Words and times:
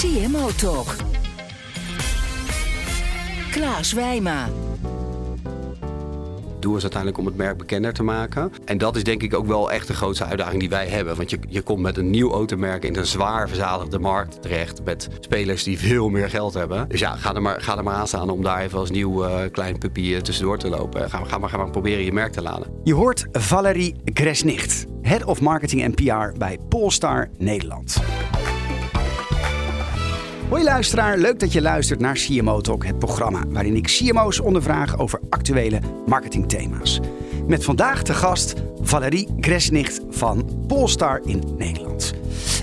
CMO 0.00 0.50
Talk. 0.56 0.96
Klaas 3.50 3.92
Wijma. 3.92 4.48
doel 6.60 6.76
is 6.76 6.82
uiteindelijk 6.82 7.20
om 7.20 7.26
het 7.26 7.36
merk 7.36 7.58
bekender 7.58 7.92
te 7.92 8.02
maken. 8.02 8.52
En 8.64 8.78
dat 8.78 8.96
is 8.96 9.04
denk 9.04 9.22
ik 9.22 9.34
ook 9.34 9.46
wel 9.46 9.72
echt 9.72 9.86
de 9.86 9.94
grootste 9.94 10.24
uitdaging 10.24 10.60
die 10.60 10.68
wij 10.68 10.86
hebben. 10.86 11.16
Want 11.16 11.30
je, 11.30 11.38
je 11.48 11.62
komt 11.62 11.80
met 11.80 11.96
een 11.96 12.10
nieuw 12.10 12.32
automerk 12.32 12.84
in 12.84 12.96
een 12.96 13.06
zwaar 13.06 13.48
verzadigde 13.48 13.98
markt 13.98 14.42
terecht. 14.42 14.84
Met 14.84 15.08
spelers 15.20 15.62
die 15.62 15.78
veel 15.78 16.08
meer 16.08 16.30
geld 16.30 16.54
hebben. 16.54 16.88
Dus 16.88 17.00
ja, 17.00 17.16
ga 17.16 17.34
er 17.34 17.42
maar, 17.42 17.60
ga 17.60 17.76
er 17.76 17.84
maar 17.84 17.94
aan 17.94 18.08
staan 18.08 18.30
om 18.30 18.42
daar 18.42 18.60
even 18.60 18.78
als 18.78 18.90
nieuw 18.90 19.24
uh, 19.24 19.38
klein 19.52 19.78
puppy 19.78 20.00
uh, 20.00 20.18
tussendoor 20.18 20.58
te 20.58 20.68
lopen. 20.68 21.10
Ga, 21.10 21.24
ga, 21.24 21.38
maar, 21.38 21.48
ga 21.48 21.56
maar 21.56 21.70
proberen 21.70 22.04
je 22.04 22.12
merk 22.12 22.32
te 22.32 22.42
laden. 22.42 22.66
Je 22.84 22.94
hoort 22.94 23.26
Valerie 23.32 23.94
Gresnicht, 24.04 24.84
Head 25.02 25.24
of 25.24 25.40
Marketing 25.40 25.82
en 25.82 25.94
PR 25.94 26.38
bij 26.38 26.58
Polestar 26.68 27.28
Nederland. 27.38 28.02
Hoi 30.50 30.64
luisteraar, 30.64 31.18
leuk 31.18 31.40
dat 31.40 31.52
je 31.52 31.62
luistert 31.62 32.00
naar 32.00 32.14
CMO 32.14 32.60
Talk, 32.60 32.84
het 32.84 32.98
programma 32.98 33.42
waarin 33.48 33.76
ik 33.76 33.86
CMO's 33.86 34.40
ondervraag 34.40 34.98
over 34.98 35.20
actuele 35.28 35.80
marketingthema's. 36.06 37.00
Met 37.46 37.64
vandaag 37.64 38.02
te 38.02 38.14
gast 38.14 38.54
Valerie 38.82 39.28
Gresnicht 39.40 40.00
van 40.10 40.64
Polestar 40.66 41.20
in 41.24 41.42
Nederland. 41.58 42.14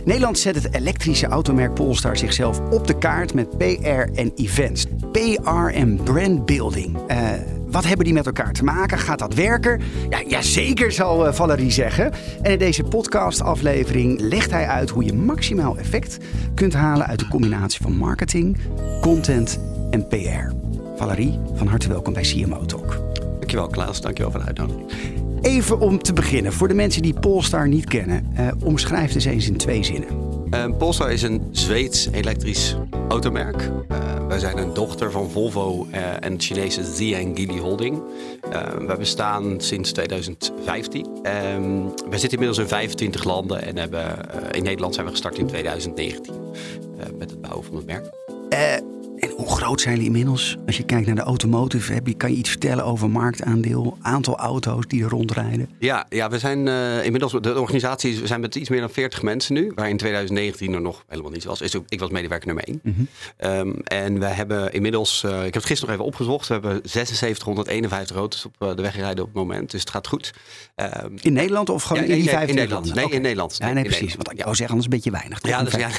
Nederland 0.05 0.39
zet 0.39 0.55
het 0.55 0.75
elektrische 0.75 1.27
automerk 1.27 1.73
Polestar 1.73 2.17
zichzelf 2.17 2.59
op 2.59 2.87
de 2.87 2.97
kaart 2.97 3.33
met 3.33 3.57
PR 3.57 4.13
en 4.15 4.31
events. 4.35 4.85
PR 5.11 5.49
en 5.73 6.03
brandbuilding. 6.03 6.97
Uh, 7.11 7.29
wat 7.67 7.85
hebben 7.85 8.05
die 8.05 8.13
met 8.13 8.25
elkaar 8.25 8.53
te 8.53 8.63
maken? 8.63 8.97
Gaat 8.97 9.19
dat 9.19 9.33
werken? 9.33 9.81
Ja, 10.09 10.21
jazeker, 10.27 10.91
zal 10.91 11.27
uh, 11.27 11.33
Valerie 11.33 11.71
zeggen. 11.71 12.11
En 12.41 12.52
in 12.52 12.59
deze 12.59 12.83
podcastaflevering 12.83 14.19
legt 14.19 14.52
hij 14.52 14.67
uit 14.67 14.89
hoe 14.89 15.03
je 15.03 15.13
maximaal 15.13 15.77
effect 15.77 16.17
kunt 16.53 16.73
halen 16.73 17.07
uit 17.07 17.19
de 17.19 17.27
combinatie 17.27 17.81
van 17.81 17.95
marketing, 17.95 18.57
content 19.02 19.59
en 19.89 20.07
PR. 20.07 20.55
Valerie, 20.95 21.39
van 21.53 21.67
harte 21.67 21.87
welkom 21.87 22.13
bij 22.13 22.23
CMO 22.23 22.65
Talk. 22.65 22.99
Dankjewel 23.39 23.67
Klaas, 23.67 24.02
dankjewel 24.02 24.31
voor 24.31 24.39
de 24.39 24.45
uitnodiging. 24.45 25.27
Even 25.47 25.79
om 25.79 25.99
te 25.99 26.13
beginnen, 26.13 26.53
voor 26.53 26.67
de 26.67 26.73
mensen 26.73 27.01
die 27.01 27.19
Polestar 27.19 27.67
niet 27.67 27.85
kennen, 27.85 28.33
uh, 28.39 28.47
omschrijf 28.63 29.13
het 29.13 29.25
eens 29.25 29.47
in 29.47 29.57
twee 29.57 29.83
zinnen. 29.83 30.09
Uh, 30.53 30.77
Polestar 30.77 31.11
is 31.11 31.21
een 31.21 31.47
Zweeds 31.51 32.07
elektrisch 32.11 32.75
automerk. 33.07 33.61
Uh, 33.91 34.27
wij 34.27 34.39
zijn 34.39 34.57
een 34.57 34.73
dochter 34.73 35.11
van 35.11 35.29
Volvo 35.29 35.87
uh, 35.91 36.23
en 36.23 36.31
het 36.31 36.43
Chinese 36.43 36.83
Ziangili 36.83 37.59
Holding. 37.59 38.01
we 38.87 38.95
bestaan 38.97 39.61
sinds 39.61 39.91
2015. 39.91 41.05
Um, 41.05 41.85
we 41.85 42.17
zitten 42.17 42.31
inmiddels 42.31 42.57
in 42.57 42.67
25 42.67 43.23
landen 43.23 43.61
en 43.61 43.77
hebben, 43.77 44.17
in 44.51 44.63
Nederland 44.63 44.93
zijn 44.93 45.05
we 45.05 45.11
gestart 45.11 45.37
in 45.37 45.47
2019 45.47 46.33
met 47.17 47.29
het 47.29 47.41
bouwen 47.41 47.65
van 47.65 47.75
het 47.75 47.85
merk. 47.85 48.09
En 49.19 49.29
hoe 49.35 49.49
groot 49.49 49.81
zijn 49.81 49.93
jullie 49.93 50.09
inmiddels? 50.09 50.57
Als 50.65 50.77
je 50.77 50.83
kijkt 50.83 51.05
naar 51.05 51.15
de 51.15 51.21
automotive, 51.21 51.93
heb 51.93 52.07
je, 52.07 52.13
kan 52.13 52.31
je 52.31 52.37
iets 52.37 52.49
vertellen 52.49 52.85
over 52.85 53.09
marktaandeel, 53.09 53.97
aantal 54.02 54.37
auto's 54.37 54.87
die 54.87 55.03
er 55.03 55.09
rondrijden? 55.09 55.69
Ja, 55.80 56.05
ja 56.09 56.30
we 56.30 56.39
zijn 56.39 56.67
uh, 56.67 57.05
inmiddels, 57.05 57.31
de 57.31 57.59
organisatie, 57.59 58.19
we 58.19 58.27
zijn 58.27 58.39
met 58.39 58.55
iets 58.55 58.69
meer 58.69 58.80
dan 58.80 58.89
40 58.89 59.21
mensen 59.21 59.53
nu, 59.53 59.71
waar 59.75 59.89
in 59.89 59.97
2019 59.97 60.73
er 60.73 60.81
nog 60.81 61.03
helemaal 61.08 61.31
niets 61.31 61.45
was. 61.45 61.61
Ik 61.87 61.99
was 61.99 62.09
medewerker 62.09 62.47
nummer 62.47 62.64
1. 62.64 62.80
Mm 62.83 62.93
-hmm. 62.93 63.49
um, 63.49 63.81
en 63.83 64.19
we 64.19 64.25
hebben 64.25 64.73
inmiddels, 64.73 65.23
uh, 65.25 65.31
ik 65.31 65.43
heb 65.43 65.53
het 65.53 65.65
gisteren 65.65 65.86
nog 65.86 65.93
even 65.93 66.05
opgezocht, 66.05 66.47
we 66.47 66.53
hebben 66.53 66.80
7651 66.83 68.17
auto's 68.17 68.45
op 68.45 68.55
uh, 68.59 68.75
de 68.75 68.81
weg 68.81 68.95
rijden 68.95 69.23
op 69.23 69.30
het 69.30 69.37
moment, 69.37 69.71
dus 69.71 69.80
het 69.80 69.89
gaat 69.89 70.08
goed. 70.08 70.33
Um, 70.75 71.13
in 71.21 71.33
Nederland 71.33 71.69
of 71.69 71.83
gewoon 71.83 72.03
ja, 72.03 72.09
in 72.09 72.15
die 72.15 72.30
25 72.30 72.49
in 72.49 72.55
Nederland. 72.55 72.95
Nee, 72.95 73.05
okay. 73.05 73.15
in 73.15 73.21
Nederland. 73.21 73.55
Ja, 73.58 73.73
nee, 73.73 73.83
precies. 73.83 74.15
Want 74.15 74.31
ik 74.31 74.43
wou 74.43 74.55
zeggen, 74.55 74.75
anders 74.75 74.86
een 74.86 74.89
beetje 74.89 75.11
weinig. 75.11 75.39
Ja, 75.42 75.63
dus, 75.63 75.73
ja 75.73 75.89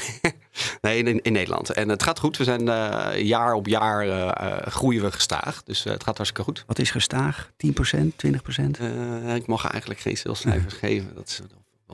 nee, 0.81 1.03
in, 1.03 1.21
in, 1.21 1.33
Nederland. 1.33 1.69
En 1.69 1.89
het 1.89 2.03
gaat 2.03 2.19
goed. 2.19 2.37
We 2.37 2.43
zijn 2.43 2.67
uh, 2.67 3.07
jaar 3.15 3.53
op 3.53 3.67
jaar 3.67 4.07
uh, 4.07 4.31
groeien 4.67 5.01
we 5.01 5.11
gestaag. 5.11 5.63
Dus 5.63 5.85
uh, 5.85 5.93
het 5.93 6.03
gaat 6.03 6.17
hartstikke 6.17 6.51
goed. 6.51 6.63
Wat 6.67 6.79
is 6.79 6.91
gestaag? 6.91 7.49
10%, 7.67 7.69
20%? 8.25 8.81
Uh, 8.81 9.35
ik 9.35 9.47
mag 9.47 9.67
eigenlijk 9.67 9.99
geen 9.99 10.17
stilcijfers 10.17 10.73
ja. 10.73 10.79
geven. 10.79 11.15
Dat 11.15 11.27
is 11.27 11.39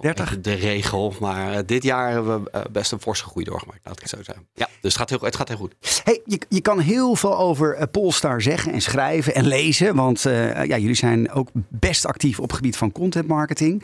30? 0.01 0.41
de 0.41 0.53
regel. 0.53 1.13
Maar 1.19 1.65
dit 1.65 1.83
jaar 1.83 2.11
hebben 2.11 2.43
we 2.43 2.65
best 2.71 2.91
een 2.91 2.99
forse 2.99 3.23
groei 3.23 3.45
doorgemaakt. 3.45 3.79
Laat 3.83 3.95
ik 3.95 4.01
het 4.01 4.09
zo 4.09 4.23
zeggen. 4.23 4.47
Ja, 4.53 4.65
dus 4.65 4.93
het 4.93 4.95
gaat 4.95 5.09
heel, 5.09 5.19
het 5.21 5.35
gaat 5.35 5.47
heel 5.47 5.57
goed. 5.57 5.75
Hey, 6.03 6.21
je, 6.25 6.41
je 6.49 6.61
kan 6.61 6.79
heel 6.79 7.15
veel 7.15 7.37
over 7.37 7.87
Polestar 7.87 8.41
zeggen 8.41 8.73
en 8.73 8.81
schrijven 8.81 9.35
en 9.35 9.47
lezen. 9.47 9.95
Want 9.95 10.21
ja, 10.21 10.77
jullie 10.77 10.95
zijn 10.95 11.31
ook 11.31 11.49
best 11.69 12.05
actief 12.05 12.39
op 12.39 12.47
het 12.47 12.55
gebied 12.55 12.77
van 12.77 12.91
content 12.91 13.27
marketing. 13.27 13.83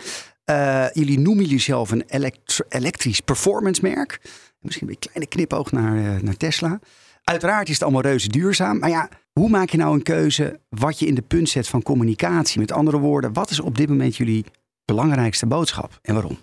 jullie 0.94 1.20
noemen 1.20 1.44
jullie 1.44 1.60
zelf 1.60 1.92
een 1.92 2.04
elektr 2.08 2.62
elektrisch 2.70 3.20
performance 3.20 3.82
merk. 3.82 4.20
Misschien 4.62 4.90
een 4.90 5.00
kleine 5.00 5.28
knipoog 5.28 5.72
naar, 5.72 6.24
naar 6.24 6.38
Tesla. 6.38 6.80
Uiteraard 7.24 7.68
is 7.68 7.74
het 7.74 7.84
allemaal 7.84 8.02
reuze 8.02 8.28
duurzaam. 8.28 8.80
Maar 8.80 8.90
ja, 8.90 9.10
hoe 9.32 9.50
maak 9.50 9.70
je 9.70 9.78
nou 9.78 9.94
een 9.94 10.04
keuze 10.04 10.60
wat 10.70 11.00
je 11.00 11.06
in 11.06 11.16
de 11.16 11.22
punt 11.22 11.50
zet 11.50 11.68
van 11.68 11.84
communicatie? 11.84 12.60
Met 12.60 12.72
andere 12.72 12.98
woorden, 12.98 13.34
wat 13.34 13.50
is 13.50 13.60
op 13.60 13.78
dit 13.78 13.90
moment 13.90 14.18
jullie 14.18 14.46
belangrijkste 14.86 15.46
boodschap 15.46 16.00
en 16.02 16.14
waarom? 16.14 16.40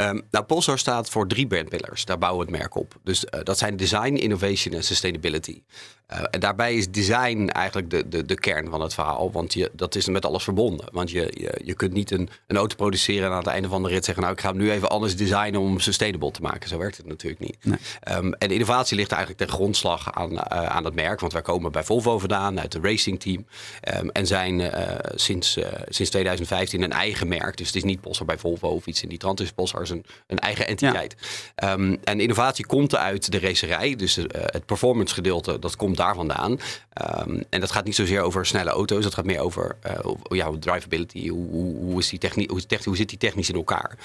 Um, 0.00 0.22
nou, 0.30 0.44
Polestar 0.44 0.78
staat 0.78 1.10
voor 1.10 1.28
drie 1.28 1.46
brandpillars. 1.46 2.04
Daar 2.04 2.18
bouwen 2.18 2.46
we 2.46 2.52
het 2.52 2.60
merk 2.60 2.74
op. 2.74 3.00
Dus 3.02 3.24
uh, 3.24 3.40
dat 3.42 3.58
zijn 3.58 3.76
design, 3.76 4.14
innovation 4.14 4.74
en 4.74 4.84
sustainability. 4.84 5.62
Uh, 6.12 6.20
en 6.30 6.40
daarbij 6.40 6.74
is 6.74 6.90
design 6.90 7.48
eigenlijk 7.48 7.90
de, 7.90 8.08
de, 8.08 8.24
de 8.24 8.34
kern 8.34 8.70
van 8.70 8.80
het 8.80 8.94
verhaal. 8.94 9.32
Want 9.32 9.52
je, 9.52 9.70
dat 9.72 9.94
is 9.94 10.06
met 10.06 10.24
alles 10.24 10.44
verbonden. 10.44 10.86
Want 10.92 11.10
je, 11.10 11.32
je, 11.34 11.60
je 11.64 11.74
kunt 11.74 11.92
niet 11.92 12.10
een, 12.10 12.28
een 12.46 12.56
auto 12.56 12.76
produceren 12.76 13.26
en 13.26 13.32
aan 13.32 13.38
het 13.38 13.46
einde 13.46 13.68
van 13.68 13.82
de 13.82 13.88
rit 13.88 14.04
zeggen... 14.04 14.22
nou, 14.22 14.34
ik 14.34 14.40
ga 14.40 14.48
hem 14.48 14.56
nu 14.56 14.70
even 14.70 14.88
anders 14.88 15.16
designen 15.16 15.60
om 15.60 15.66
hem 15.66 15.80
sustainable 15.80 16.30
te 16.30 16.42
maken. 16.42 16.68
Zo 16.68 16.78
werkt 16.78 16.96
het 16.96 17.06
natuurlijk 17.06 17.40
niet. 17.40 17.56
Nee. 17.62 17.78
Um, 18.16 18.32
en 18.32 18.50
innovatie 18.50 18.96
ligt 18.96 19.10
eigenlijk 19.12 19.40
ten 19.40 19.50
grondslag 19.50 20.12
aan, 20.14 20.32
uh, 20.32 20.38
aan 20.38 20.84
het 20.84 20.94
merk. 20.94 21.20
Want 21.20 21.32
wij 21.32 21.42
komen 21.42 21.72
bij 21.72 21.84
Volvo 21.84 22.18
vandaan, 22.18 22.60
uit 22.60 22.72
het 22.72 22.84
racing 22.84 23.20
team. 23.20 23.46
Um, 23.94 24.10
en 24.10 24.26
zijn 24.26 24.72
sinds, 25.14 25.58
sinds 25.88 26.10
2015 26.10 26.82
een 26.82 26.92
eigen 26.92 27.28
merk. 27.28 27.56
Dus 27.56 27.66
het 27.66 27.76
is 27.76 27.84
niet 27.84 28.00
Polestar 28.00 28.26
bij 28.26 28.38
Volvo 28.38 28.68
of 28.68 28.86
iets 28.86 29.02
in 29.02 29.08
die 29.08 29.18
trant. 29.18 29.38
Het 29.38 29.48
is 29.48 29.54
Polestar 29.54 29.90
een, 29.90 30.04
een 30.26 30.38
eigen 30.38 30.66
entiteit. 30.66 31.16
Ja. 31.56 31.72
Um, 31.72 31.98
en 32.04 32.20
innovatie 32.20 32.66
komt 32.66 32.96
uit 32.96 33.32
de 33.32 33.38
racerij. 33.38 33.96
Dus 33.96 34.14
het 34.32 34.66
performance 34.66 35.14
gedeelte, 35.14 35.58
dat 35.58 35.76
komt 35.76 35.95
daar 35.96 36.14
vandaan. 36.14 36.50
Um, 36.50 37.42
en 37.50 37.60
dat 37.60 37.70
gaat 37.70 37.84
niet 37.84 37.94
zozeer 37.94 38.20
over 38.20 38.46
snelle 38.46 38.70
auto's. 38.70 39.02
Dat 39.02 39.14
gaat 39.14 39.24
meer 39.24 39.40
over 39.40 39.76
uh, 39.86 40.14
ja, 40.22 40.50
drivability. 40.60 41.28
Hoe, 41.28 41.48
hoe, 41.50 41.76
hoe, 41.76 41.98
is 41.98 42.08
die 42.08 42.18
techni 42.18 42.46
hoe, 42.46 42.60
hoe 42.84 42.96
zit 42.96 43.08
die 43.08 43.18
technisch 43.18 43.48
in 43.48 43.54
elkaar? 43.54 43.98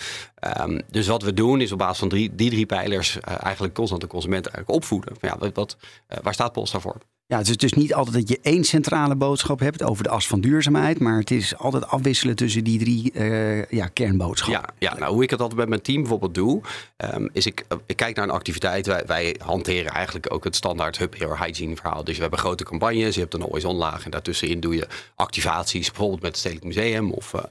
Um, 0.59 0.81
dus 0.89 1.07
wat 1.07 1.23
we 1.23 1.33
doen 1.33 1.61
is 1.61 1.71
op 1.71 1.77
basis 1.77 1.99
van 1.99 2.09
drie, 2.09 2.35
die 2.35 2.49
drie 2.49 2.65
pijlers... 2.65 3.15
Uh, 3.15 3.43
eigenlijk 3.43 3.73
constant 3.73 4.01
de 4.01 4.07
consument 4.07 4.45
eigenlijk 4.45 4.75
opvoeden. 4.75 5.15
Ja, 5.21 5.37
wat, 5.37 5.53
wat, 5.53 5.77
uh, 6.09 6.17
waar 6.21 6.33
staat 6.33 6.51
Polestar 6.51 6.81
voor? 6.81 6.97
Ja, 7.31 7.37
het 7.37 7.49
is 7.49 7.57
dus 7.57 7.73
niet 7.73 7.93
altijd 7.93 8.15
dat 8.15 8.29
je 8.29 8.39
één 8.41 8.63
centrale 8.63 9.15
boodschap 9.15 9.59
hebt 9.59 9.83
over 9.83 10.03
de 10.03 10.09
as 10.09 10.27
van 10.27 10.41
duurzaamheid. 10.41 10.99
Maar 10.99 11.19
het 11.19 11.31
is 11.31 11.57
altijd 11.57 11.87
afwisselen 11.87 12.35
tussen 12.35 12.63
die 12.63 12.79
drie 12.79 13.11
uh, 13.13 13.65
ja, 13.65 13.87
kernboodschappen. 13.87 14.73
Ja, 14.79 14.89
ja, 14.91 14.99
nou 14.99 15.13
hoe 15.13 15.23
ik 15.23 15.29
het 15.29 15.41
altijd 15.41 15.59
met 15.59 15.69
mijn 15.69 15.81
team 15.81 15.99
bijvoorbeeld 15.99 16.33
doe, 16.33 16.61
um, 17.13 17.29
is 17.33 17.45
ik, 17.45 17.65
ik 17.85 17.95
kijk 17.95 18.15
naar 18.15 18.25
een 18.25 18.31
activiteit. 18.31 18.85
Wij, 18.87 19.03
wij 19.05 19.35
hanteren 19.43 19.91
eigenlijk 19.91 20.33
ook 20.33 20.43
het 20.43 20.55
standaard 20.55 20.97
Hub 20.97 21.17
Hero 21.17 21.35
Hygiene 21.35 21.75
verhaal. 21.75 22.03
Dus 22.03 22.15
we 22.15 22.21
hebben 22.21 22.39
grote 22.39 22.63
campagnes, 22.63 23.15
je 23.15 23.21
hebt 23.21 23.33
een 23.33 23.41
always 23.41 23.65
on 23.65 23.75
laag. 23.75 24.05
En 24.05 24.11
daartussenin 24.11 24.59
doe 24.59 24.75
je 24.75 24.87
activaties, 25.15 25.87
bijvoorbeeld 25.87 26.21
met 26.21 26.31
het 26.31 26.39
Stedelijk 26.39 26.65
Museum 26.65 27.11
of 27.11 27.33
uh, 27.33 27.41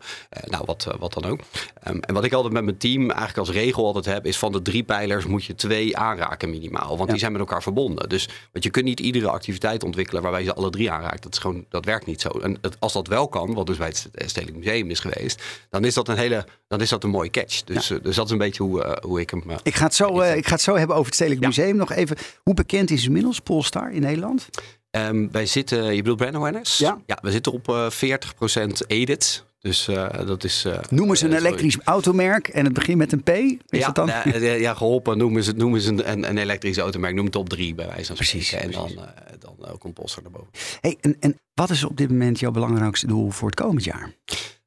nou, 0.44 0.64
wat, 0.66 0.96
wat 0.98 1.12
dan 1.12 1.24
ook. 1.24 1.40
Um, 1.88 2.00
en 2.00 2.14
wat 2.14 2.24
ik 2.24 2.32
altijd 2.32 2.52
met 2.52 2.64
mijn 2.64 2.78
team 2.78 3.00
eigenlijk 3.00 3.38
als 3.38 3.50
regel 3.50 3.86
altijd 3.86 4.04
heb, 4.04 4.26
is 4.26 4.38
van 4.38 4.52
de 4.52 4.62
drie 4.62 4.82
pijlers 4.82 5.26
moet 5.26 5.44
je 5.44 5.54
twee 5.54 5.96
aanraken 5.96 6.50
minimaal. 6.50 6.88
Want 6.88 7.00
ja. 7.00 7.06
die 7.06 7.18
zijn 7.18 7.32
met 7.32 7.40
elkaar 7.40 7.62
verbonden. 7.62 8.08
Dus 8.08 8.28
want 8.52 8.64
je 8.64 8.70
kunt 8.70 8.84
niet 8.84 9.00
iedere 9.00 9.30
activiteit 9.30 9.68
ontwikkelen 9.78 10.22
waarbij 10.22 10.40
je 10.40 10.46
ze 10.46 10.54
alle 10.54 10.70
drie 10.70 10.90
aanraakt. 10.90 11.22
Dat, 11.22 11.32
is 11.32 11.38
gewoon, 11.38 11.64
dat 11.68 11.84
werkt 11.84 12.06
niet 12.06 12.20
zo. 12.20 12.28
En 12.28 12.58
het, 12.60 12.76
als 12.78 12.92
dat 12.92 13.06
wel 13.06 13.28
kan, 13.28 13.54
wat 13.54 13.66
dus 13.66 13.76
bij 13.76 13.86
het 13.86 14.30
Stedelijk 14.30 14.58
Museum 14.58 14.90
is 14.90 15.00
geweest, 15.00 15.42
dan 15.70 15.84
is 15.84 15.94
dat 15.94 16.08
een 16.08 16.16
hele, 16.16 16.44
dan 16.68 16.80
is 16.80 16.88
dat 16.88 17.04
een 17.04 17.10
mooie 17.10 17.30
catch. 17.30 17.64
Dus, 17.64 17.88
ja. 17.88 17.96
uh, 17.96 18.02
dus 18.02 18.16
dat 18.16 18.26
is 18.26 18.32
een 18.32 18.38
beetje 18.38 18.62
hoe, 18.62 18.84
uh, 18.84 18.92
hoe 19.00 19.20
ik 19.20 19.30
hem. 19.30 19.42
Uh, 19.46 19.56
ik, 19.62 19.74
ga 19.74 19.84
het 19.84 19.94
zo, 19.94 20.20
ik 20.20 20.46
ga 20.46 20.52
het 20.52 20.62
zo 20.62 20.76
hebben 20.76 20.96
over 20.96 21.06
het 21.06 21.14
Stedelijk 21.14 21.42
ja. 21.42 21.48
Museum. 21.48 21.76
Nog 21.76 21.92
even, 21.92 22.16
hoe 22.42 22.54
bekend 22.54 22.90
is 22.90 23.04
inmiddels 23.04 23.40
Polestar 23.40 23.92
in 23.92 24.00
Nederland? 24.00 24.48
Um, 24.90 25.32
wij 25.32 25.46
zitten, 25.46 25.84
je 25.84 26.02
bedoelt 26.02 26.18
brand 26.18 26.34
awareness? 26.34 26.78
Ja. 26.78 26.98
ja 27.06 27.18
we 27.22 27.30
zitten 27.30 27.52
op 27.52 27.68
uh, 27.68 27.90
40% 27.90 28.86
aided. 28.86 29.44
Dus 29.60 29.88
uh, 29.88 30.08
dat 30.26 30.44
is. 30.44 30.64
Uh, 30.66 30.78
noemen 30.90 31.16
ze 31.16 31.26
een 31.26 31.32
elektrisch 31.32 31.78
automerk 31.84 32.48
en 32.48 32.64
het 32.64 32.72
begint 32.72 32.98
met 32.98 33.12
een 33.12 33.22
P? 33.22 33.28
Is 33.28 33.58
ja, 33.68 33.90
dat 33.90 33.94
dan? 33.94 34.08
Uh, 34.08 34.60
ja, 34.60 34.74
geholpen. 34.74 35.18
Noemen 35.18 35.44
ze, 35.44 35.52
noemen 35.52 35.80
ze 35.80 36.04
een, 36.04 36.28
een 36.28 36.38
elektrisch 36.38 36.78
automerk. 36.78 37.14
Noem 37.14 37.30
top 37.30 37.48
3 37.48 37.74
bij 37.74 37.86
wijze 37.86 38.06
van 38.06 38.16
precies, 38.16 38.46
spreken. 38.46 38.70
Precies. 38.70 38.96
En 38.96 39.38
dan, 39.38 39.56
dan 39.58 39.78
komt 39.78 39.94
Polestar 39.94 40.24
erboven. 40.24 40.50
Hey, 40.80 40.96
en, 41.00 41.16
en 41.20 41.40
wat 41.54 41.70
is 41.70 41.84
op 41.84 41.96
dit 41.96 42.10
moment 42.10 42.40
jouw 42.40 42.50
belangrijkste 42.50 43.06
doel 43.06 43.30
voor 43.30 43.48
het 43.48 43.60
komend 43.60 43.84
jaar? 43.84 44.12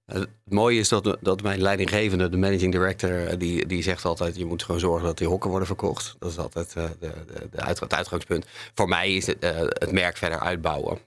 Het 0.06 0.30
mooie 0.44 0.80
is 0.80 0.90
dat, 0.90 1.18
dat 1.22 1.42
mijn 1.42 1.62
leidinggevende, 1.62 2.30
de 2.30 2.38
managing 2.38 2.72
director, 2.72 3.38
die, 3.38 3.66
die 3.66 3.84
zegt 3.84 4.06
altijd: 4.06 4.36
je 4.36 4.46
moet 4.46 4.64
gewoon 4.64 4.80
zorgen 4.80 5.06
dat 5.06 5.18
die 5.18 5.28
hokken 5.28 5.50
worden 5.50 5.68
verkocht. 5.68 6.16
Dat 6.20 6.32
is 6.32 6.38
altijd 6.38 6.74
uh, 6.78 6.84
de, 7.00 7.12
de, 7.52 7.64
het 7.64 7.94
uitgangspunt. 7.94 8.46
Voor 8.74 8.88
mij 8.88 9.14
is 9.14 9.26
het, 9.26 9.38
het 9.68 9.92
merk 9.92 10.18
verder 10.18 10.40
uitbouwen. 10.40 10.98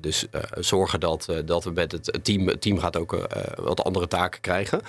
Dus 0.00 0.26
zorgen 0.58 1.00
dat, 1.00 1.28
dat 1.44 1.64
we 1.64 1.70
met 1.70 1.92
het 1.92 2.18
team, 2.22 2.58
team 2.58 2.78
gaat 2.78 2.96
ook 2.96 3.28
wat 3.56 3.84
andere 3.84 4.08
taken 4.08 4.40
krijgen. 4.40 4.80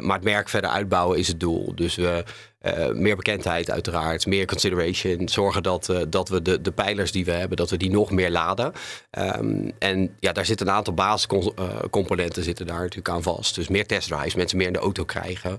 maar 0.00 0.16
het 0.16 0.24
merk 0.24 0.48
verder 0.48 0.70
uitbouwen 0.70 1.18
is 1.18 1.28
het 1.28 1.40
doel. 1.40 1.74
Dus 1.74 1.94
we. 1.94 2.24
Uh, 2.66 2.90
meer 2.90 3.16
bekendheid 3.16 3.70
uiteraard, 3.70 4.26
meer 4.26 4.46
consideration. 4.46 5.28
Zorgen 5.28 5.62
dat, 5.62 5.88
uh, 5.88 5.98
dat 6.08 6.28
we 6.28 6.42
de, 6.42 6.60
de 6.60 6.72
pijlers 6.72 7.12
die 7.12 7.24
we 7.24 7.30
hebben, 7.30 7.56
dat 7.56 7.70
we 7.70 7.76
die 7.76 7.90
nog 7.90 8.10
meer 8.10 8.30
laden. 8.30 8.72
Um, 9.18 9.72
en 9.78 10.14
ja, 10.20 10.32
daar 10.32 10.44
zitten 10.44 10.66
een 10.66 10.72
aantal 10.72 10.94
basiscomponenten 10.94 12.42
zitten 12.42 12.66
daar 12.66 12.80
natuurlijk 12.80 13.08
aan 13.08 13.22
vast. 13.22 13.54
Dus 13.54 13.68
meer 13.68 13.86
testdrives, 13.86 14.34
mensen 14.34 14.58
meer 14.58 14.66
in 14.66 14.72
de 14.72 14.78
auto 14.78 15.04
krijgen. 15.04 15.58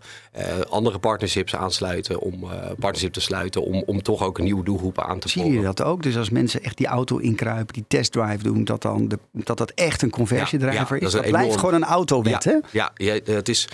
andere 0.70 1.00
partnerships 1.00 1.56
aansluiten 1.56 2.20
om 2.20 2.40
partnership 2.80 3.14
te 3.14 3.22
sluiten. 3.22 3.64
Om, 3.64 3.84
om 3.86 4.02
toch 4.02 4.24
ook 4.24 4.38
een 4.38 4.44
nieuwe 4.44 4.64
doelgroep 4.64 5.00
aan 5.00 5.20
te 5.20 5.30
Zie 5.30 5.52
je 5.52 5.62
dat 5.62 5.82
ook? 5.82 6.04
Dus 6.04 6.18
als 6.18 6.30
mensen 6.30 6.64
echt 6.64 6.78
die 6.78 6.88
auto 6.88 7.18
inkruipen, 7.18 7.74
die 7.74 7.86
testdrive 7.88 8.44
doen, 8.44 8.64
dat 8.64 8.82
dan 8.82 9.08
de, 9.08 9.20
dat, 9.32 9.58
dat 9.58 9.72
echt 9.72 10.02
een 10.02 10.12
ja, 10.30 10.48
ja, 10.60 10.82
is. 10.82 10.88
Dat, 10.90 11.02
is 11.02 11.12
dat 11.12 11.26
blijft 11.28 11.58
gewoon 11.58 11.74
een 11.74 11.84
autowet, 11.84 12.44
ja, 12.44 12.52
hè? 12.52 12.58
Ja, 12.72 12.92
ja, 12.96 13.34
het 13.34 13.50
is... 13.50 13.68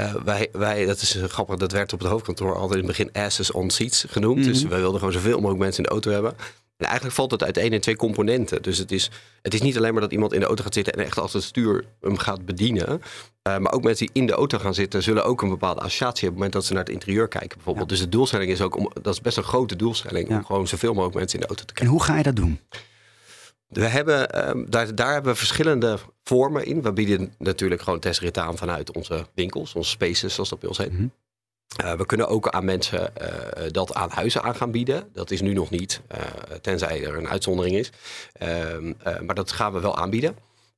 Uh, 0.00 0.14
wij, 0.24 0.48
wij, 0.52 0.86
dat 0.86 1.00
is 1.00 1.18
grappig, 1.26 1.56
dat 1.56 1.72
werd 1.72 1.92
op 1.92 1.98
het 1.98 2.08
hoofdkantoor 2.08 2.54
altijd 2.54 2.80
in 2.80 2.86
het 2.86 2.96
begin 2.96 3.24
asses 3.24 3.50
on 3.50 3.70
seats 3.70 4.04
genoemd. 4.08 4.36
Mm 4.36 4.42
-hmm. 4.42 4.52
Dus 4.52 4.62
we 4.62 4.78
wilden 4.78 4.98
gewoon 4.98 5.14
zoveel 5.14 5.36
mogelijk 5.36 5.58
mensen 5.58 5.82
in 5.82 5.88
de 5.88 5.94
auto 5.94 6.10
hebben. 6.10 6.34
En 6.76 6.88
eigenlijk 6.88 7.14
valt 7.16 7.30
het 7.30 7.42
uit 7.42 7.56
één 7.56 7.72
en 7.72 7.80
twee 7.80 7.96
componenten. 7.96 8.62
Dus 8.62 8.78
het 8.78 8.92
is, 8.92 9.10
het 9.42 9.54
is 9.54 9.62
niet 9.62 9.76
alleen 9.76 9.92
maar 9.92 10.02
dat 10.02 10.12
iemand 10.12 10.32
in 10.32 10.40
de 10.40 10.46
auto 10.46 10.62
gaat 10.62 10.74
zitten 10.74 10.92
en 10.92 11.04
echt 11.04 11.18
achter 11.18 11.38
het 11.38 11.48
stuur 11.48 11.84
hem 12.00 12.18
gaat 12.18 12.44
bedienen. 12.44 12.88
Uh, 13.48 13.58
maar 13.58 13.72
ook 13.72 13.82
mensen 13.82 14.06
die 14.06 14.22
in 14.22 14.26
de 14.26 14.32
auto 14.32 14.58
gaan 14.58 14.74
zitten, 14.74 15.02
zullen 15.02 15.24
ook 15.24 15.42
een 15.42 15.48
bepaalde 15.48 15.80
associatie 15.80 16.28
hebben 16.28 16.28
op 16.28 16.42
het 16.42 16.52
moment 16.52 16.52
dat 16.52 16.64
ze 16.64 16.72
naar 16.72 16.82
het 16.82 16.92
interieur 16.92 17.28
kijken. 17.28 17.56
Bijvoorbeeld. 17.56 17.90
Ja. 17.90 17.96
Dus 17.96 18.04
de 18.04 18.10
doelstelling 18.10 18.50
is 18.50 18.60
ook, 18.60 18.76
om, 18.76 18.90
dat 19.02 19.14
is 19.14 19.20
best 19.20 19.36
een 19.36 19.42
grote 19.42 19.76
doelstelling, 19.76 20.28
ja. 20.28 20.36
om 20.36 20.44
gewoon 20.44 20.68
zoveel 20.68 20.92
mogelijk 20.92 21.16
mensen 21.16 21.38
in 21.38 21.40
de 21.40 21.48
auto 21.48 21.64
te 21.64 21.72
krijgen. 21.72 21.96
En 21.96 22.00
hoe 22.00 22.08
ga 22.08 22.16
je 22.16 22.22
dat 22.22 22.36
doen? 22.36 22.60
We 23.72 23.84
hebben, 23.84 24.48
um, 24.48 24.70
daar, 24.70 24.94
daar 24.94 25.12
hebben 25.12 25.32
we 25.32 25.38
verschillende 25.38 25.98
vormen 26.24 26.64
in. 26.64 26.82
We 26.82 26.92
bieden 26.92 27.34
natuurlijk 27.38 27.82
gewoon 27.82 27.98
testritten 27.98 28.42
aan 28.42 28.56
vanuit 28.56 28.92
onze 28.92 29.26
winkels, 29.34 29.74
onze 29.74 29.90
spaces, 29.90 30.34
zoals 30.34 30.48
dat 30.48 30.58
bij 30.58 30.68
ons 30.68 30.78
heet. 30.78 30.92
Mm 30.92 30.96
-hmm. 30.96 31.12
uh, 31.84 31.92
we 31.92 32.06
kunnen 32.06 32.28
ook 32.28 32.48
aan 32.48 32.64
mensen 32.64 33.12
uh, 33.22 33.28
dat 33.70 33.94
aan 33.94 34.10
huizen 34.10 34.42
aan 34.42 34.54
gaan 34.54 34.70
bieden. 34.70 35.08
Dat 35.12 35.30
is 35.30 35.40
nu 35.40 35.52
nog 35.52 35.70
niet, 35.70 36.00
uh, 36.14 36.20
tenzij 36.60 37.04
er 37.04 37.18
een 37.18 37.28
uitzondering 37.28 37.76
is. 37.76 37.90
Um, 38.42 38.96
maar 39.26 39.34
dat 39.34 39.52
gaan 39.52 39.72
we 39.72 39.80
wel 39.80 39.96
aanbieden. 39.96 40.36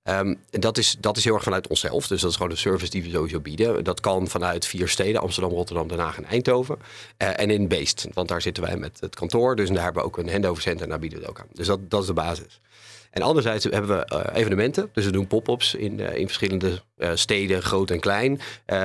Um, 0.08 0.38
en 0.50 0.60
dat 0.60 0.78
is, 0.78 0.96
dat 1.00 1.16
is 1.16 1.24
heel 1.24 1.34
erg 1.34 1.42
vanuit 1.42 1.66
onszelf. 1.66 2.06
Dus 2.06 2.20
dat 2.20 2.30
is 2.30 2.36
gewoon 2.36 2.52
de 2.52 2.58
service 2.58 2.90
die 2.90 3.02
we 3.02 3.10
sowieso 3.10 3.40
bieden. 3.40 3.84
Dat 3.84 4.00
kan 4.00 4.28
vanuit 4.28 4.66
vier 4.66 4.88
steden: 4.88 5.20
Amsterdam, 5.20 5.52
Rotterdam, 5.52 5.88
Den 5.88 5.98
Haag 5.98 6.16
en 6.16 6.24
Eindhoven. 6.24 6.78
en 7.16 7.50
in 7.50 7.68
Beest, 7.68 8.06
want 8.12 8.28
daar 8.28 8.42
zitten 8.42 8.62
wij 8.62 8.76
met 8.76 9.00
het 9.00 9.14
kantoor. 9.14 9.56
Dus 9.56 9.68
daar 9.68 9.84
hebben 9.84 10.02
we 10.02 10.08
ook 10.08 10.18
een 10.18 10.30
handover 10.30 10.62
center 10.62 10.82
en 10.82 10.88
daar 10.88 10.98
bieden 10.98 11.18
we 11.18 11.24
het 11.24 11.34
ook 11.34 11.40
aan. 11.40 11.50
Dus 11.52 11.66
dat, 11.66 11.90
dat 11.90 12.00
is 12.00 12.06
de 12.06 12.12
basis. 12.12 12.60
En 13.14 13.22
anderzijds 13.22 13.64
hebben 13.64 13.98
we 13.98 14.12
uh, 14.12 14.40
evenementen. 14.40 14.90
Dus 14.92 15.04
we 15.04 15.10
doen 15.10 15.26
pop-ups 15.26 15.74
in, 15.74 15.98
uh, 15.98 16.14
in 16.14 16.26
verschillende 16.26 16.80
uh, 16.96 17.10
steden, 17.14 17.62
groot 17.62 17.90
en 17.90 18.00
klein. 18.00 18.40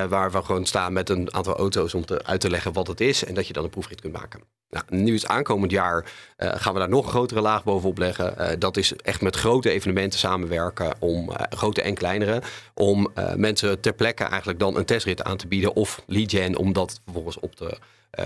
waar 0.08 0.30
we 0.30 0.42
gewoon 0.42 0.66
staan 0.66 0.92
met 0.92 1.08
een 1.08 1.34
aantal 1.34 1.56
auto's 1.56 1.94
om 1.94 2.04
te, 2.04 2.24
uit 2.24 2.40
te 2.40 2.50
leggen 2.50 2.72
wat 2.72 2.86
het 2.86 3.00
is. 3.00 3.24
En 3.24 3.34
dat 3.34 3.46
je 3.46 3.52
dan 3.52 3.64
een 3.64 3.70
proefrit 3.70 4.00
kunt 4.00 4.12
maken. 4.12 4.40
Nou, 4.70 4.84
nu 4.88 5.14
is 5.14 5.26
aankomend 5.26 5.70
jaar 5.70 6.04
gaan 6.36 6.72
we 6.72 6.78
daar 6.78 6.88
nog 6.88 7.04
een 7.04 7.10
grotere 7.10 7.40
laag 7.40 7.64
bovenop 7.64 7.98
leggen. 7.98 8.60
dat 8.60 8.76
is 8.76 8.96
echt 8.96 9.20
met 9.20 9.36
grote 9.36 9.70
evenementen 9.70 10.18
samenwerken. 10.18 10.94
Om 10.98 11.30
grote 11.50 11.82
en 11.82 11.94
kleinere. 11.94 12.42
Om 12.74 13.08
mensen 13.36 13.80
ter 13.80 13.92
plekke 13.92 14.24
eigenlijk 14.24 14.58
dan 14.58 14.76
een 14.76 14.84
testrit 14.84 15.22
aan 15.22 15.36
te 15.36 15.46
bieden. 15.46 15.74
Of 15.74 16.02
lead 16.06 16.30
gen 16.30 16.56
om 16.56 16.72
dat 16.72 17.00
vervolgens 17.04 17.38
op 17.40 17.54
te... 17.54 17.78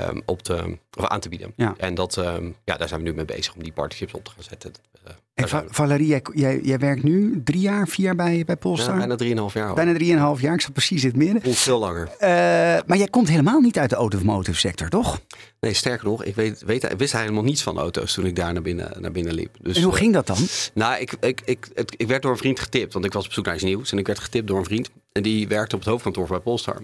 Um, 0.08 0.22
op 0.26 0.42
te, 0.42 0.78
of 0.98 1.06
aan 1.06 1.20
te 1.20 1.28
bieden. 1.28 1.52
Ja. 1.56 1.74
En 1.76 1.94
dat, 1.94 2.16
um, 2.16 2.56
ja, 2.64 2.76
daar 2.76 2.88
zijn 2.88 3.02
we 3.02 3.08
nu 3.08 3.14
mee 3.14 3.24
bezig 3.24 3.54
om 3.54 3.62
die 3.62 3.72
partnerships 3.72 4.12
op 4.12 4.24
te 4.24 4.30
gaan 4.30 4.42
zetten. 4.42 4.72
En 5.34 5.48
Va 5.48 5.64
Valerie, 5.68 6.06
jij, 6.06 6.22
jij, 6.32 6.60
jij, 6.62 6.78
werkt 6.78 7.02
nu 7.02 7.42
drie 7.44 7.60
jaar, 7.60 7.88
vier 7.88 8.04
jaar 8.04 8.14
bij, 8.14 8.42
bij 8.44 8.56
Polestar? 8.56 8.92
Ja, 8.92 8.98
bijna 8.98 9.16
drieënhalf 9.16 9.54
jaar. 9.54 9.68
Al. 9.68 9.74
Bijna 9.74 9.94
drieënhalf 9.94 10.40
jaar, 10.40 10.54
ik 10.54 10.60
zat 10.60 10.72
precies 10.72 11.02
in 11.02 11.08
het 11.08 11.16
midden. 11.16 11.42
Voelt 11.42 11.56
veel 11.56 11.78
langer. 11.78 12.08
Uh, 12.20 12.28
maar 12.86 12.96
jij 12.96 13.08
komt 13.08 13.28
helemaal 13.28 13.60
niet 13.60 13.78
uit 13.78 13.90
de 13.90 13.96
automotive 13.96 14.58
sector, 14.58 14.88
toch? 14.88 15.20
Nee, 15.60 15.74
sterker 15.74 16.06
nog, 16.06 16.24
ik 16.24 16.34
weet, 16.34 16.62
weet, 16.66 16.96
wist 16.96 17.12
helemaal 17.12 17.42
niets 17.42 17.62
van 17.62 17.78
auto's 17.78 18.12
toen 18.12 18.26
ik 18.26 18.36
daar 18.36 18.52
naar 18.52 18.62
binnen, 18.62 18.92
naar 18.98 19.12
binnen 19.12 19.34
liep. 19.34 19.56
Dus, 19.60 19.76
en 19.76 19.82
hoe 19.82 19.92
uh, 19.92 19.98
ging 19.98 20.12
dat 20.12 20.26
dan? 20.26 20.38
Nou, 20.74 21.00
ik, 21.00 21.12
ik, 21.20 21.40
ik, 21.44 21.68
ik, 21.74 21.94
ik 21.96 22.08
werd 22.08 22.22
door 22.22 22.30
een 22.30 22.38
vriend 22.38 22.60
getipt, 22.60 22.92
want 22.92 23.04
ik 23.04 23.12
was 23.12 23.26
op 23.26 23.32
zoek 23.32 23.44
naar 23.44 23.54
iets 23.54 23.64
nieuws. 23.64 23.92
En 23.92 23.98
ik 23.98 24.06
werd 24.06 24.18
getipt 24.18 24.46
door 24.46 24.58
een 24.58 24.64
vriend. 24.64 24.90
En 25.12 25.22
die 25.22 25.48
werkte 25.48 25.74
op 25.74 25.80
het 25.80 25.90
hoofdkantoor 25.90 26.26
bij 26.26 26.40
Polestar. 26.40 26.82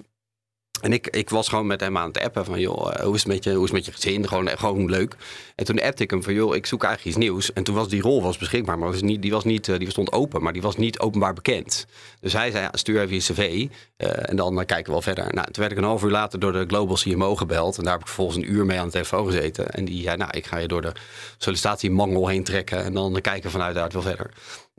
En 0.81 0.93
ik, 0.93 1.07
ik 1.07 1.31
was 1.31 1.49
gewoon 1.49 1.67
met 1.67 1.81
hem 1.81 1.99
aan 1.99 2.09
het 2.09 2.21
appen 2.21 2.45
van, 2.45 2.61
joh, 2.61 2.95
hoe 3.03 3.15
is 3.15 3.23
het 3.23 3.33
met 3.33 3.45
je, 3.45 3.51
hoe 3.51 3.65
is 3.65 3.71
het 3.71 3.73
met 3.73 3.85
je 3.85 3.93
gezin? 3.93 4.29
Gewoon, 4.29 4.49
gewoon 4.49 4.91
leuk. 4.91 5.17
En 5.55 5.65
toen 5.65 5.81
appte 5.83 6.03
ik 6.03 6.11
hem 6.11 6.23
van, 6.23 6.35
joh, 6.35 6.55
ik 6.55 6.67
zoek 6.67 6.85
eigenlijk 6.85 7.17
iets 7.17 7.27
nieuws. 7.27 7.53
En 7.53 7.63
toen 7.63 7.75
was 7.75 7.89
die 7.89 8.03
rol 8.03 8.23
was 8.23 8.39
beschikbaar, 8.39 8.79
maar 8.79 8.91
was 8.91 9.03
niet, 9.03 9.23
die, 9.23 9.31
was 9.31 9.45
niet, 9.45 9.65
die 9.65 9.91
stond 9.91 10.13
open, 10.13 10.43
maar 10.43 10.53
die 10.53 10.63
was 10.63 10.77
niet 10.77 10.99
openbaar 10.99 11.35
bekend. 11.35 11.87
Dus 12.21 12.33
hij 12.33 12.51
zei, 12.51 12.69
stuur 12.73 13.01
even 13.01 13.15
je 13.15 13.21
cv 13.21 13.69
en 13.97 14.37
dan 14.37 14.57
kijken 14.57 14.85
we 14.85 14.91
wel 14.91 15.03
verder. 15.03 15.25
Nou, 15.35 15.47
toen 15.47 15.63
werd 15.63 15.73
ik 15.73 15.79
een 15.79 15.85
half 15.85 16.03
uur 16.03 16.11
later 16.11 16.39
door 16.41 16.53
de 16.53 16.65
Global 16.67 16.97
CMO 16.97 17.37
gebeld. 17.37 17.79
En 17.79 17.83
daar 17.83 17.93
heb 17.93 18.01
ik 18.01 18.07
vervolgens 18.07 18.37
een 18.37 18.53
uur 18.53 18.67
mee 18.67 18.79
aan 18.79 18.87
de 18.87 18.93
telefoon 18.93 19.27
gezeten. 19.27 19.71
En 19.71 19.85
die 19.85 20.03
zei, 20.03 20.17
nou, 20.17 20.31
ik 20.31 20.47
ga 20.47 20.59
je 20.59 20.69
door 20.69 20.83
de 20.83 20.93
sollicitatiemangel 21.39 22.29
heen 22.29 22.45
trekken 22.45 22.85
en 22.85 22.95
dan 22.95 23.21
kijken 23.21 23.51
vanuit 23.51 23.75
daar 23.75 23.91
wel 23.93 24.03
verder. 24.03 24.31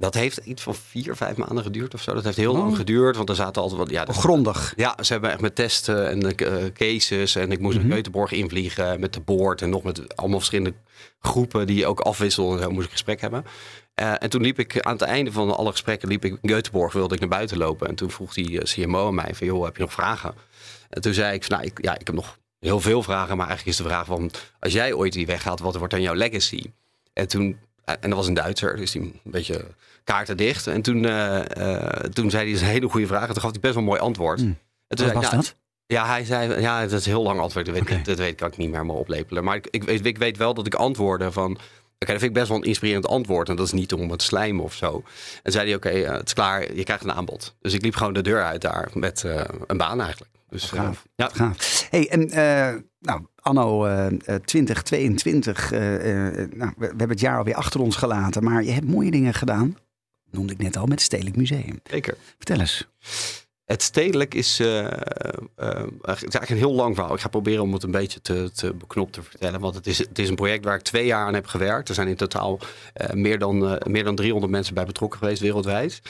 Dat 0.01 0.13
heeft 0.13 0.37
iets 0.37 0.61
van 0.61 0.75
vier, 0.75 1.15
vijf 1.15 1.37
maanden 1.37 1.63
geduurd 1.63 1.93
of 1.93 2.01
zo. 2.01 2.13
Dat 2.13 2.23
heeft 2.23 2.37
heel 2.37 2.51
oh. 2.51 2.57
lang 2.57 2.75
geduurd, 2.75 3.15
want 3.15 3.29
er 3.29 3.35
zaten 3.35 3.61
altijd 3.61 3.79
wat... 3.79 3.89
Ja, 3.89 4.05
dat, 4.05 4.15
Grondig. 4.15 4.73
Ja, 4.75 4.95
ze 5.03 5.11
hebben 5.11 5.31
echt 5.31 5.41
met 5.41 5.55
testen 5.55 6.09
en 6.09 6.25
uh, 6.25 6.65
cases. 6.73 7.35
En 7.35 7.51
ik 7.51 7.59
moest 7.59 7.75
mm 7.75 7.81
-hmm. 7.81 7.89
naar 7.89 7.97
Göteborg 7.97 8.31
invliegen 8.31 8.99
met 8.99 9.13
de 9.13 9.19
board. 9.19 9.61
En 9.61 9.69
nog 9.69 9.83
met 9.83 10.15
allemaal 10.15 10.37
verschillende 10.37 10.73
groepen 11.19 11.67
die 11.67 11.85
ook 11.85 11.99
afwisselden. 11.99 12.57
En 12.57 12.63
zo 12.63 12.71
moest 12.71 12.85
ik 12.85 12.91
gesprek 12.91 13.21
hebben. 13.21 13.45
Uh, 14.01 14.13
en 14.19 14.29
toen 14.29 14.41
liep 14.41 14.59
ik 14.59 14.81
aan 14.81 14.93
het 14.93 15.01
einde 15.01 15.31
van 15.31 15.55
alle 15.55 15.71
gesprekken... 15.71 16.07
liep 16.07 16.25
ik 16.25 16.37
in 16.41 16.49
Göteborg, 16.49 16.93
wilde 16.93 17.13
ik 17.13 17.19
naar 17.19 17.29
buiten 17.29 17.57
lopen. 17.57 17.87
En 17.87 17.95
toen 17.95 18.11
vroeg 18.11 18.33
die 18.33 18.63
CMO 18.63 19.07
aan 19.07 19.15
mij 19.15 19.35
van... 19.35 19.47
joh, 19.47 19.63
heb 19.63 19.75
je 19.75 19.81
nog 19.81 19.93
vragen? 19.93 20.33
En 20.89 21.01
toen 21.01 21.13
zei 21.13 21.33
ik 21.33 21.43
van, 21.43 21.55
nou, 21.55 21.67
ik, 21.67 21.83
ja, 21.83 21.93
ik 21.99 22.07
heb 22.07 22.15
nog 22.15 22.37
heel 22.59 22.79
veel 22.79 23.03
vragen. 23.03 23.37
Maar 23.37 23.47
eigenlijk 23.47 23.77
is 23.77 23.83
de 23.83 23.89
vraag 23.89 24.05
van... 24.05 24.31
als 24.59 24.73
jij 24.73 24.93
ooit 24.93 25.13
die 25.13 25.25
weggaat, 25.25 25.59
wat 25.59 25.75
wordt 25.75 25.93
dan 25.93 26.01
jouw 26.01 26.15
legacy? 26.15 26.71
En 27.13 27.27
toen... 27.27 27.59
En 27.85 28.09
dat 28.09 28.13
was 28.13 28.27
een 28.27 28.33
Duitser, 28.33 28.75
dus 28.75 28.91
die 28.91 29.01
een 29.01 29.19
beetje 29.23 29.65
kaarten 30.03 30.37
dicht. 30.37 30.67
En 30.67 30.81
toen, 30.81 31.03
uh, 31.03 31.41
uh, 31.57 31.85
toen 31.87 32.29
zei 32.29 32.51
hij 32.51 32.61
een 32.61 32.67
hele 32.67 32.89
goede 32.89 33.07
vraag. 33.07 33.27
En 33.27 33.33
toen 33.33 33.41
gaf 33.41 33.51
hij 33.51 33.59
best 33.59 33.73
wel 33.73 33.83
een 33.83 33.89
mooi 33.89 34.01
antwoord. 34.01 34.41
Mm. 34.41 34.57
En 34.87 34.97
toen 34.97 35.05
Wat 35.05 35.15
was 35.15 35.29
ja, 35.29 35.35
dat? 35.35 35.55
Ja, 35.85 36.05
hij 36.05 36.23
zei, 36.25 36.61
ja, 36.61 36.81
dat 36.81 36.99
is 36.99 37.05
heel 37.05 37.23
lang 37.23 37.39
antwoord. 37.39 37.65
Dat 37.65 37.75
weet, 37.75 37.83
Oké. 37.83 38.01
dat 38.03 38.17
weet 38.17 38.35
kan 38.35 38.47
ik 38.47 38.57
niet 38.57 38.67
meer 38.67 38.79
helemaal 38.79 38.99
oplepelen. 38.99 39.43
Maar 39.43 39.55
ik, 39.55 39.67
ik, 39.69 39.83
weet, 39.83 40.05
ik 40.05 40.17
weet 40.17 40.37
wel 40.37 40.53
dat 40.53 40.65
ik 40.65 40.75
antwoordde 40.75 41.31
van... 41.31 41.51
Oké, 41.51 42.11
dat 42.11 42.21
vind 42.21 42.31
ik 42.31 42.33
best 42.33 42.47
wel 42.47 42.57
een 42.57 42.63
inspirerend 42.63 43.07
antwoord. 43.07 43.49
En 43.49 43.55
dat 43.55 43.65
is 43.65 43.71
niet 43.71 43.93
om 43.93 44.11
het 44.11 44.21
slijmen 44.21 44.63
of 44.63 44.73
zo. 44.73 45.03
En 45.43 45.51
zei 45.51 45.65
hij, 45.65 45.75
oké, 45.75 45.89
het 45.89 46.27
is 46.27 46.33
klaar, 46.33 46.75
je 46.75 46.83
krijgt 46.83 47.03
een 47.03 47.13
aanbod. 47.13 47.55
Dus 47.61 47.73
ik 47.73 47.81
liep 47.81 47.95
gewoon 47.95 48.13
de 48.13 48.21
deur 48.21 48.43
uit 48.43 48.61
daar 48.61 48.89
met 48.93 49.23
uh, 49.25 49.41
een 49.67 49.77
baan 49.77 50.01
eigenlijk. 50.01 50.31
Dus, 50.51 50.65
Gaaf. 50.65 51.05
ja. 51.15 51.29
Gaaf. 51.33 51.87
Hey, 51.89 52.09
en 52.09 52.21
uh, 52.21 52.81
nou, 52.99 53.25
anno 53.35 53.87
2022, 54.45 55.71
nou, 55.71 55.79
we, 56.49 56.73
we 56.77 56.85
hebben 56.85 57.09
het 57.09 57.19
jaar 57.19 57.37
alweer 57.37 57.55
achter 57.55 57.79
ons 57.79 57.95
gelaten. 57.95 58.43
Maar 58.43 58.63
je 58.63 58.71
hebt 58.71 58.87
mooie 58.87 59.11
dingen 59.11 59.33
gedaan 59.33 59.77
noemde 60.31 60.53
ik 60.53 60.59
net 60.59 60.77
al, 60.77 60.83
met 60.83 60.91
het 60.91 61.01
Stedelijk 61.01 61.35
Museum. 61.35 61.79
Zeker. 61.83 62.17
Vertel 62.37 62.59
eens. 62.59 62.87
Het 63.71 63.81
stedelijk 63.81 64.33
is, 64.33 64.59
uh, 64.59 64.67
uh, 64.67 64.89
het 66.01 66.17
is 66.17 66.21
eigenlijk 66.21 66.49
een 66.49 66.57
heel 66.57 66.73
lang 66.73 66.95
verhaal. 66.95 67.13
Ik 67.13 67.19
ga 67.19 67.27
proberen 67.27 67.63
om 67.63 67.73
het 67.73 67.83
een 67.83 67.91
beetje 67.91 68.21
te, 68.21 68.51
te 68.55 68.73
beknopt 68.73 69.13
te 69.13 69.23
vertellen. 69.23 69.59
Want 69.59 69.75
het 69.75 69.87
is, 69.87 69.97
het 69.97 70.19
is 70.19 70.29
een 70.29 70.35
project 70.35 70.65
waar 70.65 70.75
ik 70.75 70.81
twee 70.81 71.05
jaar 71.05 71.25
aan 71.25 71.33
heb 71.33 71.45
gewerkt. 71.45 71.89
Er 71.89 71.95
zijn 71.95 72.07
in 72.07 72.15
totaal 72.15 72.59
meer, 73.13 73.39
dan, 73.39 73.79
meer 73.83 74.03
dan 74.03 74.15
300 74.15 74.51
mensen 74.51 74.73
bij 74.73 74.85
betrokken 74.85 75.19
geweest 75.19 75.41
wereldwijd. 75.41 76.01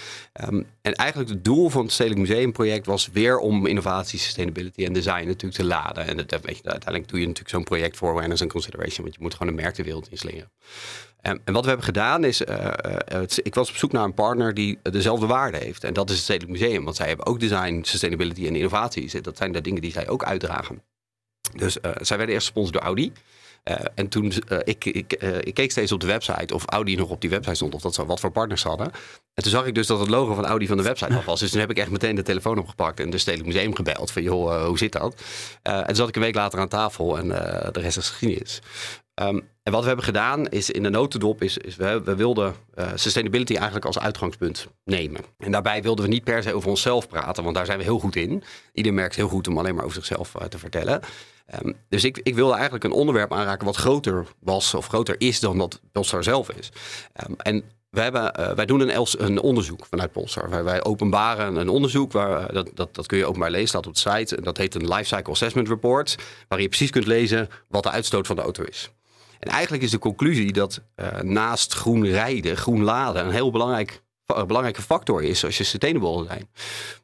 Um, 0.48 0.65
en 0.82 0.94
eigenlijk 0.94 1.30
het 1.30 1.44
doel 1.44 1.70
van 1.70 1.84
het 1.84 1.91
Stedelijk 1.91 2.22
Museumproject 2.22 2.86
was 2.86 3.10
weer 3.13 3.38
om 3.38 3.65
innovatie, 3.65 4.20
sustainability 4.20 4.86
en 4.86 4.94
design 4.94 5.25
natuurlijk 5.25 5.53
te 5.53 5.65
laden. 5.65 6.08
En 6.08 6.18
dat, 6.18 6.32
uiteindelijk 6.32 7.08
doe 7.08 7.20
je 7.20 7.25
natuurlijk 7.25 7.56
zo'n 7.56 7.63
project 7.63 7.98
voor 7.98 8.10
awareness 8.10 8.41
en 8.41 8.48
consideration. 8.48 9.03
Want 9.03 9.15
je 9.15 9.22
moet 9.22 9.34
gewoon 9.34 9.56
de 9.56 9.62
merk 9.62 9.75
de 9.75 9.84
wereld 9.84 10.08
inslingeren. 10.12 10.50
En, 11.22 11.42
en 11.44 11.54
wat 11.54 11.62
we 11.62 11.68
hebben 11.68 11.86
gedaan 11.86 12.24
is, 12.24 12.42
uh, 12.42 12.66
uh, 13.13 13.22
ik 13.36 13.56
was 13.56 13.70
op 13.70 13.75
zoek 13.75 13.92
naar 13.92 14.04
een 14.04 14.13
partner 14.13 14.54
die 14.54 14.80
dezelfde 14.82 15.25
waarde 15.25 15.58
heeft. 15.58 15.84
En 15.84 15.94
dat 15.94 16.10
is 16.10 16.16
het 16.16 16.24
Stedelijk 16.24 16.60
Museum, 16.60 16.84
want 16.84 16.96
zij 16.96 17.08
hebben 17.08 17.25
ook 17.25 17.40
design, 17.40 17.82
sustainability 17.84 18.48
en 18.48 18.56
innovaties. 18.56 19.13
Dat 19.13 19.38
zijn 19.38 19.51
de 19.51 19.62
dingen 19.62 19.82
die 19.82 19.92
zij 19.92 20.10
ook 20.10 20.24
uitdragen. 20.24 20.82
Dus 21.56 21.78
uh, 21.82 21.92
zij 22.01 22.18
werden 22.18 22.36
eerst 22.36 22.48
gesponsord 22.48 22.78
door 22.78 22.86
Audi. 22.86 23.12
Eh, 23.63 23.75
en 23.96 24.08
toen 24.08 24.32
ik, 24.63 24.86
ik, 24.86 25.13
ik 25.40 25.54
keek 25.54 25.72
steeds 25.72 25.92
op 25.92 26.00
de 26.00 26.08
website 26.08 26.54
of 26.54 26.66
Audi 26.66 26.96
nog 26.96 27.10
op 27.10 27.22
die 27.22 27.30
website 27.30 27.56
stond 27.56 27.74
of 27.74 27.82
dat 27.82 27.94
ze 27.94 28.06
wat 28.06 28.20
voor 28.20 28.32
partners 28.32 28.63
hadden. 28.63 28.92
En 29.34 29.44
toen 29.44 29.51
zag 29.51 29.66
ik 29.66 29.75
dus 29.75 29.88
dat 29.88 30.00
het 30.00 30.10
logo 30.10 30.34
van 30.34 30.46
Audi 30.46 30.68
van 30.68 30.78
de 30.78 30.84
website 30.84 31.13
af 31.13 31.25
was. 31.25 31.40
Dus 31.40 31.51
toen 31.51 31.60
heb 31.60 31.70
ik 31.70 31.78
echt 31.78 31.90
meteen 31.90 32.16
de 32.16 32.22
telefoon 32.22 32.58
opgepakt 32.58 33.00
en 33.00 33.10
de 33.10 33.18
Stedelijk 33.18 33.54
Museum 33.54 33.75
gebeld 33.75 34.12
van 34.12 34.22
joh, 34.22 34.66
hoe 34.66 34.78
zit 34.78 34.92
dat? 34.92 35.22
en 35.62 35.86
toen 35.86 35.96
zat 35.96 36.08
ik 36.08 36.16
een 36.16 36.22
week 36.22 36.36
later 36.36 36.60
aan 36.60 36.68
tafel 36.68 37.18
en 37.18 37.28
de 37.72 37.80
rest 37.80 37.98
is 37.98 38.10
geschiedenis. 38.10 38.62
Um, 39.22 39.50
en 39.63 39.72
wat 39.72 39.82
we 39.82 39.88
hebben 39.88 40.06
gedaan 40.06 40.48
is 40.48 40.70
in 40.70 40.84
de 40.84 40.89
notendop 40.89 41.41
is, 41.41 41.58
is 41.58 41.75
we, 41.75 42.01
we 42.03 42.15
wilden 42.15 42.56
sustainability 42.96 43.53
eigenlijk 43.53 43.86
als 43.86 44.00
uitgangspunt 44.00 44.68
nemen. 44.84 45.22
En 45.38 45.51
daarbij 45.51 45.82
wilden 45.82 46.06
we 46.06 46.12
niet 46.12 46.24
per 46.24 46.44
se 46.44 46.53
over 46.53 46.70
onszelf 46.70 47.08
praten, 47.08 47.44
want 47.44 47.56
daar 47.56 47.65
zijn 47.65 47.77
we 47.77 47.84
heel 47.84 48.00
goed 48.00 48.15
in. 48.15 48.44
Ieder 48.74 48.94
merk 48.94 49.10
is 49.10 49.15
heel 49.15 49.27
goed 49.27 49.48
om 49.48 49.58
alleen 49.58 49.75
maar 49.75 49.84
over 49.84 49.96
zichzelf 49.96 50.34
te 50.50 50.58
vertellen. 50.58 51.01
Um, 51.63 51.75
dus 51.89 52.03
ik, 52.03 52.20
ik 52.24 52.36
wilde 52.36 52.53
eigenlijk 52.53 52.84
een 52.84 52.91
onderwerp 52.91 53.34
aanraken 53.34 53.65
wat 53.65 53.75
groter 53.75 54.27
was 54.39 54.74
of 54.74 54.88
groter 54.88 55.15
is 55.18 55.39
dan 55.39 55.58
dat 55.58 55.82
Polestar 55.91 56.24
zelf 56.24 56.50
is. 56.51 56.72
Um, 57.27 57.36
en 57.38 57.63
wij, 57.89 58.03
hebben, 58.03 58.39
uh, 58.39 58.51
wij 58.51 58.65
doen 58.65 58.80
een, 58.80 59.08
een, 59.18 59.41
onderzoek 59.41 59.86
vanuit 59.86 60.12
Polestar. 60.12 60.50
Wij, 60.50 60.63
wij 60.63 60.84
openbaren 60.84 61.56
een 61.56 61.70
onderzoek, 61.70 62.12
waar, 62.12 62.53
dat, 62.53 62.70
dat, 62.74 62.96
dat 62.96 63.06
kun 63.06 63.18
je 63.18 63.25
openbaar 63.25 63.51
lezen, 63.51 63.68
staat 63.68 63.88
op 63.88 63.94
de 63.94 64.00
site. 64.00 64.41
Dat 64.41 64.58
heet 64.58 64.75
een 64.75 64.88
Lifecycle 64.88 65.32
Assessment 65.32 65.68
Report, 65.68 66.15
waar 66.48 66.62
je 66.62 66.68
precies 66.68 66.89
kunt 66.89 67.06
lezen 67.06 67.50
wat 67.68 67.84
de 67.84 67.89
uitstoot 67.89 68.27
van 68.27 68.36
de 68.36 68.41
auto 68.41 68.63
is. 68.63 68.91
En 69.42 69.52
eigenlijk 69.52 69.84
is 69.84 69.92
de 69.92 70.00
conclusie 70.00 70.54
dat 70.54 70.82
uh, 70.96 71.20
naast 71.20 71.74
groen 71.74 72.06
rijden, 72.06 72.58
groen 72.58 72.84
laden, 72.84 73.26
een 73.26 73.32
heel 73.32 73.52
belangrijk 73.52 74.02
een 74.26 74.48
belangrijke 74.48 74.82
factor 74.82 75.24
is 75.24 75.46
als 75.46 75.58
je 75.58 75.64
sustainable 75.64 76.10
wil 76.10 76.26
zijn. 76.28 76.50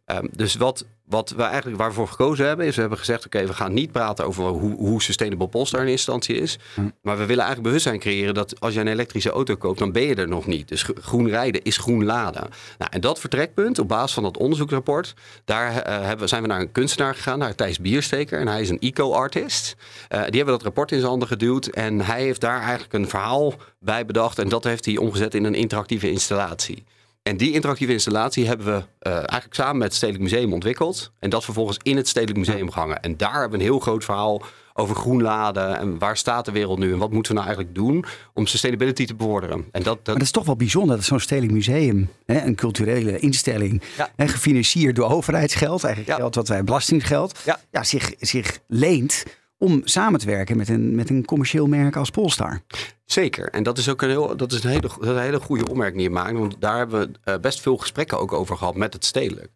Um, 0.06 0.30
dus 0.32 0.56
wat, 0.56 0.86
wat 1.08 1.30
we 1.30 1.44
eigenlijk 1.44 1.78
waarvoor 1.78 2.08
gekozen 2.08 2.48
hebben, 2.48 2.66
is 2.66 2.76
we 2.76 2.82
hebben 2.82 3.00
gezegd: 3.00 3.26
oké, 3.26 3.46
we 3.46 3.54
gaan 3.54 3.74
niet 3.74 3.92
praten 3.92 4.26
over 4.26 4.44
hoe, 4.44 4.76
hoe 4.76 5.02
sustainable 5.02 5.48
Polestar 5.48 5.82
in 5.82 5.88
instantie 5.88 6.36
is. 6.36 6.58
Hm. 6.74 6.82
Maar 7.02 7.18
we 7.18 7.26
willen 7.26 7.44
eigenlijk 7.44 7.64
bewustzijn 7.64 8.00
creëren 8.00 8.34
dat 8.34 8.60
als 8.60 8.74
je 8.74 8.80
een 8.80 8.88
elektrische 8.88 9.30
auto 9.30 9.56
koopt, 9.56 9.80
dan 9.80 9.92
ben 9.92 10.04
je 10.04 10.16
er 10.16 10.28
nog 10.28 10.46
niet. 10.46 10.68
Dus 10.68 10.86
groen 11.02 11.30
rijden 11.30 11.62
is 11.62 11.78
groen 11.78 12.06
laden. 12.06 12.50
Nou, 12.78 12.92
en 12.92 13.02
dat 13.02 13.20
vertrekpunt, 13.20 13.80
op 13.80 13.88
basis 13.88 14.14
van 14.14 14.24
dat 14.24 14.38
onderzoeksrapport, 14.38 15.14
daar 15.46 15.72
uh, 15.72 16.06
hebben, 16.06 16.30
zijn 16.30 16.42
we 16.42 16.48
naar 16.48 16.60
een 16.60 16.72
kunstenaar 16.72 17.16
gegaan, 17.16 17.40
naar 17.40 17.56
Thijs 17.56 17.80
Biersteker. 17.80 18.40
En 18.40 18.48
hij 18.48 18.62
is 18.62 18.70
een 18.70 18.80
eco-artist. 18.80 19.76
Uh, 19.78 20.08
die 20.10 20.36
hebben 20.36 20.54
dat 20.54 20.64
rapport 20.64 20.92
in 20.92 20.98
zijn 20.98 21.10
handen 21.10 21.28
geduwd. 21.28 21.66
En 21.66 22.02
hij 22.02 22.22
heeft 22.22 22.42
daar 22.42 22.62
eigenlijk 22.62 22.94
een 22.94 23.10
verhaal 23.10 23.54
bij 23.80 24.06
bedacht. 24.06 24.40
En 24.40 24.50
dat 24.50 24.64
heeft 24.64 24.86
hij 24.86 24.98
omgezet 24.98 25.34
in 25.34 25.44
een 25.44 25.56
interactieve 25.56 26.12
installatie. 26.12 26.84
En 27.28 27.38
die 27.38 27.52
interactieve 27.52 27.94
installatie 27.94 28.48
hebben 28.48 28.66
we 28.66 29.10
uh, 29.10 29.14
eigenlijk 29.14 29.54
samen 29.54 29.78
met 29.78 29.88
het 29.88 29.96
Stedelijk 29.96 30.24
Museum 30.24 30.54
ontwikkeld. 30.54 31.12
En 31.20 31.30
dat 31.30 31.44
vervolgens 31.44 31.80
in 31.82 31.98
het 31.98 32.08
Stedelijk 32.08 32.38
Museum 32.38 32.72
gehangen. 32.72 33.02
En 33.02 33.18
daar 33.18 33.32
hebben 33.32 33.50
we 33.50 33.56
een 33.56 33.72
heel 33.72 33.80
groot 33.80 34.04
verhaal 34.04 34.42
over 34.74 34.96
groen 34.96 35.22
laden. 35.22 35.78
En 35.78 36.00
waar 36.00 36.18
staat 36.18 36.46
de 36.46 36.52
wereld 36.52 36.80
nu? 36.80 36.92
En 36.92 36.98
wat 36.98 37.12
moeten 37.12 37.32
we 37.32 37.38
nou 37.38 37.48
eigenlijk 37.48 37.78
doen 37.78 38.06
om 38.34 38.46
sustainability 38.46 39.06
te 39.06 39.16
bevorderen? 39.16 39.66
En 39.72 39.84
dat, 39.84 39.84
dat... 39.84 40.06
Maar 40.06 40.14
dat 40.14 40.24
is 40.24 40.32
toch 40.32 40.46
wel 40.46 40.56
bijzonder 40.56 40.96
dat 40.96 41.06
zo'n 41.06 41.20
Stedelijk 41.20 41.54
Museum, 41.54 42.10
hè, 42.26 42.42
een 42.42 42.56
culturele 42.56 43.20
instelling, 43.20 43.82
ja. 43.98 44.10
hè, 44.16 44.28
gefinancierd 44.28 44.96
door 44.96 45.10
overheidsgeld, 45.10 45.84
eigenlijk 45.84 46.14
ja. 46.16 46.24
geld 46.24 46.36
wat 46.36 46.48
wij 46.48 46.64
belastinggeld, 46.64 47.40
ja. 47.46 47.60
Ja, 47.72 47.84
zich, 47.84 48.14
zich 48.20 48.60
leent 48.68 49.24
om 49.58 49.82
samen 49.84 50.20
te 50.20 50.26
werken 50.26 50.58
met 50.58 50.70
een, 50.70 50.96
met 50.96 51.10
een 51.10 51.26
commercieel 51.26 51.68
merk 51.68 51.96
als 51.96 52.10
Polestar. 52.10 52.62
Zeker. 53.06 53.50
En 53.50 53.64
dat 53.64 53.78
is 53.78 53.90
ook 53.90 54.02
een, 54.02 54.10
heel, 54.10 54.38
dat 54.38 54.52
is 54.52 54.64
een, 54.64 54.70
hele, 54.70 54.90
een 55.00 55.20
hele 55.20 55.40
goede 55.40 55.70
opmerking 55.70 55.98
die 55.98 56.08
je 56.08 56.14
maakt. 56.14 56.38
Want 56.38 56.56
daar 56.60 56.78
hebben 56.78 57.00
we 57.00 57.32
uh, 57.32 57.38
best 57.40 57.62
veel 57.62 57.78
gesprekken 57.78 58.20
ook 58.20 58.34
over 58.34 58.58
gehad 58.58 58.76
met 58.76 58.94
het 58.94 59.06
stedelijk. 59.06 59.50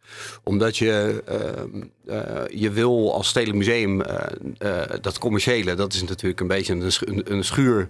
Omdat 0.44 0.78
je, 0.78 1.24
uh, 2.06 2.16
uh, 2.16 2.60
je 2.62 2.70
wil 2.70 3.14
als 3.14 3.28
stedelijk 3.28 3.58
museum, 3.58 4.02
dat 5.02 5.18
commerciële, 5.18 5.76
dat 5.76 5.94
is 5.94 6.04
natuurlijk 6.04 6.40
een 6.40 6.48
beetje 6.48 6.74
een, 6.74 6.92
een, 7.00 7.32
een 7.34 7.44
schuur 7.44 7.88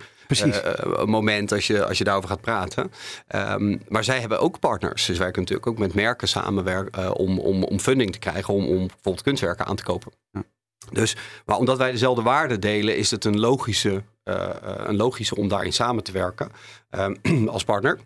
moment 1.05 1.51
als 1.51 1.67
je, 1.67 1.85
als 1.85 1.97
je 1.97 2.03
daarover 2.03 2.29
gaat 2.29 2.41
praten. 2.41 2.91
Um, 3.35 3.81
maar 3.87 4.03
zij 4.03 4.19
hebben 4.19 4.39
ook 4.39 4.59
partners. 4.59 5.05
Ze 5.05 5.13
werken 5.13 5.41
natuurlijk 5.41 5.67
ook 5.67 5.77
met 5.77 5.93
merken 5.93 6.27
samenwerken 6.27 7.15
om, 7.15 7.39
om, 7.39 7.63
om 7.63 7.79
funding 7.79 8.11
te 8.11 8.19
krijgen 8.19 8.53
om, 8.53 8.67
om 8.67 8.77
bijvoorbeeld 8.87 9.21
kunstwerken 9.21 9.65
aan 9.65 9.75
te 9.75 9.83
kopen. 9.83 10.11
Ja. 10.31 10.43
Dus, 10.89 11.15
maar 11.45 11.57
omdat 11.57 11.77
wij 11.77 11.91
dezelfde 11.91 12.21
waarden 12.21 12.59
delen, 12.59 12.97
is 12.97 13.11
het 13.11 13.25
een 13.25 13.39
logische, 13.39 14.03
uh, 14.23 14.49
een 14.61 14.95
logische 14.95 15.35
om 15.35 15.47
daarin 15.47 15.73
samen 15.73 16.03
te 16.03 16.11
werken 16.11 16.51
um, 16.91 17.19
als 17.47 17.63
partner. 17.63 17.99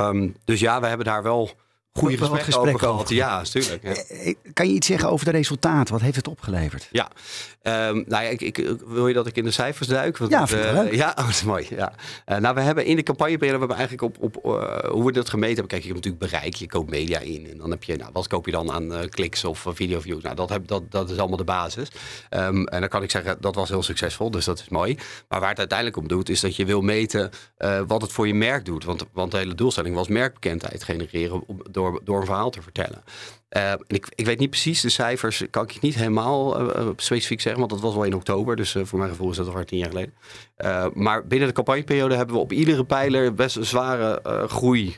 Um, 0.00 0.36
dus 0.44 0.60
ja, 0.60 0.80
we 0.80 0.86
hebben 0.86 1.06
daar 1.06 1.22
wel 1.22 1.50
goede 1.92 2.16
gesprekken, 2.16 2.78
gehad. 2.78 3.08
Ja, 3.08 3.36
natuurlijk. 3.36 3.82
Ja. 3.82 3.94
Eh, 3.94 4.34
kan 4.52 4.68
je 4.68 4.74
iets 4.74 4.86
zeggen 4.86 5.10
over 5.10 5.24
de 5.24 5.30
resultaten? 5.30 5.92
Wat 5.92 6.02
heeft 6.02 6.16
het 6.16 6.28
opgeleverd? 6.28 6.88
Ja, 6.90 7.08
um, 7.62 8.04
nou 8.06 8.24
ja, 8.24 8.28
ik, 8.28 8.40
ik, 8.40 8.76
wil 8.86 9.08
je 9.08 9.14
dat 9.14 9.26
ik 9.26 9.36
in 9.36 9.44
de 9.44 9.50
cijfers 9.50 9.88
duik? 9.88 10.18
Want 10.18 10.30
ja, 10.30 10.48
uh, 10.52 10.92
ja, 10.92 11.08
oh, 11.18 11.24
dat 11.24 11.28
is 11.28 11.42
mooi. 11.42 11.66
Ja. 11.70 11.92
Uh, 12.26 12.36
nou, 12.36 12.54
we 12.54 12.60
hebben 12.60 12.84
in 12.84 12.96
de 12.96 13.02
campagneperiode, 13.02 13.58
we 13.58 13.66
hebben 13.66 13.86
eigenlijk 13.86 14.16
op, 14.24 14.36
op 14.36 14.46
uh, 14.46 14.90
hoe 14.90 15.04
we 15.04 15.12
dat 15.12 15.30
gemeten 15.30 15.54
hebben. 15.54 15.66
Kijk, 15.66 15.82
je 15.82 15.92
hebt 15.92 16.04
natuurlijk 16.04 16.32
bereik, 16.32 16.54
je 16.54 16.66
koopt 16.66 16.90
media 16.90 17.18
in. 17.18 17.50
En 17.50 17.58
dan 17.58 17.70
heb 17.70 17.84
je, 17.84 17.96
nou, 17.96 18.10
wat 18.12 18.26
koop 18.26 18.46
je 18.46 18.52
dan 18.52 18.72
aan 18.72 19.08
kliks 19.08 19.44
of 19.44 19.66
videoviews? 19.68 20.22
Nou, 20.22 20.36
dat, 20.36 20.48
heb, 20.48 20.66
dat, 20.66 20.90
dat 20.90 21.10
is 21.10 21.18
allemaal 21.18 21.36
de 21.36 21.44
basis. 21.44 21.88
Um, 22.30 22.66
en 22.66 22.80
dan 22.80 22.88
kan 22.88 23.02
ik 23.02 23.10
zeggen, 23.10 23.36
dat 23.40 23.54
was 23.54 23.68
heel 23.68 23.82
succesvol, 23.82 24.30
dus 24.30 24.44
dat 24.44 24.58
is 24.58 24.68
mooi. 24.68 24.98
Maar 25.28 25.40
waar 25.40 25.48
het 25.48 25.58
uiteindelijk 25.58 25.98
om 25.98 26.08
doet, 26.08 26.28
is 26.28 26.40
dat 26.40 26.56
je 26.56 26.64
wil 26.64 26.80
meten 26.80 27.30
wat 27.86 28.02
het 28.02 28.12
voor 28.12 28.26
je 28.26 28.34
merk 28.34 28.64
doet. 28.64 28.84
Want, 28.84 29.04
want 29.12 29.30
de 29.30 29.36
hele 29.36 29.54
doelstelling 29.54 29.94
was 29.94 30.08
merkbekendheid 30.08 30.84
genereren 30.84 31.44
door, 32.02 32.20
een 32.20 32.26
verhaal 32.26 32.50
te 32.50 32.62
vertellen. 32.62 33.02
Uh, 33.56 33.72
ik, 33.86 34.08
ik, 34.14 34.26
weet 34.26 34.38
niet 34.38 34.50
precies 34.50 34.80
de 34.80 34.88
cijfers, 34.88 35.44
kan 35.50 35.64
ik 35.64 35.80
niet 35.80 35.94
helemaal 35.94 36.60
uh, 36.60 36.88
specifiek 36.96 37.40
zeggen, 37.40 37.60
want 37.60 37.72
dat 37.72 37.80
was 37.80 37.94
wel 37.94 38.04
in 38.04 38.14
oktober, 38.14 38.56
dus 38.56 38.74
uh, 38.74 38.84
voor 38.84 38.98
mijn 38.98 39.10
gevoel 39.10 39.30
is 39.30 39.36
dat 39.36 39.54
al 39.54 39.64
tien 39.64 39.78
jaar 39.78 39.88
geleden. 39.88 40.12
maar 40.94 41.26
binnen 41.26 41.48
de 41.48 41.54
campagneperiode 41.54 42.14
hebben 42.14 42.34
we 42.34 42.40
op 42.40 42.52
iedere 42.52 42.84
pijler 42.84 43.34
best 43.34 43.56
een 43.56 43.64
zware 43.64 44.20
groei 44.48 44.96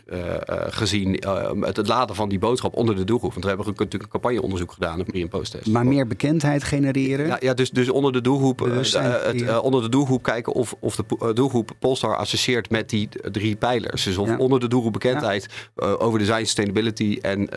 gezien. 0.69 1.23
Het, 1.61 1.77
het, 1.77 1.89
laden 1.89 2.17
van 2.17 2.29
die 2.29 2.39
boodschap 2.39 2.75
onder 2.75 2.97
de 2.97 3.05
doelgroep. 3.05 3.31
Want 3.31 3.43
we 3.43 3.49
hebben 3.49 3.67
natuurlijk 3.67 4.03
een 4.03 4.09
campagneonderzoek 4.09 4.73
gedaan, 4.73 4.99
een 4.99 5.05
pre- 5.05 5.21
en 5.21 5.29
post-test. 5.29 5.67
Maar 5.67 5.87
meer 5.87 6.07
bekendheid 6.07 6.65
genereren? 6.65 7.27
Ja, 7.27 7.37
ja 7.41 7.55
dus, 7.55 7.71
dus 7.71 7.89
onder 7.89 8.13
de 8.13 8.21
doelgroep, 8.21 8.59
het, 8.61 9.61
onder 9.61 9.83
de 9.83 9.89
doelgroep 9.89 10.23
kijken 10.23 10.53
of, 10.53 10.75
of 10.79 10.97
de 10.97 11.33
doelgroep 11.35 11.71
Polestar 11.79 12.17
associeert 12.17 12.71
met 12.71 12.91
die 12.91 13.09
drie 13.31 13.57
pijlers. 13.57 14.05
Dus 14.05 14.17
of 14.17 14.29
ja. 14.29 14.37
onder 14.37 14.61
de 14.61 14.69
doelgroep 14.69 14.93
bekendheid 14.93 15.49
ja. 15.77 15.87
over 15.87 16.19
design, 16.19 16.45
sustainability 16.45 17.19
en 17.21 17.49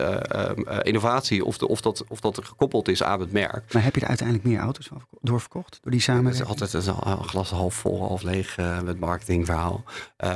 innovatie, 0.86 1.44
of, 1.44 1.58
de, 1.58 1.68
of, 1.68 1.80
dat, 1.80 2.04
of 2.08 2.20
dat 2.20 2.40
gekoppeld 2.44 2.88
is 2.88 3.02
aan 3.02 3.20
het 3.20 3.32
merk. 3.32 3.72
Maar 3.72 3.84
heb 3.84 3.94
je 3.94 4.00
er 4.00 4.08
uiteindelijk 4.08 4.48
meer 4.48 4.58
auto's 4.58 4.88
doorverkocht 5.20 5.78
door 5.82 5.92
die 5.92 6.00
samenwerking? 6.00 6.48
Het 6.48 6.72
is 6.72 6.88
altijd 6.88 7.06
een 7.06 7.24
glas 7.24 7.50
half 7.50 7.74
vol, 7.74 7.98
half 7.98 8.22
leeg 8.22 8.58
uh, 8.58 8.80
met 8.80 9.00
marketingverhaal. 9.00 9.84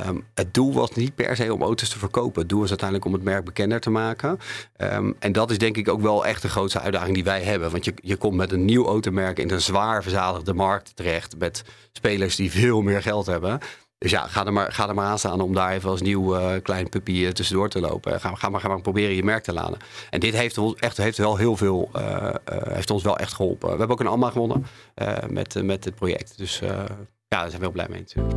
Um, 0.07 0.25
het 0.33 0.53
doel 0.53 0.73
was 0.73 0.91
niet 0.91 1.15
per 1.15 1.35
se 1.35 1.53
om 1.53 1.61
auto's 1.61 1.89
te 1.89 1.99
verkopen. 1.99 2.41
Het 2.41 2.49
doel 2.49 2.59
was 2.59 2.69
uiteindelijk 2.69 3.07
om 3.07 3.13
het 3.13 3.23
merk 3.23 3.45
bekender 3.45 3.79
te 3.79 3.89
maken. 3.89 4.39
Um, 4.77 5.15
en 5.19 5.31
dat 5.31 5.51
is 5.51 5.57
denk 5.57 5.77
ik 5.77 5.89
ook 5.89 6.01
wel 6.01 6.25
echt 6.25 6.41
de 6.41 6.49
grootste 6.49 6.79
uitdaging 6.79 7.13
die 7.13 7.23
wij 7.23 7.41
hebben. 7.41 7.71
Want 7.71 7.85
je, 7.85 7.93
je 7.95 8.15
komt 8.15 8.35
met 8.35 8.51
een 8.51 8.65
nieuw 8.65 8.85
automerk 8.85 9.39
in 9.39 9.51
een 9.51 9.61
zwaar 9.61 10.01
verzadigde 10.01 10.53
markt 10.53 10.95
terecht. 10.95 11.37
Met 11.37 11.63
spelers 11.91 12.35
die 12.35 12.51
veel 12.51 12.81
meer 12.81 13.01
geld 13.01 13.25
hebben. 13.25 13.59
Dus 14.01 14.11
ja, 14.11 14.27
ga 14.27 14.45
er 14.45 14.53
maar, 14.53 14.71
ga 14.71 14.87
er 14.87 14.95
maar 14.95 15.05
aan 15.05 15.19
staan 15.19 15.41
om 15.41 15.53
daar 15.53 15.71
even 15.71 15.89
als 15.89 16.01
nieuw 16.01 16.35
uh, 16.35 16.53
klein 16.63 16.89
puppy 16.89 17.11
uh, 17.11 17.29
tussendoor 17.29 17.69
te 17.69 17.79
lopen. 17.79 18.19
Ga, 18.19 18.35
ga, 18.35 18.49
maar, 18.49 18.59
ga 18.59 18.67
maar 18.67 18.81
proberen 18.81 19.15
je 19.15 19.23
merk 19.23 19.43
te 19.43 19.53
laden. 19.53 19.77
En 20.09 20.19
dit 20.19 20.33
heeft, 20.33 20.57
ons 20.57 20.75
echt, 20.75 20.97
heeft 20.97 21.17
wel 21.17 21.37
heel 21.37 21.57
veel, 21.57 21.89
uh, 21.95 22.29
heeft 22.69 22.89
ons 22.89 23.03
wel 23.03 23.17
echt 23.17 23.33
geholpen. 23.33 23.69
We 23.69 23.77
hebben 23.77 23.89
ook 23.89 23.99
een 23.99 24.07
ALMA 24.07 24.29
gewonnen 24.29 24.65
met, 25.29 25.63
met 25.63 25.83
dit 25.83 25.95
project. 25.95 26.37
Dus 26.37 26.59
ja, 26.59 26.85
daar 27.27 27.49
zijn 27.49 27.51
we 27.51 27.57
heel 27.59 27.71
blij 27.71 27.87
mee 27.89 27.99
natuurlijk. 27.99 28.35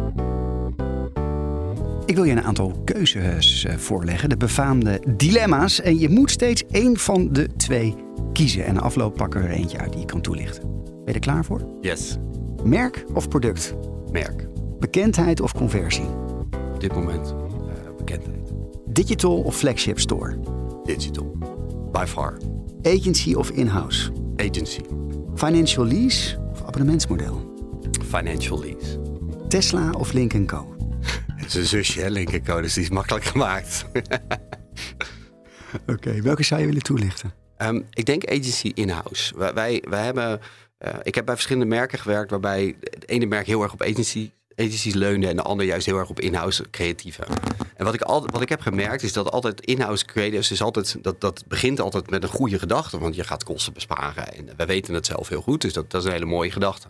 Ik 2.06 2.14
wil 2.14 2.24
je 2.24 2.32
een 2.32 2.42
aantal 2.42 2.82
keuzes 2.84 3.66
voorleggen, 3.76 4.28
de 4.28 4.36
befaamde 4.36 5.02
dilemma's. 5.16 5.80
En 5.80 5.98
je 5.98 6.08
moet 6.08 6.30
steeds 6.30 6.64
één 6.70 6.96
van 6.96 7.32
de 7.32 7.56
twee 7.56 7.94
kiezen. 8.32 8.64
En 8.64 8.80
afloop 8.80 9.16
pakken 9.16 9.40
we 9.40 9.46
er 9.46 9.54
eentje 9.54 9.78
uit 9.78 9.90
die 9.90 10.00
je 10.00 10.06
kan 10.06 10.20
toelichten. 10.20 10.62
Ben 10.84 11.02
je 11.04 11.12
er 11.12 11.18
klaar 11.18 11.44
voor? 11.44 11.60
Yes. 11.80 12.16
Merk 12.64 13.04
of 13.14 13.28
product? 13.28 13.74
Merk. 14.10 14.53
Bekendheid 14.78 15.40
of 15.40 15.52
conversie? 15.52 16.08
Op 16.74 16.80
dit 16.80 16.94
moment 16.94 17.34
uh, 17.34 17.96
bekendheid. 17.98 18.50
Digital 18.86 19.42
of 19.42 19.56
flagship 19.56 20.00
store? 20.00 20.38
Digital. 20.84 21.36
By 21.92 22.04
far. 22.06 22.38
Agency 22.82 23.34
of 23.34 23.50
in-house? 23.50 24.10
Agency. 24.36 24.80
Financial 25.34 25.84
lease 25.84 26.38
of 26.52 26.62
abonnementsmodel? 26.62 27.52
Financial 28.06 28.60
lease. 28.60 28.98
Tesla 29.48 29.90
of 29.90 30.12
Link 30.12 30.46
Co? 30.46 30.76
Het 31.36 31.46
is 31.46 31.54
een 31.54 31.66
zusje, 31.66 32.00
hè, 32.00 32.08
Link 32.08 32.44
Co, 32.44 32.60
dus 32.60 32.74
die 32.74 32.82
is 32.82 32.90
makkelijk 32.90 33.24
gemaakt. 33.24 33.84
Oké, 35.82 35.92
okay, 35.92 36.22
welke 36.22 36.42
zou 36.42 36.60
je 36.60 36.66
willen 36.66 36.82
toelichten? 36.82 37.32
Um, 37.58 37.86
ik 37.90 38.06
denk 38.06 38.24
agency 38.24 38.72
in-house. 38.74 39.38
Wij, 39.38 39.54
wij, 39.54 39.82
wij 39.88 40.04
hebben... 40.04 40.40
Uh, 40.78 40.94
ik 41.02 41.14
heb 41.14 41.24
bij 41.24 41.34
verschillende 41.34 41.68
merken 41.68 41.98
gewerkt 41.98 42.30
waarbij 42.30 42.76
het 42.80 43.08
ene 43.08 43.26
merk 43.26 43.46
heel 43.46 43.62
erg 43.62 43.72
op 43.72 43.82
agency 43.82 44.30
agencies 44.56 44.94
leunde 44.94 45.28
en 45.28 45.36
de 45.36 45.42
ander 45.42 45.66
juist 45.66 45.86
heel 45.86 45.98
erg 45.98 46.08
op 46.08 46.20
in-house 46.20 46.64
creatieve. 46.70 47.26
En 47.76 47.84
wat 47.84 47.94
ik, 47.94 48.02
altijd, 48.02 48.32
wat 48.32 48.42
ik 48.42 48.48
heb 48.48 48.60
gemerkt 48.60 49.02
is 49.02 49.12
dat 49.12 49.30
altijd 49.30 49.60
in-house 49.60 50.04
creatives 50.04 50.50
is 50.50 50.62
altijd, 50.62 50.96
dat, 51.02 51.20
dat 51.20 51.44
begint 51.46 51.80
altijd 51.80 52.10
met 52.10 52.22
een 52.22 52.28
goede 52.28 52.58
gedachte. 52.58 52.98
Want 52.98 53.14
je 53.14 53.24
gaat 53.24 53.44
kosten 53.44 53.72
besparen. 53.72 54.34
En 54.34 54.48
we 54.56 54.66
weten 54.66 54.94
het 54.94 55.06
zelf 55.06 55.28
heel 55.28 55.42
goed. 55.42 55.60
Dus 55.60 55.72
dat, 55.72 55.90
dat 55.90 56.00
is 56.00 56.06
een 56.06 56.12
hele 56.12 56.24
mooie 56.24 56.50
gedachte. 56.50 56.88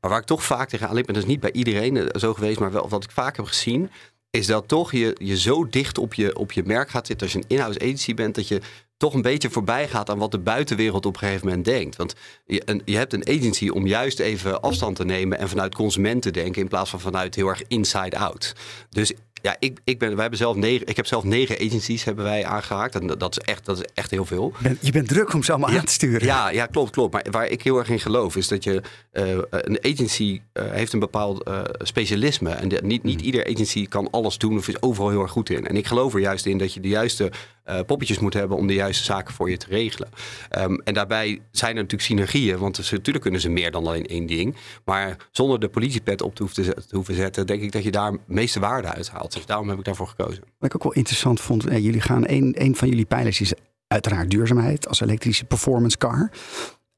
Maar 0.00 0.10
waar 0.10 0.20
ik 0.20 0.26
toch 0.26 0.44
vaak 0.44 0.68
tegen 0.68 0.94
liep, 0.94 1.08
en 1.08 1.14
dat 1.14 1.22
is 1.22 1.28
niet 1.28 1.40
bij 1.40 1.52
iedereen 1.52 1.96
eh, 1.96 2.20
zo 2.20 2.34
geweest, 2.34 2.58
maar 2.58 2.72
wel 2.72 2.88
wat 2.88 3.04
ik 3.04 3.10
vaak 3.10 3.36
heb 3.36 3.46
gezien, 3.46 3.90
is 4.30 4.46
dat 4.46 4.68
toch 4.68 4.92
je, 4.92 5.16
je 5.18 5.38
zo 5.38 5.68
dicht 5.68 5.98
op 5.98 6.14
je, 6.14 6.36
op 6.36 6.52
je 6.52 6.62
merk 6.64 6.90
gaat 6.90 7.06
zitten 7.06 7.26
als 7.26 7.36
je 7.36 7.42
een 7.42 7.56
in-house 7.56 7.80
agency 7.80 8.14
bent, 8.14 8.34
dat 8.34 8.48
je 8.48 8.60
toch 8.96 9.14
een 9.14 9.22
beetje 9.22 9.50
voorbij 9.50 9.88
gaat 9.88 10.10
aan 10.10 10.18
wat 10.18 10.30
de 10.30 10.38
buitenwereld 10.38 11.06
op 11.06 11.12
een 11.14 11.18
gegeven 11.18 11.46
moment 11.46 11.64
denkt. 11.64 11.96
Want 11.96 12.14
je, 12.46 12.62
een, 12.64 12.82
je 12.84 12.96
hebt 12.96 13.12
een 13.12 13.28
agency 13.28 13.68
om 13.68 13.86
juist 13.86 14.18
even 14.18 14.60
afstand 14.62 14.96
te 14.96 15.04
nemen 15.04 15.38
en 15.38 15.48
vanuit 15.48 15.74
consument 15.74 16.22
te 16.22 16.30
denken 16.30 16.62
in 16.62 16.68
plaats 16.68 16.90
van 16.90 17.00
vanuit 17.00 17.34
heel 17.34 17.48
erg 17.48 17.62
inside 17.68 18.18
out. 18.18 18.52
Dus 18.90 19.12
ja, 19.42 19.56
ik, 19.58 19.78
ik, 19.84 19.98
ben, 19.98 20.10
wij 20.12 20.20
hebben 20.20 20.38
zelf 20.38 20.56
negen, 20.56 20.86
ik 20.86 20.96
heb 20.96 21.06
zelf 21.06 21.24
negen 21.24 21.56
agencies 21.66 22.04
hebben 22.04 22.24
wij 22.24 22.44
aangehaakt. 22.44 22.94
En 22.94 23.06
dat, 23.06 23.20
dat, 23.20 23.30
is, 23.38 23.44
echt, 23.44 23.64
dat 23.64 23.78
is 23.78 23.84
echt 23.94 24.10
heel 24.10 24.24
veel. 24.24 24.52
Je 24.58 24.62
bent, 24.62 24.78
je 24.80 24.92
bent 24.92 25.08
druk 25.08 25.32
om 25.34 25.42
ze 25.42 25.50
allemaal 25.52 25.70
Ja, 25.70 25.78
aan 25.78 25.84
te 25.84 25.92
sturen. 25.92 26.26
Ja, 26.26 26.48
ja, 26.50 26.66
klopt, 26.66 26.90
klopt. 26.90 27.12
Maar 27.12 27.26
waar 27.30 27.46
ik 27.46 27.62
heel 27.62 27.78
erg 27.78 27.88
in 27.88 28.00
geloof 28.00 28.36
is 28.36 28.48
dat 28.48 28.64
je 28.64 28.82
eh, 29.10 29.36
een 29.50 29.78
agency 29.82 30.40
eh, 30.52 30.64
heeft 30.70 30.92
een 30.92 30.98
bepaald 30.98 31.42
eh, 31.42 31.60
specialisme. 31.78 32.50
En 32.50 32.68
de- 32.68 32.80
niet, 32.84 33.02
niet 33.02 33.20
ieder 33.20 33.46
agency 33.46 33.86
kan 33.88 34.10
alles 34.10 34.38
doen 34.38 34.56
of 34.58 34.68
is 34.68 34.82
overal 34.82 35.10
heel 35.10 35.22
erg 35.22 35.30
goed 35.30 35.50
in. 35.50 35.66
En 35.66 35.76
ik 35.76 35.86
geloof 35.86 36.14
er 36.14 36.20
juist 36.20 36.46
in 36.46 36.58
dat 36.58 36.74
je 36.74 36.80
de 36.80 36.88
juiste 36.88 37.30
eh, 37.64 37.80
poppetjes 37.86 38.18
moet 38.18 38.34
hebben 38.34 38.56
om 38.56 38.66
de 38.66 38.74
juiste 38.74 39.04
zaken 39.04 39.34
voor 39.34 39.50
je 39.50 39.56
te 39.56 39.66
regelen. 39.68 40.08
Ehm, 40.48 40.74
en 40.74 40.94
daarbij 40.94 41.40
zijn 41.50 41.70
er 41.70 41.82
natuurlijk 41.82 42.02
synergieën, 42.02 42.58
want 42.58 42.76
ze, 42.76 42.94
natuurlijk 42.94 43.24
kunnen 43.24 43.40
ze 43.40 43.48
meer 43.48 43.70
dan 43.70 43.86
alleen 43.86 44.06
één 44.06 44.26
ding. 44.26 44.56
Maar 44.84 45.16
zonder 45.30 45.60
de 45.60 45.68
politiepet 45.68 46.22
op 46.22 46.34
te 46.34 46.42
hoeven, 46.42 46.64
te 46.64 46.96
hoeven 46.96 47.14
zetten, 47.14 47.46
denk 47.46 47.62
ik 47.62 47.72
dat 47.72 47.84
je 47.84 47.90
daar 47.90 48.12
de 48.12 48.18
meeste 48.26 48.60
waarde 48.60 48.88
uit 48.88 49.10
haalt. 49.10 49.32
Dus 49.32 49.46
daarom 49.46 49.68
heb 49.68 49.78
ik 49.78 49.84
daarvoor 49.84 50.08
gekozen. 50.08 50.42
Wat 50.58 50.68
ik 50.68 50.74
ook 50.74 50.82
wel 50.82 50.92
interessant 50.92 51.40
vond, 51.40 51.66
eh, 51.66 51.84
jullie 51.84 52.00
gaan 52.00 52.22
een, 52.26 52.54
een 52.58 52.76
van 52.76 52.88
jullie 52.88 53.06
pijlers 53.06 53.40
is 53.40 53.52
uiteraard 53.86 54.30
duurzaamheid 54.30 54.88
als 54.88 55.00
elektrische 55.00 55.44
performance 55.44 55.98
car. 55.98 56.30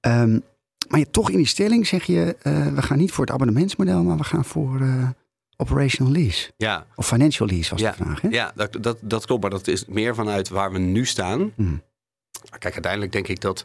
Ehm, 0.00 0.38
maar 0.88 0.98
je, 0.98 1.10
toch 1.10 1.30
in 1.30 1.36
die 1.36 1.46
stelling 1.46 1.86
zeg 1.86 2.04
je, 2.04 2.36
eh, 2.42 2.66
we 2.66 2.82
gaan 2.82 2.98
niet 2.98 3.12
voor 3.12 3.24
het 3.24 3.34
abonnementsmodel, 3.34 4.02
maar 4.02 4.16
we 4.16 4.24
gaan 4.24 4.44
voor 4.44 4.80
operational 5.56 6.12
lease. 6.12 6.50
Ja, 6.56 6.86
Of 6.94 7.06
financial 7.06 7.48
lease 7.48 7.70
was 7.70 7.80
Ja, 7.80 7.90
de 7.90 7.96
vraag. 7.96 8.20
Hè? 8.20 8.28
Ja, 8.28 8.52
dat, 8.54 8.76
dat, 8.80 8.98
dat 9.00 9.26
klopt. 9.26 9.42
Maar 9.42 9.50
dat 9.50 9.66
is 9.68 9.84
meer 9.86 10.14
vanuit 10.14 10.48
waar 10.48 10.72
we 10.72 10.78
nu 10.78 11.06
staan. 11.06 11.52
Hmm. 11.54 11.82
Kijk, 12.58 12.72
uiteindelijk 12.74 13.12
denk 13.12 13.28
ik 13.28 13.40
dat 13.40 13.64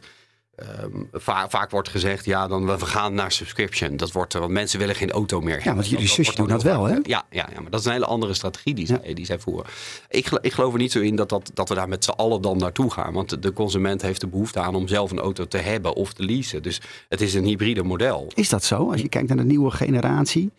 ehm, 0.54 0.90
va- 1.12 1.48
vaak 1.48 1.70
wordt 1.70 1.88
gezegd... 1.88 2.24
ja, 2.24 2.46
dan 2.48 2.66
we 2.66 2.86
gaan 2.86 3.14
naar 3.14 3.32
subscription. 3.32 3.96
Dat 3.96 4.12
wordt, 4.12 4.34
eh, 4.34 4.40
want 4.40 4.52
mensen 4.52 4.78
willen 4.78 4.94
geen 4.94 5.10
auto 5.10 5.40
meer 5.40 5.54
hebben. 5.54 5.74
want 5.74 5.88
jullie 5.88 6.08
zusje 6.08 6.34
doen 6.34 6.48
dat 6.48 6.62
wel, 6.62 6.84
hè? 6.84 6.94
Ja, 7.02 7.24
ja, 7.30 7.48
ja, 7.54 7.60
maar 7.60 7.70
dat 7.70 7.80
is 7.80 7.86
een 7.86 7.92
hele 7.92 8.04
andere 8.06 8.34
strategie 8.34 8.74
die, 8.74 8.88
Ja. 8.88 8.98
zij, 9.02 9.14
die 9.14 9.24
zij 9.24 9.38
voeren. 9.38 9.70
Ik, 10.08 10.28
ik 10.40 10.52
geloof 10.52 10.72
er 10.72 10.78
niet 10.78 10.92
zo 10.92 11.00
in 11.00 11.16
dat, 11.16 11.28
dat, 11.28 11.50
dat 11.54 11.68
we 11.68 11.74
daar 11.74 11.88
met 11.88 12.04
z'n 12.04 12.10
allen 12.10 12.42
dan 12.42 12.56
naartoe 12.58 12.90
gaan. 12.90 13.12
Want 13.12 13.42
de 13.42 13.52
consument 13.52 14.02
heeft 14.02 14.20
de 14.20 14.26
behoefte 14.26 14.60
aan 14.60 14.74
om 14.74 14.88
zelf 14.88 15.10
een 15.10 15.18
auto 15.20 15.48
te 15.48 15.58
hebben 15.58 15.94
of 15.94 16.12
te 16.12 16.22
leasen. 16.24 16.62
Dus 16.62 16.80
het 17.08 17.20
is 17.20 17.34
een 17.34 17.44
hybride 17.44 17.82
model. 17.82 18.30
Is 18.34 18.48
dat 18.48 18.64
zo? 18.64 18.90
Als 18.90 19.00
je 19.00 19.08
kijkt 19.08 19.28
naar 19.28 19.36
de 19.36 19.44
nieuwe 19.44 19.70
generatie, 19.70 20.50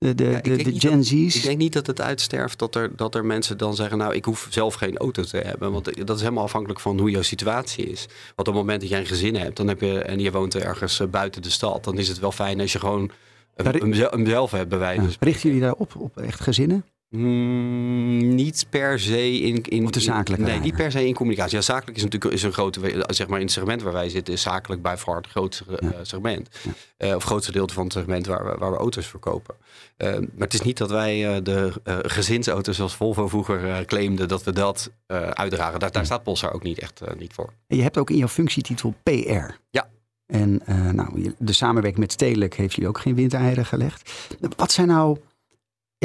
de, 0.00 0.14
de, 0.14 0.24
Ja, 0.24 0.40
Gen 0.78 0.96
dat- 0.96 1.06
Z's. 1.06 1.12
Ik 1.36 1.42
denk 1.42 1.58
niet 1.58 1.72
dat 1.72 1.86
het 1.86 2.00
uitsterft 2.00 2.58
dat 2.58 2.74
er, 2.74 2.96
dat 2.96 3.14
er 3.14 3.24
mensen 3.24 3.58
dan 3.58 3.74
zeggen... 3.74 3.98
nou, 3.98 4.14
ik 4.14 4.24
hoef 4.24 4.46
zelf 4.50 4.74
geen 4.74 4.96
auto 4.96 5.22
te 5.22 5.36
hebben. 5.36 5.72
Want 5.72 6.06
dat 6.06 6.16
is 6.16 6.22
helemaal 6.22 6.44
afhankelijk 6.44 6.80
van 6.80 6.98
hoe 6.98 7.10
jouw 7.10 7.22
situatie 7.22 7.84
is. 7.84 8.06
Want 8.34 8.38
op 8.38 8.46
het 8.46 8.54
moment 8.54 8.80
dat 8.80 8.90
jij 8.90 9.00
een 9.00 9.06
gezin 9.06 9.34
hebt 9.36 9.56
dan 9.56 9.68
heb 9.68 9.80
je, 9.80 9.98
en 9.98 10.18
je 10.20 10.30
woont 10.30 10.54
ergens 10.54 11.00
eh, 11.00 11.06
buiten 11.06 11.42
de 11.42 11.50
stad... 11.50 11.84
dan 11.84 11.98
is 11.98 12.08
het 12.08 12.18
wel 12.18 12.32
fijn 12.32 12.60
als 12.60 12.72
je 12.72 12.78
gewoon 12.78 13.10
hem, 13.54 13.94
zel- 13.94 14.10
hem 14.10 14.26
zelf 14.26 14.50
hebt 14.50 14.68
bij 14.68 14.78
wijze 14.78 15.02
Ja. 15.02 15.08
Richten 15.20 15.48
jullie 15.48 15.60
daarop, 15.64 15.96
op 15.96 16.16
echt 16.18 16.40
gezinnen? 16.40 16.84
Mm, 17.10 18.34
niet 18.34 18.66
per 18.68 19.00
se 19.00 19.40
in, 19.40 19.62
in 19.62 19.84
Of 19.84 19.90
de 19.90 20.00
zakelijke 20.00 20.44
Nee, 20.44 20.60
niet 20.60 20.76
per 20.76 20.90
se 20.90 21.06
in 21.06 21.14
communicatie. 21.14 21.56
Ja, 21.56 21.62
zakelijk 21.62 21.96
is 21.96 22.02
natuurlijk 22.02 22.34
is 22.34 22.42
een 22.42 22.52
grote, 22.52 23.04
zeg 23.06 23.28
maar 23.28 23.38
in 23.38 23.44
het 23.44 23.54
segment 23.54 23.82
waar 23.82 23.92
wij 23.92 24.08
zitten, 24.08 24.34
is 24.34 24.42
zakelijk 24.42 24.82
bij 24.82 24.96
far 24.96 25.16
het 25.16 25.26
grootste 25.26 25.64
eh, 25.78 25.88
segment. 26.02 26.48
Eh, 26.96 27.08
of 27.08 27.14
het 27.14 27.22
grootste 27.22 27.52
deel 27.52 27.68
van 27.68 27.84
het 27.84 27.92
segment 27.92 28.26
waar 28.26 28.44
we, 28.44 28.58
waar 28.58 28.70
we 28.70 28.76
auto's 28.76 29.06
verkopen. 29.06 29.54
Eh, 29.96 30.12
maar 30.12 30.28
het 30.38 30.54
is 30.54 30.60
niet 30.60 30.78
dat 30.78 30.90
wij 30.90 31.42
de 31.42 31.72
gezinsauto's 32.02 32.76
zoals 32.76 32.94
Volvo 32.94 33.28
vroeger 33.28 33.84
claimden, 33.84 34.28
dat 34.28 34.44
we 34.44 34.52
dat 34.52 34.90
uitdragen. 35.32 35.80
Daar, 35.80 35.92
daar 35.92 36.04
staat 36.04 36.22
Polestar 36.22 36.52
ook 36.52 36.62
niet 36.62 36.78
echt 36.78 37.00
niet 37.18 37.32
voor. 37.32 37.52
En 37.66 37.76
je 37.76 37.82
hebt 37.82 37.98
ook 37.98 38.10
in 38.10 38.16
jouw 38.16 38.28
functietitel 38.28 38.94
PR. 39.02 39.54
Ja. 39.70 39.88
En 40.26 40.62
nou, 40.92 41.34
de 41.38 41.52
samenwerking 41.52 42.00
met 42.00 42.12
Stedelijk 42.12 42.54
heeft 42.54 42.74
jullie 42.74 42.88
ook 42.88 43.00
geen 43.00 43.14
windeieren 43.14 43.66
gelegd. 43.66 44.12
Wat 44.56 44.72
zijn 44.72 44.86
nou 44.86 45.18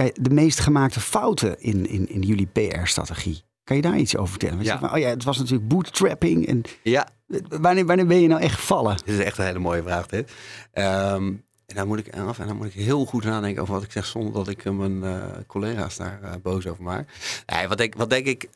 ja, 0.03 0.09
de 0.13 0.29
meest 0.29 0.59
gemaakte 0.59 0.99
fouten 0.99 1.61
in, 1.61 1.89
in, 1.89 2.09
in 2.09 2.21
jullie 2.21 2.47
PR-strategie? 2.47 3.43
Kan 3.63 3.75
je 3.75 3.81
daar 3.81 3.97
iets 3.97 4.17
over 4.17 4.29
vertellen? 4.29 4.55
Want 4.55 4.67
Ja. 4.67 4.79
van, 4.79 4.91
oh 4.93 4.97
ja, 4.97 5.07
het 5.09 5.23
was 5.23 5.37
natuurlijk 5.37 5.67
bootstrapping. 5.67 6.47
En 6.47 6.61
Ja, 6.83 7.07
wanneer, 7.49 7.85
wanneer 7.85 8.05
ben 8.05 8.21
je 8.21 8.27
nou 8.27 8.41
echt 8.41 8.55
gevallen? 8.55 8.97
Dit 9.05 9.19
is 9.19 9.23
echt 9.25 9.37
een 9.37 9.45
hele 9.45 9.59
mooie 9.59 9.83
vraag 9.83 10.07
dit. 10.07 10.31
Ehm, 10.71 11.33
en 11.65 11.75
dan 11.75 11.87
moet 11.87 11.99
ik 11.99 12.15
af 12.15 12.39
en 12.39 12.47
dan 12.47 12.55
moet 12.55 12.65
ik 12.65 12.73
heel 12.73 13.05
goed 13.05 13.23
nadenken 13.23 13.61
over 13.61 13.73
wat 13.73 13.83
ik 13.83 13.91
zeg 13.91 14.05
zonder 14.05 14.33
dat 14.33 14.47
ik 14.47 14.65
eh, 14.65 14.71
mijn 14.71 15.03
eh, 15.03 15.23
collega's 15.47 15.95
daar 15.97 16.19
eh, 16.23 16.31
boos 16.41 16.67
over 16.67 16.83
maak. 16.83 17.09
Nee, 17.45 17.67
wat, 17.67 17.77
denk, 17.77 17.95
wat 17.95 18.09
denk 18.09 18.25
ik, 18.25 18.49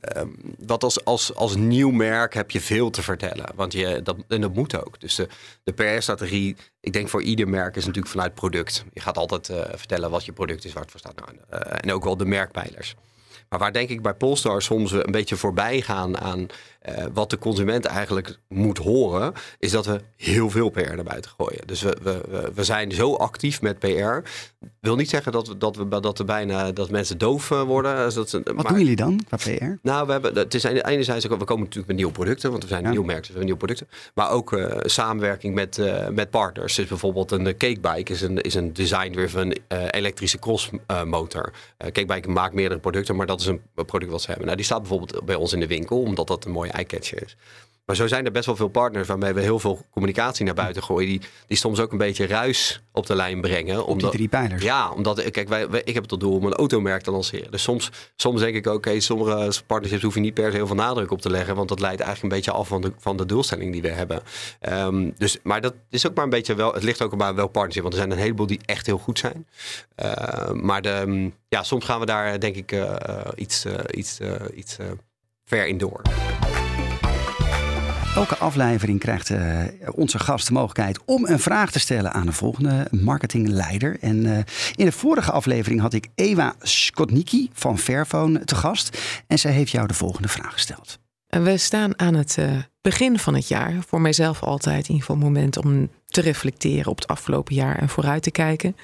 ehm, 0.00 0.28
wat 0.58 0.84
als, 0.84 1.04
als, 1.04 1.34
als 1.34 1.56
nieuw 1.56 1.90
merk 1.90 2.34
heb 2.34 2.50
je 2.50 2.60
veel 2.60 2.90
te 2.90 3.02
vertellen. 3.02 3.46
Want 3.54 3.72
je, 3.72 4.00
dat, 4.02 4.16
en 4.28 4.40
dat 4.40 4.54
moet 4.54 4.84
ook. 4.84 5.00
Dus 5.00 5.14
de, 5.14 5.28
de 5.64 5.72
PR-strategie, 5.72 6.56
ik 6.80 6.92
denk 6.92 7.08
voor 7.08 7.22
ieder 7.22 7.48
merk 7.48 7.76
is 7.76 7.84
natuurlijk 7.84 8.12
vanuit 8.12 8.34
product. 8.34 8.84
Je 8.92 9.00
gaat 9.00 9.18
altijd 9.18 9.50
vertellen 9.74 10.10
wat 10.10 10.24
je 10.24 10.32
product 10.32 10.64
is, 10.64 10.72
waar 10.72 10.82
het 10.82 10.90
voor 10.90 11.00
staat. 11.00 11.16
Nou, 11.16 11.38
eh, 11.48 11.78
en 11.80 11.92
ook 11.92 12.04
wel 12.04 12.16
de 12.16 12.24
merkpijlers. 12.24 12.94
Maar 13.48 13.58
waar 13.58 13.72
denk 13.72 13.88
ik 13.88 14.02
bij 14.02 14.14
Polestar 14.14 14.62
soms 14.62 14.92
een 14.92 15.10
beetje 15.10 15.36
voorbij 15.36 15.80
gaan 15.80 16.18
aan 16.18 16.46
eh, 16.84 17.04
wat 17.12 17.30
de 17.30 17.38
consument 17.38 17.84
eigenlijk 17.84 18.38
moet 18.48 18.78
horen, 18.78 19.32
is 19.58 19.70
dat 19.70 19.86
we 19.86 20.00
heel 20.16 20.50
veel 20.50 20.68
PR 20.70 20.94
naar 20.94 21.04
buiten 21.04 21.30
gooien. 21.36 21.66
Dus 21.66 21.82
we, 21.82 21.96
we, 22.02 22.50
we, 22.54 22.64
zijn 22.64 22.92
zo 22.92 23.14
actief 23.14 23.62
met 23.62 23.78
PR. 23.78 24.28
Wil 24.80 24.96
niet 24.96 25.08
zeggen 25.10 25.32
dat 25.32 25.48
we, 25.48 25.58
dat 25.58 25.76
we 25.76 26.00
dat 26.00 26.18
er 26.18 26.24
bijna 26.24 26.72
dat 26.72 26.90
mensen 26.90 27.18
doof 27.18 27.50
eh, 27.50 27.62
worden. 27.62 27.96
Dus 27.96 28.14
Dat, 28.14 28.30
ze- 28.30 28.40
Wat 28.44 28.54
maar- 28.54 28.64
doen 28.66 28.78
jullie 28.78 28.96
dan 28.96 29.20
qua 29.26 29.36
PR? 29.36 29.64
nou, 29.82 30.06
we 30.06 30.12
hebben, 30.12 30.34
het 30.34 30.54
is 30.54 30.62
enerzijds 30.64 31.26
we 31.26 31.36
komen 31.36 31.58
natuurlijk 31.64 31.86
met 31.86 31.96
nieuwe 31.96 32.12
producten, 32.12 32.50
want 32.50 32.62
we 32.62 32.68
zijn 32.68 32.84
een 32.84 32.90
nieuw 32.90 33.02
merk, 33.02 33.18
dus 33.18 33.28
we 33.28 33.38
hebben 33.38 33.44
nieuwe 33.44 33.58
producten. 33.66 33.86
Maar 34.14 34.30
ook 34.30 34.52
eh, 34.52 34.76
samenwerking 34.82 35.54
met, 35.54 35.78
eh, 35.78 36.08
met 36.08 36.30
partners. 36.30 36.74
Dus 36.74 36.86
bijvoorbeeld 36.88 37.30
een 37.30 37.46
eh, 37.46 37.56
Cakebike 37.56 38.12
is 38.12 38.20
een, 38.20 38.40
is 38.40 38.54
een 38.54 38.72
design-driven 38.72 39.52
eh, 39.68 39.82
elektrische 39.90 40.38
crossmotor. 40.38 41.52
Eh 41.76 41.90
Cakebike 41.92 42.28
maakt 42.28 42.54
meerdere 42.54 42.80
producten, 42.80 43.16
maar 43.16 43.26
dat 43.26 43.40
is 43.40 43.46
een 43.46 43.60
product 43.86 44.10
wat 44.10 44.20
ze 44.20 44.26
hebben. 44.26 44.44
Nou, 44.44 44.56
die 44.56 44.66
staat 44.66 44.78
bijvoorbeeld 44.80 45.24
bij 45.24 45.34
ons 45.34 45.52
in 45.52 45.60
de 45.60 45.66
winkel, 45.66 46.00
omdat 46.00 46.26
dat 46.26 46.44
een 46.44 46.50
mooie 46.52 46.72
eye-catcher 46.74 47.22
is. 47.24 47.36
Maar 47.84 47.96
zo 47.96 48.06
zijn 48.06 48.24
er 48.24 48.32
best 48.32 48.46
wel 48.46 48.56
veel 48.56 48.68
partners 48.68 49.08
waarmee 49.08 49.32
we 49.32 49.40
heel 49.40 49.58
veel 49.58 49.84
communicatie 49.90 50.44
naar 50.44 50.54
buiten 50.54 50.82
gooien. 50.82 51.08
Die, 51.08 51.20
die 51.46 51.56
soms 51.56 51.80
ook 51.80 51.92
een 51.92 51.98
beetje 51.98 52.26
ruis 52.26 52.82
op 52.92 53.06
de 53.06 53.14
lijn 53.14 53.40
brengen. 53.40 53.78
Op 53.80 53.84
die 53.84 53.92
omdat- 53.92 54.12
drie 54.12 54.28
pijlers. 54.28 54.62
ja, 54.62 54.90
omdat 54.90 55.30
kijk, 55.30 55.48
wij, 55.48 55.70
wij- 55.70 55.80
ik 55.84 55.92
heb 55.94 56.02
het 56.02 56.08
tot 56.08 56.20
doel 56.20 56.34
om 56.34 56.44
een 56.44 56.52
automerk 56.54 57.02
te 57.02 57.10
lanceren. 57.10 57.50
Dus 57.50 57.62
soms, 57.62 57.90
soms 58.16 58.40
denk 58.40 58.54
ik 58.56 58.66
ook, 58.66 58.74
oké, 58.76 59.00
sommige 59.00 59.62
partnerships 59.66 60.02
hoef 60.02 60.14
je 60.14 60.20
niet 60.20 60.34
per 60.34 60.50
se 60.50 60.56
heel 60.56 60.66
veel 60.66 60.76
nadruk 60.76 61.10
op 61.10 61.20
te 61.20 61.30
leggen. 61.30 61.54
Want 61.54 61.68
dat 61.68 61.80
leidt 61.80 62.00
eigenlijk 62.00 62.32
een 62.34 62.38
beetje 62.40 62.58
af 62.58 62.68
van 62.68 62.80
de, 62.80 62.92
van 62.98 63.16
de 63.16 63.26
doelstelling 63.26 63.72
die 63.72 63.82
we 63.82 63.90
hebben. 63.90 64.22
Ehm, 64.60 65.10
dus, 65.18 65.38
maar 65.42 65.60
dat 65.60 65.74
is 65.90 66.06
ook 66.06 66.14
maar 66.14 66.24
een 66.24 66.30
beetje 66.30 66.54
wel, 66.54 66.72
het 66.74 66.82
ligt 66.82 67.02
ook 67.02 67.16
maar 67.16 67.34
wel 67.34 67.48
partnership. 67.48 67.82
Want 67.82 67.94
er 67.94 68.00
zijn 68.00 68.12
een 68.12 68.18
heleboel 68.18 68.46
die 68.46 68.60
echt 68.64 68.86
heel 68.86 68.98
goed 68.98 69.18
zijn. 69.18 69.46
Ehm, 69.94 70.64
maar 70.64 70.82
de, 70.82 70.90
ehm, 70.90 71.30
ja, 71.48 71.62
soms 71.62 71.84
gaan 71.84 72.00
we 72.00 72.06
daar 72.06 72.40
denk 72.40 72.56
ik 72.56 72.72
eh, 72.72 72.82
eh, 72.82 73.26
iets, 73.34 73.64
eh, 73.64 73.74
iets, 73.90 74.18
iets 74.54 74.76
ver 75.44 75.66
in 75.66 75.78
door. 75.78 76.02
Elke 78.14 78.36
aflevering 78.36 79.00
krijgt 79.00 79.30
eh, 79.30 79.62
onze 79.94 80.18
gast 80.18 80.46
de 80.46 80.52
mogelijkheid 80.52 80.98
om 81.04 81.26
een 81.26 81.38
vraag 81.38 81.70
te 81.70 81.78
stellen 81.78 82.12
aan 82.12 82.26
de 82.26 82.32
volgende 82.32 82.86
marketingleider. 82.90 83.96
En 84.00 84.26
eh, 84.26 84.42
in 84.74 84.84
de 84.84 84.92
vorige 84.92 85.32
aflevering 85.32 85.80
had 85.80 85.92
ik 85.92 86.08
Ewa 86.14 86.54
Skotnicki 86.58 87.50
van 87.52 87.78
Fairphone 87.78 88.44
te 88.44 88.54
gast. 88.54 88.98
En 89.26 89.38
zij 89.38 89.52
heeft 89.52 89.70
jou 89.70 89.86
de 89.86 89.94
volgende 89.94 90.28
vraag 90.28 90.52
gesteld. 90.52 90.98
We 91.26 91.56
staan 91.56 91.98
aan 91.98 92.14
het 92.14 92.38
eh, 92.38 92.50
begin 92.80 93.18
van 93.18 93.34
het 93.34 93.48
jaar. 93.48 93.74
Voor 93.86 94.00
mijzelf 94.00 94.42
altijd 94.42 94.88
in 94.88 94.94
ieder 94.94 95.18
moment 95.18 95.56
om 95.56 95.90
te 96.06 96.20
reflecteren 96.20 96.90
op 96.90 96.96
het 96.96 97.08
afgelopen 97.08 97.54
jaar 97.54 97.78
en 97.78 97.88
vooruit 97.88 98.22
te 98.22 98.30
kijken. 98.30 98.76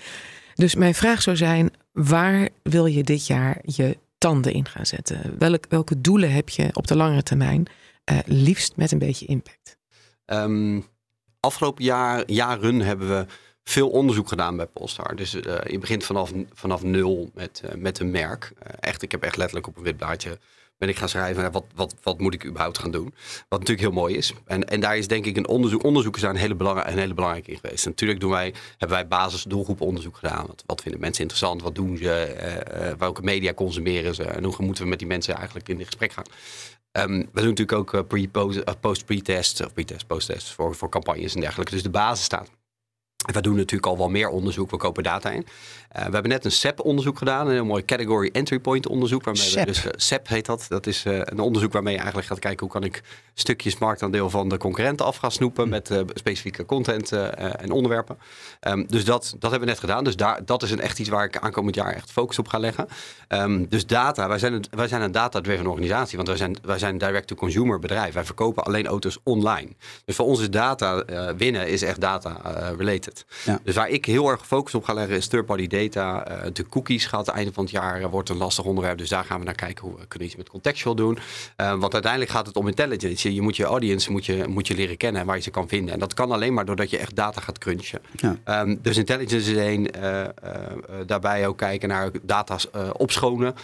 Dus 0.55 0.75
mijn 0.75 0.95
vraag 0.95 1.23
zou 1.23 1.37
zijn: 1.37 1.71
waar 1.93 2.49
wil 2.62 2.87
je 2.87 3.05
dit 3.05 3.27
jaar 3.27 3.59
je 3.62 3.99
tanden 4.19 4.53
in 4.53 4.66
gaan 4.66 4.87
zetten? 4.87 5.35
Welk, 5.38 5.64
welke 5.69 6.01
doelen 6.01 6.33
heb 6.33 6.49
je 6.49 6.69
op 6.73 6.87
de 6.87 6.97
langere 6.97 7.23
termijn? 7.23 7.69
Eh, 8.11 8.18
liefst 8.27 8.77
met 8.77 8.92
een 8.92 8.99
beetje 8.99 9.27
impact. 9.27 9.79
Ehm, 10.25 10.81
afgelopen 11.40 11.85
jaar, 11.85 12.23
jaren 12.31 12.81
hebben 12.81 13.09
we 13.09 13.27
veel 13.64 13.88
onderzoek 13.88 14.29
gedaan 14.29 14.57
bij 14.57 14.66
Polestar. 14.66 15.16
Dus 15.16 15.35
eh, 15.35 15.70
je 15.70 15.79
begint 15.79 16.05
vanaf, 16.05 16.33
vanaf 16.53 16.83
nul 16.83 17.31
met, 17.35 17.62
eh, 17.64 17.75
met 17.75 17.99
een 17.99 18.11
merk. 18.11 18.53
Echt, 18.81 19.03
ik 19.03 19.11
heb 19.11 19.23
echt 19.23 19.37
letterlijk 19.37 19.66
op 19.66 19.77
een 19.77 19.83
wit 19.83 19.96
blaadje 19.96 20.38
ben 20.79 20.88
ik 20.88 20.96
gaan 20.96 21.09
schrijven, 21.09 21.53
wat, 21.53 21.64
wat, 21.75 21.94
wat 22.03 22.20
moet 22.20 22.35
ik 22.35 22.46
überhaupt 22.46 22.79
gaan 22.79 22.90
doen? 22.90 23.14
Wat 23.49 23.59
natuurlijk 23.59 23.81
heel 23.81 24.01
mooi 24.01 24.16
is. 24.16 24.33
En, 24.46 24.68
en 24.68 24.81
daar 24.81 24.96
is 24.96 25.09
denk 25.09 25.27
ik 25.27 25.37
een 25.37 25.49
onderzoek, 25.49 25.83
onderzoekers 25.83 26.23
daar 26.23 26.33
een 26.33 26.40
hele, 26.40 26.55
belang, 26.55 26.87
een 26.87 26.99
hele 26.99 27.14
belangrijke 27.14 27.51
in 27.51 27.59
geweest. 27.59 27.87
Natuurlijk 27.87 28.20
doen 28.20 28.31
wij, 28.31 28.55
hebben 28.70 28.96
wij 28.96 29.09
basis 29.09 29.42
doelgroeponderzoek 29.42 30.16
gedaan. 30.16 30.46
Wat, 30.46 30.62
wat 30.66 30.81
vinden 30.81 31.01
mensen 31.01 31.23
interessant? 31.23 31.62
Wat 31.62 31.75
doen 31.75 31.96
ze? 31.96 32.94
welke 32.99 33.23
media 33.23 33.55
consumeren 33.55 34.14
ze? 34.14 34.25
En 34.25 34.44
hoe 34.44 34.55
moeten 34.59 34.83
we 34.83 34.88
met 34.88 34.99
die 34.99 35.09
mensen 35.09 35.35
eigenlijk 35.35 35.68
in 35.68 35.85
gesprek 35.85 36.12
gaan? 36.12 36.25
Ehm, 36.92 37.18
we 37.33 37.40
doen 37.40 37.48
natuurlijk 37.48 37.72
ook 37.72 37.94
eh, 37.94 38.07
pre, 38.07 38.29
post, 38.29 38.59
eh, 38.59 38.74
post-pre-test, 38.81 39.64
of 39.64 39.72
pre-test, 39.72 40.07
post-test 40.07 40.50
voor, 40.53 40.74
voor 40.74 40.88
campagnes 40.88 41.35
en 41.35 41.40
dergelijke. 41.40 41.72
Dus 41.72 41.83
de 41.83 41.90
basis 41.90 42.24
staat. 42.24 42.50
En 43.26 43.35
we 43.35 43.40
doen 43.40 43.56
natuurlijk 43.56 43.87
al 43.87 43.98
wel 43.98 44.09
meer 44.09 44.28
onderzoek. 44.28 44.70
We 44.70 44.76
kopen 44.76 45.02
data 45.02 45.30
in. 45.30 45.46
Eh, 45.90 46.04
we 46.04 46.12
hebben 46.12 46.30
net 46.30 46.44
een 46.44 46.52
SEP-onderzoek 46.52 47.18
gedaan. 47.18 47.46
Een 47.46 47.52
heel 47.52 47.64
mooi 47.64 47.85
Category 47.85 48.30
Entry 48.33 48.59
Point 48.59 48.88
onderzoek. 48.88 49.24
Waarmee 49.24 49.42
SEP. 49.42 49.59
We 49.59 49.66
dus, 49.66 49.85
eh, 49.85 49.90
SEP 49.96 50.28
heet 50.28 50.46
dat. 50.46 50.66
Dat 50.68 50.87
is 50.87 51.04
eh, 51.04 51.18
een 51.18 51.38
onderzoek 51.38 51.72
waarmee 51.72 51.92
je 51.92 51.98
eigenlijk 51.98 52.28
gaat 52.28 52.38
kijken... 52.38 52.61
hoe 52.61 52.74
kan 52.74 52.85
ik 52.85 53.02
stukjes 53.35 53.78
marktaandeel 53.78 54.30
van 54.30 54.48
de 54.48 54.56
concurrenten 54.56 55.06
af 55.06 55.16
gaan 55.16 55.33
snoepen... 55.33 55.68
met 55.68 55.90
specifieke 56.14 56.64
content 56.64 57.12
en 57.12 57.70
onderwerpen. 57.70 58.18
Ehm, 58.61 58.85
dus 58.87 59.04
dat, 59.04 59.35
dat 59.38 59.50
hebben 59.50 59.61
we 59.61 59.66
net 59.66 59.78
gedaan. 59.78 60.04
Dus 60.04 60.16
daar, 60.16 60.44
dat 60.44 60.62
is 60.62 60.70
een 60.70 60.80
echt 60.80 60.98
iets 60.98 61.09
waar 61.09 61.24
ik 61.24 61.38
aankomend 61.38 61.74
jaar 61.74 61.94
echt 61.94 62.12
focus 62.12 62.38
op 62.38 62.48
ga 62.48 62.59
leggen. 62.59 62.88
Ehm, 63.28 63.64
dus 63.68 63.87
data, 63.87 64.28
wij 64.28 64.38
zijn, 64.38 64.52
een, 64.52 64.64
wij 64.70 64.88
zijn 64.88 65.02
een 65.02 65.12
data-driven 65.12 65.66
organisatie. 65.66 66.16
Want 66.16 66.28
wij 66.28 66.37
zijn, 66.37 66.56
wij 66.62 66.78
zijn 66.78 66.92
een 66.92 66.98
direct-to-consumer 66.98 67.78
bedrijf. 67.78 68.14
Wij 68.14 68.24
verkopen 68.24 68.64
alleen 68.64 68.87
auto's 68.87 69.18
online. 69.22 69.68
Dus 70.04 70.16
voor 70.16 70.26
ons 70.26 70.40
is 70.40 70.50
data 70.50 71.04
winnen 71.37 71.68
is 71.68 71.83
echt 71.83 72.00
data-related. 72.00 73.10
Ja. 73.44 73.61
Dus 73.62 73.75
waar 73.75 73.88
ik 73.88 74.05
heel 74.05 74.29
erg 74.29 74.46
focus 74.46 74.75
op 74.75 74.85
ga 74.85 74.92
leggen 74.94 75.16
is 75.16 75.27
third-party 75.27 75.66
data. 75.66 76.27
Eh, 76.27 76.51
de 76.53 76.66
cookies 76.66 77.07
gaat 77.07 77.27
het 77.27 77.35
einde 77.35 77.53
van 77.53 77.64
het 77.64 77.73
jaar 77.73 78.01
eh, 78.03 78.11
wordt 78.11 78.29
een 78.29 78.37
lastig 78.37 78.64
onderwerp. 78.64 78.99
Dus 78.99 79.09
daar 79.09 79.25
gaan 79.25 79.38
we 79.38 79.44
naar 79.44 79.55
kijken 79.55 79.85
hoe 79.88 79.99
we 79.99 80.07
kunnen 80.07 80.29
iets 80.29 80.37
met 80.37 80.49
contextual 80.49 80.94
doen. 80.94 81.18
Eh, 81.57 81.75
want 81.79 81.92
uiteindelijk 81.92 82.33
gaat 82.33 82.46
het 82.46 82.57
om 82.57 82.66
intelligence. 82.66 83.35
Je, 83.35 83.42
moet 83.42 83.57
je 83.57 83.64
audience 83.64 84.11
moet 84.12 84.27
je, 84.27 84.44
moet 84.49 84.66
je 84.66 84.75
leren 84.75 84.96
kennen 84.96 85.20
en 85.20 85.27
waar 85.27 85.37
je 85.37 85.42
ze 85.42 85.51
kan 85.51 85.68
vinden. 85.68 85.94
En 85.94 86.01
dat 86.01 86.14
kan 86.14 86.31
alleen 86.33 86.55
maar 86.55 86.64
doordat 86.64 86.90
je 86.90 86.99
echt 86.99 87.16
data 87.16 87.40
gaat 87.40 87.59
crunchen. 87.59 88.01
Ja. 88.16 88.37
Ehm, 88.44 88.77
dus 88.83 88.96
intelligence 88.96 89.51
is 89.51 89.57
één. 89.57 89.88
daarbij 91.07 91.46
ook 91.46 91.57
kijken 91.57 91.88
naar 91.88 92.11
data 92.23 92.57
opschonen. 92.92 93.55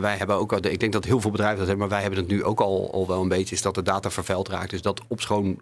Wij 0.00 0.16
hebben 0.16 0.36
ook, 0.36 0.52
al- 0.52 0.64
ik 0.64 0.80
denk 0.80 0.92
dat 0.92 1.04
heel 1.04 1.20
veel 1.20 1.30
bedrijven 1.30 1.58
dat 1.58 1.66
hebben, 1.68 1.86
maar 1.88 1.94
wij 1.96 2.00
hebben 2.06 2.20
het 2.20 2.28
nu 2.28 2.44
ook 2.44 2.60
al, 2.60 2.92
al 2.92 3.06
wel 3.06 3.20
een 3.22 3.28
beetje, 3.28 3.54
is 3.54 3.62
dat 3.62 3.74
de 3.74 3.82
data 3.82 4.10
vervuild 4.10 4.48
raakt. 4.48 4.70
Dus 4.70 4.82
dat 4.82 5.00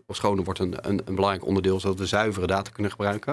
opschonen 0.07 0.45
wordt 0.45 0.59
een, 0.59 0.75
een, 0.81 1.01
een 1.05 1.15
belangrijk 1.15 1.47
onderdeel, 1.47 1.81
zodat 1.81 1.99
we 1.99 2.07
zuivere 2.07 2.47
data 2.47 2.71
kunnen 2.71 2.91
gebruiken. 2.93 3.30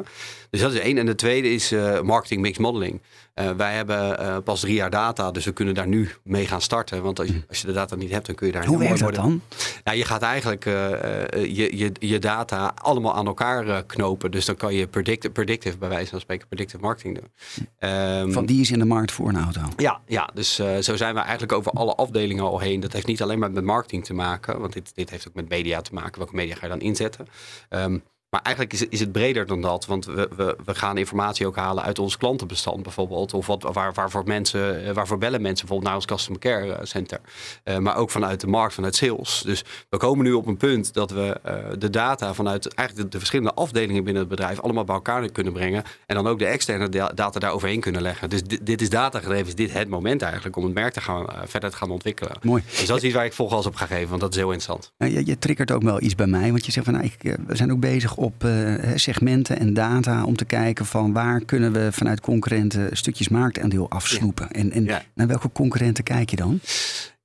Dus 0.49 0.61
dat 0.61 0.73
is 0.73 0.79
één. 0.79 0.97
En 0.97 1.05
de 1.05 1.15
tweede 1.15 1.53
is 1.53 1.71
eh, 1.71 2.01
marketing 2.01 2.41
mix 2.41 2.57
modeling. 2.57 3.01
Eh, 3.33 3.49
wij 3.51 3.73
hebben 3.73 4.19
eh, 4.19 4.37
pas 4.43 4.59
drie 4.59 4.73
jaar 4.73 4.89
data, 4.89 5.31
dus 5.31 5.45
we 5.45 5.51
kunnen 5.51 5.73
daar 5.73 5.87
nu 5.87 6.09
mee 6.23 6.47
gaan 6.47 6.61
starten. 6.61 7.03
Want 7.03 7.19
als 7.19 7.27
je, 7.27 7.43
als 7.49 7.61
je 7.61 7.67
de 7.67 7.73
data 7.73 7.95
niet 7.95 8.11
hebt, 8.11 8.25
dan 8.25 8.35
kun 8.35 8.47
je 8.47 8.53
daar 8.53 8.65
Hoe 8.65 8.77
werkt 8.77 8.99
dat 8.99 9.15
dan? 9.15 9.41
Nou, 9.83 9.97
je 9.97 10.05
gaat 10.05 10.21
eigenlijk 10.21 10.63
je, 10.63 11.77
je, 11.77 11.91
je 11.99 12.19
data 12.19 12.73
allemaal 12.75 13.15
aan 13.15 13.25
elkaar 13.27 13.83
knopen. 13.85 14.31
Dus 14.31 14.45
dan 14.45 14.55
kan 14.55 14.73
je 14.73 14.87
predict, 14.87 15.33
predictive, 15.33 15.77
bij 15.77 15.89
wijze 15.89 16.09
van 16.09 16.19
spreken, 16.19 16.47
predictive 16.47 16.83
marketing 16.83 17.19
doen. 17.19 17.31
Ehm, 17.79 18.31
Van 18.31 18.45
die 18.45 18.61
is 18.61 18.71
in 18.71 18.79
de 18.79 18.85
markt 18.85 19.11
voor 19.11 19.29
een 19.29 19.43
auto. 19.43 19.61
ja, 19.77 20.01
ja, 20.07 20.29
dus 20.33 20.55
zo 20.55 20.95
zijn 20.95 21.13
we 21.13 21.19
eigenlijk 21.19 21.51
over 21.51 21.71
alle 21.71 21.95
afdelingen 21.95 22.43
al 22.43 22.59
heen. 22.59 22.79
Dat 22.79 22.93
heeft 22.93 23.07
niet 23.07 23.21
alleen 23.21 23.39
maar 23.39 23.51
met 23.51 23.63
marketing 23.63 24.05
te 24.05 24.13
maken, 24.13 24.59
want 24.59 24.73
dit, 24.73 24.95
dit 24.95 25.09
heeft 25.09 25.27
ook 25.27 25.33
met 25.33 25.49
media 25.49 25.81
te 25.81 25.93
maken. 25.93 26.17
Welke 26.17 26.35
media 26.35 26.55
ga 26.55 26.61
je 26.61 26.71
dan 26.71 26.81
inzetten? 26.81 27.27
Ehm, 27.69 27.97
maar 28.29 28.41
eigenlijk 28.41 28.73
is, 28.75 28.79
het- 28.79 28.91
is 28.91 28.99
het 28.99 29.11
breder 29.11 29.45
dan 29.45 29.61
dat, 29.61 29.85
want 29.85 30.05
we, 30.05 30.29
we, 30.35 30.55
we 30.65 30.75
gaan 30.75 30.97
informatie 30.97 31.47
ook 31.47 31.55
halen 31.55 31.83
uit 31.83 31.99
ons 31.99 32.17
klantenbestand 32.17 32.83
bijvoorbeeld. 32.83 33.33
Of 33.33 33.47
wat, 33.47 33.63
waar, 33.73 33.93
waarvoor, 33.93 34.23
mensen, 34.25 34.85
eh, 34.85 34.93
waarvoor 34.93 35.17
bellen 35.17 35.41
mensen 35.41 35.59
bijvoorbeeld 35.67 35.83
naar 35.83 35.95
ons 35.95 36.05
customer 36.05 36.39
care 36.39 36.73
eh, 36.73 36.79
center. 36.85 37.19
Eh, 37.63 37.77
maar 37.77 37.95
ook 37.95 38.09
vanuit 38.11 38.41
de 38.41 38.47
markt, 38.47 38.73
vanuit 38.73 38.95
sales. 38.95 39.41
Dus 39.45 39.63
we 39.89 39.97
komen 39.97 40.25
nu 40.25 40.33
op 40.33 40.47
een 40.47 40.57
punt 40.57 40.93
dat 40.93 41.11
we 41.11 41.39
de 41.77 41.89
data 41.89 42.33
vanuit 42.33 42.73
eigenlijk 42.73 43.07
de, 43.07 43.11
de 43.11 43.17
verschillende 43.17 43.53
afdelingen 43.53 44.03
binnen 44.03 44.21
het 44.21 44.31
bedrijf 44.31 44.59
allemaal 44.59 44.83
bij 44.83 44.95
elkaar 44.95 45.29
kunnen 45.31 45.53
brengen. 45.53 45.83
En 46.05 46.15
dan 46.15 46.27
ook 46.27 46.39
de 46.39 46.45
externe 46.45 46.89
da- 46.89 47.11
data 47.15 47.39
daar 47.39 47.51
overheen 47.51 47.79
kunnen 47.79 48.01
leggen. 48.01 48.29
Dus 48.29 48.43
dit, 48.43 48.65
dit 48.65 48.81
is 48.81 48.89
data 48.89 49.19
gedreven, 49.19 49.47
is 49.47 49.55
dit 49.55 49.73
het 49.73 49.89
moment 49.89 50.21
eigenlijk 50.21 50.55
om 50.55 50.63
het 50.63 50.73
merk 50.73 50.93
te 50.93 51.01
gaan, 51.01 51.25
verder 51.45 51.69
te 51.69 51.77
gaan 51.77 51.91
ontwikkelen. 51.91 52.37
Mooi. 52.41 52.63
Dus 52.65 52.85
dat 52.85 52.97
is 52.97 53.03
iets 53.03 53.13
waar 53.13 53.25
ik 53.25 53.33
volgas 53.33 53.65
op 53.65 53.75
ga 53.75 53.85
geven, 53.85 54.09
want 54.09 54.21
dat 54.21 54.29
is 54.31 54.35
heel 54.37 54.51
interessant. 54.51 54.91
Je, 54.97 55.25
je 55.25 55.37
triggert 55.39 55.71
ook 55.71 55.81
wel 55.83 56.01
iets 56.01 56.15
bij 56.15 56.27
mij, 56.27 56.49
want 56.51 56.65
je 56.65 56.71
zegt 56.71 56.85
van 56.85 56.95
nou, 56.95 57.05
ik, 57.05 57.37
we 57.47 57.55
zijn 57.55 57.71
ook 57.71 57.79
bezig 57.79 58.15
op 58.17 58.43
eh, 58.43 58.73
segmenten 58.95 59.59
en 59.59 59.73
data 59.73 60.23
om 60.25 60.35
te 60.35 60.45
kijken 60.45 60.85
van 60.85 61.13
waar 61.13 61.45
kunnen 61.45 61.71
we 61.73 61.91
vanuit 61.91 62.19
concurrenten 62.21 62.97
stukjes 62.97 63.29
marktaandeel 63.29 63.89
afsnoepen. 63.89 64.51
En, 64.51 64.71
en 64.71 64.83
Ja. 64.83 65.03
naar 65.13 65.27
welke 65.27 65.51
concurrenten 65.51 66.03
kijk 66.03 66.29
je 66.29 66.35
dan? 66.35 66.59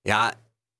Ja, 0.02 0.32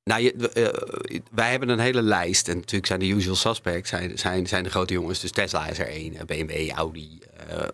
nou, 0.05 0.23
je, 0.23 0.33
eh, 0.33 1.23
wij 1.33 1.51
hebben 1.51 1.69
een 1.69 1.79
hele 1.79 2.03
lijst. 2.03 2.49
En 2.49 2.57
natuurlijk 2.57 2.87
zijn 2.87 3.01
de 3.01 3.07
usual 3.09 3.37
suspects 3.37 3.91
zijn, 3.91 4.19
zijn, 4.19 4.47
zijn 4.47 4.63
de 4.65 4.71
grote 4.71 4.93
jongens. 4.93 5.21
Dus 5.21 5.31
Tesla 5.31 5.67
is 5.67 5.79
er 5.79 5.89
één, 5.89 6.17
eh, 6.17 6.25
BMW, 6.25 6.71
Audi, 6.71 7.19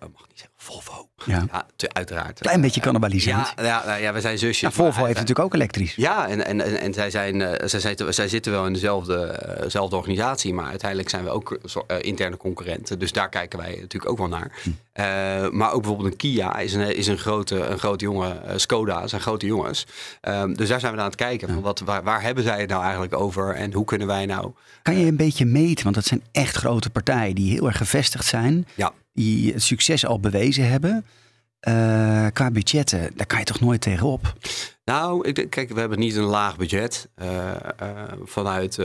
mag 0.01 0.29
niet 0.29 0.38
zeggen, 0.38 0.55
Volvo. 0.57 1.08
Ja. 1.26 1.46
Ja, 1.52 1.66
te- 1.76 1.88
uiteraard. 1.92 2.40
Klein 2.40 2.61
beetje 2.61 2.81
cannibalisatie. 2.81 3.62
Ja, 3.62 3.83
ja, 3.87 3.94
ja, 3.94 4.12
we 4.12 4.20
zijn 4.20 4.38
zusjes. 4.38 4.61
Ja, 4.61 4.70
Volvo 4.70 5.04
heeft 5.04 5.18
natuurlijk 5.18 5.46
ook 5.46 5.54
elektrisch. 5.54 5.94
Ja, 5.94 6.28
en, 6.28 6.46
en, 6.46 6.61
en, 6.61 6.81
en 6.81 6.94
zij, 6.94 7.11
zijn, 7.11 7.42
eh, 7.42 7.68
zij, 7.68 7.81
zitten, 7.81 8.14
zij 8.14 8.28
zitten 8.28 8.52
wel 8.52 8.66
in 8.66 8.72
dezelfde 8.72 9.57
dezelfde 9.62 9.96
organisatie, 9.96 10.54
maar 10.54 10.68
uiteindelijk 10.68 11.11
zijn 11.11 11.24
we 11.24 11.31
ook 11.31 11.59
eh, 11.87 11.96
interne 12.00 12.37
concurrenten. 12.37 12.98
Dus 12.98 13.12
daar 13.12 13.28
kijken 13.28 13.59
wij 13.59 13.70
natuurlijk 13.70 14.11
ook 14.11 14.18
wel 14.18 14.28
naar. 14.28 14.50
Hm. 14.62 14.70
Maar 15.57 15.72
ook 15.72 15.81
bijvoorbeeld 15.83 16.11
een 16.11 16.16
Kia 16.16 16.59
is 16.59 16.72
een, 16.74 16.96
is 16.96 17.07
een, 17.07 17.18
grote, 17.18 17.57
een 17.66 17.78
grote 17.78 18.04
jongen. 18.04 18.61
Skoda 18.61 19.07
zijn 19.07 19.20
grote 19.20 19.46
jongens. 19.46 19.87
Ehm, 20.20 20.52
dus 20.54 20.68
daar 20.68 20.81
zijn 20.81 20.92
we 20.94 20.98
aan 20.98 21.07
het 21.07 21.14
kijken. 21.14 21.48
Van 21.48 21.61
wat, 21.61 21.81
waar, 21.81 22.02
waar 22.02 22.22
hebben 22.22 22.44
zij 22.44 22.61
het 22.61 22.68
nou 22.68 22.83
eigenlijk 22.83 23.14
over 23.14 23.54
en 23.54 23.72
hoe 23.72 23.85
kunnen 23.85 24.07
wij 24.07 24.26
nou... 24.26 24.52
Kan 24.83 24.98
je 24.98 25.07
een 25.07 25.16
beetje 25.16 25.44
meten, 25.44 25.83
want 25.85 25.94
dat 25.94 26.04
zijn 26.04 26.22
echt 26.33 26.57
grote 26.57 26.90
partijen 26.90 27.35
die 27.35 27.52
heel 27.52 27.66
erg 27.66 27.76
gevestigd 27.76 28.24
zijn, 28.26 28.66
Ja, 28.74 28.92
die 29.12 29.52
het 29.52 29.62
succes 29.62 30.07
al 30.07 30.20
bewezen 30.20 30.68
hebben. 30.68 31.04
Eh, 31.61 32.27
qua 32.33 32.51
budgetten, 32.51 33.11
daar 33.14 33.27
kan 33.27 33.38
je 33.38 33.44
toch 33.44 33.61
nooit 33.61 33.81
tegenop? 33.81 34.35
Nou, 34.85 35.29
ik 35.29 35.35
denk, 35.35 35.51
kijk, 35.51 35.71
we 35.71 35.81
hebben 35.81 35.99
niet 35.99 36.16
een 36.16 36.23
laag 36.23 36.57
budget. 36.57 37.09
Eh, 37.14 37.51
eh, 37.55 38.12
vanuit, 38.25 38.79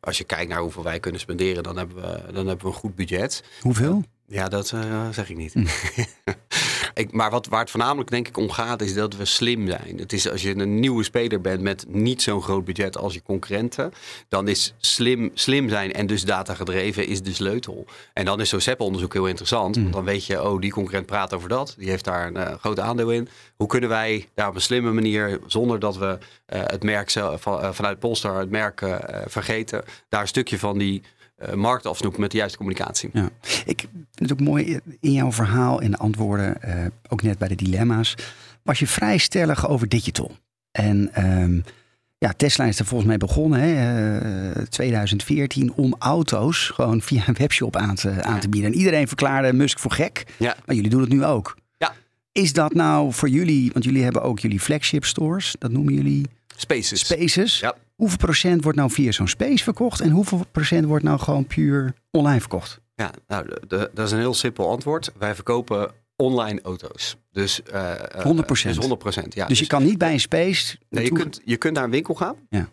als 0.00 0.18
je 0.18 0.24
kijkt 0.24 0.50
naar 0.50 0.60
hoeveel 0.60 0.82
wij 0.82 1.00
kunnen 1.00 1.20
spenderen, 1.20 1.62
dan 1.62 1.76
hebben 1.76 1.96
we, 1.96 2.32
dan 2.32 2.46
hebben 2.46 2.66
we 2.66 2.72
een 2.72 2.78
goed 2.78 2.94
budget. 2.94 3.44
Hoeveel? 3.60 4.04
Ja, 4.26 4.48
dat 4.48 4.66
zeg 5.10 5.30
ik 5.30 5.36
niet. 5.36 5.52
Hm. 5.52 5.66
ik, 6.98 7.12
maar 7.12 7.30
wat, 7.30 7.46
waar 7.46 7.60
het 7.60 7.70
voornamelijk 7.70 8.10
denk 8.10 8.28
ik 8.28 8.36
om 8.36 8.50
gaat, 8.50 8.82
is 8.82 8.94
dat 8.94 9.16
we 9.16 9.24
slim 9.24 9.68
zijn. 9.68 9.98
Het 9.98 10.12
is 10.12 10.30
als 10.30 10.42
je 10.42 10.56
een 10.56 10.80
nieuwe 10.80 11.02
speler 11.04 11.40
bent 11.40 11.60
met 11.60 11.84
niet 11.88 12.22
zo'n 12.22 12.42
groot 12.42 12.64
budget 12.64 12.96
als 12.96 13.14
je 13.14 13.22
concurrenten, 13.22 13.92
dan 14.28 14.48
is 14.48 14.74
slim, 14.78 15.30
slim 15.34 15.68
zijn 15.68 15.92
en 15.92 16.06
dus 16.06 16.24
data 16.24 16.54
gedreven 16.54 17.06
is 17.06 17.22
de 17.22 17.34
sleutel. 17.34 17.86
En 18.12 18.24
dan 18.24 18.40
is 18.40 18.48
zo'n 18.48 18.60
CEP-onderzoek 18.60 19.12
heel 19.12 19.26
interessant, 19.26 19.76
Hm. 19.76 19.82
want 19.82 19.94
dan 19.94 20.04
weet 20.04 20.26
je, 20.26 20.42
oh, 20.42 20.60
die 20.60 20.70
concurrent 20.70 21.06
praat 21.06 21.34
over 21.34 21.48
dat, 21.48 21.74
die 21.78 21.88
heeft 21.88 22.04
daar 22.04 22.26
een 22.26 22.36
eh, 22.36 22.54
groot 22.54 22.80
aandeel 22.80 23.10
in. 23.10 23.28
Hoe 23.56 23.66
kunnen 23.66 23.88
wij 23.88 24.28
daar 24.34 24.48
op 24.48 24.54
een 24.54 24.60
slimme 24.60 24.92
manier, 24.92 25.38
zonder 25.46 25.78
dat 25.78 25.96
we 25.96 26.18
eh, 26.46 26.60
het 26.64 26.82
merk 26.82 27.10
zelf, 27.10 27.42
van, 27.42 27.60
eh, 27.60 27.72
vanuit 27.72 27.98
Polestar 27.98 28.38
het 28.38 28.50
merk 28.50 28.86
vergeten, 29.26 29.84
daar 30.08 30.20
een 30.20 30.28
stukje 30.28 30.58
van 30.58 30.78
die 30.78 31.02
eh, 31.38 31.54
markt 31.54 31.86
afsnoepen 31.86 32.20
met 32.20 32.30
de 32.30 32.36
juiste 32.36 32.56
communicatie. 32.58 33.10
Ja. 33.12 33.28
Ik 33.66 33.80
vind 33.90 34.30
het 34.30 34.32
ook 34.32 34.40
mooi 34.40 34.78
in 35.00 35.12
jouw 35.12 35.32
verhaal 35.32 35.80
en 35.80 35.90
de 35.90 35.96
antwoorden, 35.96 36.62
eh, 36.62 36.84
ook 37.08 37.22
net 37.22 37.38
bij 37.38 37.48
de 37.48 37.54
dilemma's, 37.54 38.14
was 38.62 38.78
je 38.78 38.86
vrij 38.86 39.18
stellig 39.18 39.68
over 39.68 39.88
digital. 39.88 40.36
En 40.70 41.10
ehm, 41.14 41.60
ja, 42.18 42.32
Tesla 42.36 42.64
is 42.64 42.78
er 42.78 42.84
volgens 42.84 43.08
mij 43.08 43.18
begonnen, 43.18 43.60
hè, 43.60 44.18
eh, 44.52 44.62
2014, 44.62 45.72
om 45.74 45.94
auto's 45.98 46.70
gewoon 46.74 47.00
via 47.02 47.22
een 47.28 47.34
webshop 47.38 47.76
aan 47.76 47.94
te, 47.94 48.22
aan 48.22 48.40
te 48.40 48.48
bieden. 48.48 48.72
En 48.72 48.78
iedereen 48.78 49.06
verklaarde 49.08 49.52
Musk 49.52 49.78
voor 49.78 49.92
gek, 49.92 50.24
Ja. 50.38 50.56
maar 50.66 50.74
jullie 50.74 50.90
doen 50.90 51.00
het 51.00 51.10
nu 51.10 51.24
ook. 51.24 51.56
Ja. 51.78 51.94
Is 52.32 52.52
dat 52.52 52.74
nou 52.74 53.12
voor 53.12 53.28
jullie, 53.28 53.70
want 53.72 53.84
jullie 53.84 54.02
hebben 54.02 54.22
ook 54.22 54.38
jullie 54.38 54.60
flagship 54.60 55.04
stores, 55.04 55.54
dat 55.58 55.70
noemen 55.70 55.94
jullie 55.94 56.26
Spaces. 56.56 57.00
spaces. 57.00 57.60
Ja. 57.60 57.74
Hoeveel 57.98 58.16
procent 58.18 58.62
wordt 58.62 58.78
nou 58.78 58.90
via 58.90 59.12
zo'n 59.12 59.28
space 59.28 59.64
verkocht 59.64 60.00
en 60.00 60.10
hoeveel 60.10 60.44
procent 60.52 60.86
wordt 60.86 61.04
nou 61.04 61.18
gewoon 61.18 61.46
puur 61.46 61.94
online 62.10 62.40
verkocht? 62.40 62.80
Ja, 62.94 63.10
nou, 63.26 63.48
de- 63.48 63.60
de- 63.68 63.90
dat 63.94 64.06
is 64.06 64.12
een 64.12 64.18
heel 64.18 64.34
simpel 64.34 64.70
antwoord. 64.70 65.12
Wij 65.18 65.34
verkopen 65.34 65.90
online 66.16 66.60
auto's. 66.62 67.16
Dus, 67.32 67.62
eh, 67.62 67.92
eh, 67.92 68.22
100%. 68.24 68.74
Dus 68.74 68.84
100%. 68.84 69.34
Ja. 69.34 69.46
dus 69.46 69.58
je 69.58 69.66
kan 69.66 69.82
niet 69.82 69.98
bij 69.98 70.12
een 70.12 70.20
space. 70.20 70.76
nee, 70.90 71.04
je, 71.04 71.12
kunt, 71.12 71.40
je 71.44 71.56
kunt 71.56 71.74
naar 71.74 71.84
een 71.84 71.90
winkel 71.90 72.14
gaan. 72.14 72.36
Ja. 72.48 72.68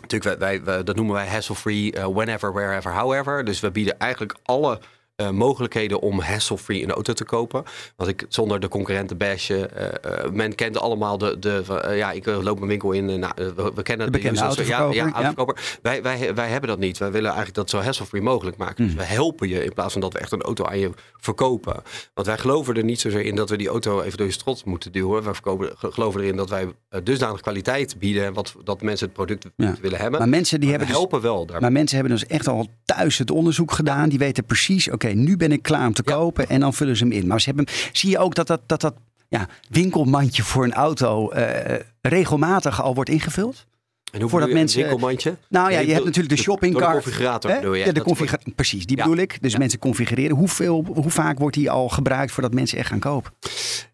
Natuurlijk, 0.00 0.38
wij, 0.38 0.64
wij, 0.64 0.84
dat 0.84 0.96
noemen 0.96 1.14
wij 1.14 1.28
hassle-free, 1.28 1.92
eh, 1.92 2.06
whenever, 2.06 2.52
wherever, 2.52 2.92
however. 2.94 3.44
Dus 3.44 3.60
we 3.60 3.70
bieden 3.70 3.98
eigenlijk 3.98 4.36
alle 4.42 4.80
eh, 5.20 5.30
mogelijkheden 5.30 6.00
om 6.00 6.20
hassle-free 6.20 6.82
een 6.82 6.90
auto 6.90 7.12
te 7.12 7.24
kopen. 7.24 7.62
Want 7.96 8.10
ik 8.10 8.24
zonder 8.28 8.60
de 8.60 8.68
concurrenten 8.68 9.16
bashen. 9.16 9.76
eh, 9.76 10.24
eh, 10.24 10.30
men 10.30 10.54
kent 10.54 10.78
allemaal 10.78 11.18
de. 11.18 11.38
de 11.38 11.62
ja, 11.96 12.10
ik 12.12 12.26
loop 12.26 12.56
mijn 12.56 12.68
winkel 12.70 12.92
in. 12.92 13.18
nou, 13.18 13.32
we, 13.36 13.72
we 13.74 13.82
kennen 13.82 14.06
De 14.06 14.12
bekende 14.12 14.40
autoverkoper, 14.40 14.94
Ja, 14.94 15.06
ja. 15.20 15.34
Wij, 15.82 16.02
wij, 16.02 16.34
wij 16.34 16.48
hebben 16.48 16.68
dat 16.70 16.78
niet. 16.78 16.98
Wij 16.98 17.10
willen 17.10 17.26
eigenlijk 17.26 17.56
dat 17.56 17.70
zo 17.70 17.78
hassle-free 17.78 18.22
mogelijk 18.22 18.56
maken. 18.56 18.84
Dus 18.86 18.94
we 18.94 19.02
helpen 19.02 19.48
je 19.48 19.64
in 19.64 19.72
plaats 19.72 19.92
van 19.92 20.00
dat 20.00 20.12
we 20.12 20.18
echt 20.18 20.32
een 20.32 20.42
auto 20.42 20.64
aan 20.64 20.78
je 20.78 20.90
verkopen. 21.16 21.82
Want 22.14 22.26
wij 22.26 22.38
geloven 22.38 22.74
er 22.76 22.84
niet 22.84 23.00
zozeer 23.00 23.24
in 23.24 23.34
dat 23.34 23.50
we 23.50 23.56
die 23.56 23.68
auto 23.68 24.00
even 24.00 24.16
door 24.18 24.26
je 24.26 24.32
strot 24.32 24.64
moeten 24.64 24.92
duwen. 24.92 25.22
Wij 25.22 25.32
verkopen, 25.34 25.72
ge- 25.76 25.92
geloven 25.92 26.20
erin 26.20 26.36
dat 26.36 26.50
wij 26.50 26.66
dusdanig 27.02 27.40
kwaliteit 27.40 27.98
bieden. 27.98 28.24
en 28.24 28.32
Wat, 28.32 28.54
dat 28.64 28.82
mensen 28.82 29.06
het 29.06 29.14
product 29.16 29.46
Ja. 29.56 29.74
willen 29.80 29.98
hebben. 30.00 30.18
Maar 30.20 30.28
mensen 30.28 30.60
die 30.60 30.68
Maar 30.68 30.78
hebben 30.78 30.94
dus, 30.96 31.02
helpen 31.04 31.20
wel 31.20 31.46
daar. 31.46 31.60
maar 31.60 31.72
mensen 31.72 31.96
hebben 31.98 32.16
dus 32.16 32.26
echt 32.26 32.48
al 32.48 32.66
thuis 32.84 33.18
het 33.18 33.30
onderzoek 33.30 33.72
gedaan. 33.72 34.08
Die 34.08 34.18
weten 34.18 34.44
precies, 34.44 34.90
oké, 34.90 35.09
nu 35.14 35.36
ben 35.36 35.52
ik 35.52 35.62
klaar 35.62 35.86
om 35.86 35.92
te 35.94 36.02
Ja. 36.04 36.12
kopen. 36.14 36.48
En 36.48 36.60
dan 36.60 36.74
vullen 36.74 36.96
ze 36.96 37.02
hem 37.04 37.12
in. 37.12 37.26
Maar 37.26 37.40
ze 37.40 37.46
hebben, 37.48 37.66
zie 37.92 38.10
je 38.10 38.18
ook 38.18 38.34
dat 38.34 38.46
dat, 38.46 38.60
dat, 38.66 38.80
dat 38.80 38.94
ja, 39.28 39.48
winkelmandje 39.68 40.42
voor 40.42 40.64
een 40.64 40.72
auto 40.72 41.30
eh, 41.30 41.78
regelmatig 42.02 42.82
al 42.82 42.94
wordt 42.94 43.10
ingevuld? 43.10 43.66
En 44.12 44.20
hoe 44.20 44.30
voordat 44.30 44.50
mensen- 44.50 44.80
winkelmandje? 44.80 45.36
Nou 45.48 45.72
ja, 45.72 45.78
je 45.78 45.92
hebt 45.92 46.04
natuurlijk 46.04 46.36
de. 46.36 46.42
Door 46.44 46.80
de 46.80 46.86
configurator 46.86 47.50
Hè? 47.50 47.56
Ja, 47.58 47.84
de 47.84 47.92
Dat 47.92 48.02
configura- 48.04 48.38
wordt- 48.42 48.54
precies, 48.56 48.86
die 48.86 48.96
Ja. 48.96 49.02
bedoel 49.02 49.18
ik. 49.18 49.38
Dus 49.42 49.52
Ja. 49.52 49.58
mensen 49.58 49.78
configureren. 49.78 50.36
Hoeveel, 50.36 50.84
hoe 50.94 51.10
vaak 51.10 51.38
wordt 51.38 51.56
die 51.56 51.70
al 51.70 51.88
gebruikt 51.88 52.32
voordat 52.32 52.54
mensen 52.54 52.78
echt 52.78 52.88
gaan 52.88 52.98
kopen? 52.98 53.32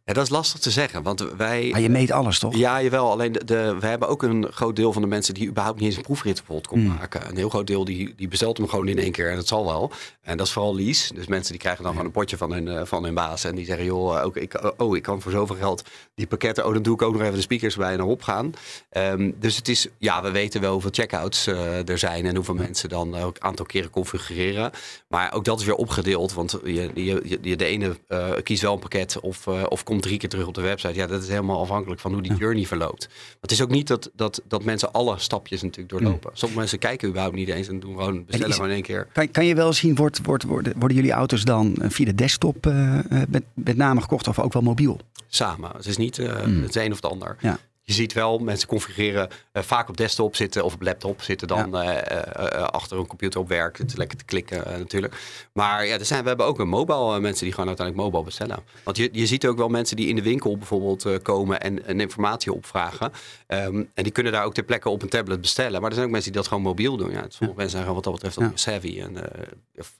Ja, 0.07 0.13
dat 0.13 0.25
is 0.25 0.31
lastig 0.31 0.61
te 0.61 0.71
zeggen. 0.71 1.03
Want 1.03 1.21
wij... 1.37 1.69
Maar 1.73 1.81
je 1.81 1.89
meet 1.89 2.11
alles 2.11 2.39
toch? 2.39 2.57
Ja, 2.57 2.83
jawel. 2.83 3.11
Alleen 3.11 3.33
de, 3.33 3.45
de- 3.45 3.77
we 3.81 3.87
hebben 3.87 4.09
ook 4.09 4.23
een 4.23 4.47
groot 4.53 4.77
deel 4.77 4.93
van 4.93 5.03
de 5.03 5.09
mensen 5.09 5.35
die 5.35 5.49
überhaupt 5.49 5.79
niet 5.79 5.89
eens 5.89 5.97
een 5.97 6.03
proefrit 6.03 6.35
bijvoorbeeld 6.35 6.67
kon 6.67 6.81
Mm. 6.81 6.87
maken. 6.87 7.29
Een 7.29 7.37
heel 7.37 7.49
groot 7.49 7.67
deel 7.67 7.85
die, 7.85 8.15
die 8.17 8.29
bestelt 8.29 8.57
hem 8.57 8.69
gewoon 8.69 8.89
in 8.89 8.99
één 8.99 9.13
keer 9.13 9.31
en 9.31 9.37
dat 9.37 9.47
zal 9.47 9.65
wel. 9.67 9.91
En 10.23 10.37
dat 10.37 10.47
is 10.47 10.53
vooral 10.53 10.77
lease. 10.77 11.15
Dus 11.15 11.27
mensen 11.27 11.51
die 11.53 11.61
krijgen 11.61 11.83
dan 11.83 11.91
gewoon 11.93 12.07
een 12.07 12.13
potje 12.13 12.37
van 12.37 12.53
hun, 12.53 12.69
eh, 12.69 12.81
van 12.85 13.05
hun 13.05 13.15
baas. 13.15 13.45
En 13.45 13.55
die 13.55 13.65
zeggen, 13.65 13.85
joh, 13.85 14.25
ook, 14.25 14.37
ik, 14.37 14.73
oh, 14.77 14.97
ik 14.97 15.03
kan 15.03 15.21
voor 15.23 15.33
zoveel 15.33 15.57
geld 15.57 15.83
die 16.15 16.27
pakketten. 16.27 16.67
Oh, 16.67 16.73
dan 16.73 16.83
doe 16.83 16.95
ik 16.95 17.03
ook 17.03 17.13
nog 17.13 17.23
even 17.23 17.35
de 17.35 17.41
speakers 17.41 17.77
bij 17.77 17.93
en 17.93 17.99
erop 18.01 18.23
gaan. 18.23 18.53
Ehm, 18.91 19.31
dus 19.41 19.57
het 19.57 19.69
is, 19.69 19.89
ja, 19.99 20.23
we 20.23 20.31
weten 20.31 20.61
wel 20.61 20.73
hoeveel 20.73 20.91
checkouts 20.93 21.47
eh, 21.47 21.89
er 21.89 21.99
zijn 21.99 22.27
en 22.27 22.35
hoeveel 22.35 22.55
mensen 22.55 22.89
dan 22.89 23.15
ook 23.17 23.37
een 23.37 23.43
aantal 23.43 23.67
keren 23.67 23.91
configureren. 23.91 24.71
Maar 25.09 25.33
ook 25.33 25.45
dat 25.45 25.61
is 25.61 25.67
weer 25.67 25.75
opgedeeld. 25.75 26.33
Want 26.33 26.59
je, 26.65 26.91
je, 26.95 27.39
je, 27.43 27.57
de 27.57 27.65
ene 27.65 27.97
eh, 28.09 28.31
kiest 28.43 28.63
wel 28.63 28.73
een 28.73 28.79
pakket 28.79 29.21
of, 29.21 29.47
of 29.49 29.83
komt 29.85 29.96
drie 30.01 30.19
keer 30.19 30.29
terug 30.29 30.47
op 30.47 30.55
de 30.55 30.61
website. 30.61 30.95
Ja, 30.95 31.07
dat 31.07 31.23
is 31.23 31.29
helemaal 31.29 31.61
afhankelijk 31.61 32.01
van 32.01 32.13
hoe 32.13 32.23
die 32.23 32.35
journey 32.37 32.65
verloopt. 32.65 33.07
Maar 33.09 33.37
het 33.41 33.51
is 33.51 33.63
ook 33.63 33.71
niet 33.71 33.87
dat, 33.87 34.11
dat, 34.15 34.43
dat 34.49 34.65
mensen 34.65 34.93
alle 34.93 35.19
stapjes 35.19 35.63
natuurlijk 35.63 35.89
doorlopen. 35.89 36.31
Sommige 36.35 36.59
mensen 36.61 36.79
kijken 36.79 37.09
überhaupt 37.09 37.37
niet 37.37 37.49
eens 37.49 37.69
en 37.69 37.81
doen 37.81 37.95
gewoon, 37.97 38.25
bestellen 38.25 38.49
is- 38.49 38.55
gewoon 38.55 38.69
in 38.71 38.75
één 38.77 38.85
keer. 38.85 39.07
Kan, 39.13 39.31
kan 39.31 39.47
je 39.47 39.55
wel 39.55 39.73
zien, 39.73 39.95
wordt, 39.95 40.21
wordt, 40.25 40.45
worden, 40.45 40.73
worden 40.79 40.97
jullie 40.97 41.13
auto's 41.13 41.45
dan 41.45 41.75
eh, 41.77 41.91
via 41.91 42.05
de 42.05 42.15
desktop 42.15 42.67
eh, 42.67 42.99
eh, 42.99 43.05
met, 43.29 43.43
met 43.55 43.77
name 43.77 44.01
gekocht 44.01 44.29
of 44.29 44.39
ook 44.39 44.53
wel 44.53 44.63
mobiel? 44.63 45.01
samen. 45.29 45.71
Het 45.77 45.87
is 45.87 45.97
niet 45.97 46.17
Hmm. 46.17 46.63
het 46.63 46.77
een 46.77 46.91
of 46.93 46.97
het 47.03 47.11
ander. 47.11 47.37
Ja. 47.41 47.59
Je 47.89 47.93
ziet 47.93 48.13
wel, 48.13 48.39
mensen 48.39 48.69
configureren 48.69 49.29
eh, 49.53 49.63
vaak 49.63 49.89
op 49.89 49.97
desktop 49.97 50.37
zitten 50.37 50.65
of 50.65 50.75
op 50.75 50.83
laptop 50.83 51.23
zitten 51.23 51.49
dan 51.49 51.77
eh, 51.77 51.97
eh, 52.11 52.63
achter 52.63 52.99
een 52.99 53.07
computer 53.07 53.41
op 53.41 53.49
werk. 53.49 53.79
Het 53.79 53.91
is 53.91 53.97
lekker 53.97 54.19
te 54.19 54.25
klikken 54.25 54.79
natuurlijk. 54.79 55.15
Maar 55.53 55.87
ja, 55.87 55.99
er 55.99 56.05
zijn, 56.05 56.23
we 56.23 56.29
hebben 56.29 56.47
ook 56.47 56.59
een 56.59 56.69
mobile 56.69 57.21
mensen 57.21 57.45
die 57.45 57.53
gewoon 57.53 57.69
uiteindelijk 57.69 58.07
mobile 58.07 58.25
bestellen. 58.25 58.59
Want 58.83 58.97
je, 58.97 59.09
je 59.13 59.27
ziet 59.27 59.47
ook 59.47 59.57
wel 59.57 59.69
mensen 59.69 59.97
die 59.97 60.09
in 60.09 60.17
de 60.17 60.23
winkel 60.23 60.57
bijvoorbeeld 60.59 61.23
komen 61.23 61.61
en, 61.61 61.87
en 61.87 62.01
informatie 62.01 62.53
opvragen. 62.53 63.13
Ehm, 63.47 63.85
en 63.95 64.03
die 64.03 64.13
kunnen 64.13 64.33
daar 64.33 64.45
ook 64.45 64.55
ter 64.55 64.65
plekke 64.65 64.89
op 64.89 65.03
een 65.03 65.09
tablet 65.09 65.41
bestellen. 65.41 65.81
Maar 65.81 65.89
er 65.89 65.95
zijn 65.95 66.07
ook 66.07 66.13
mensen 66.13 66.33
die 66.33 66.41
dat 66.41 66.49
gewoon 66.51 66.63
mobiel 66.63 66.97
doen. 66.97 67.11
Ja, 67.11 67.25
sommige 67.29 67.59
mensen 67.59 67.71
zijn 67.71 67.83
gewoon 67.83 67.95
wat 67.95 68.05
dat 68.05 68.13
betreft 68.13 68.39
ook 68.39 68.45
Ja. 68.45 68.57
savvy. 68.57 69.01
En, 69.01 69.17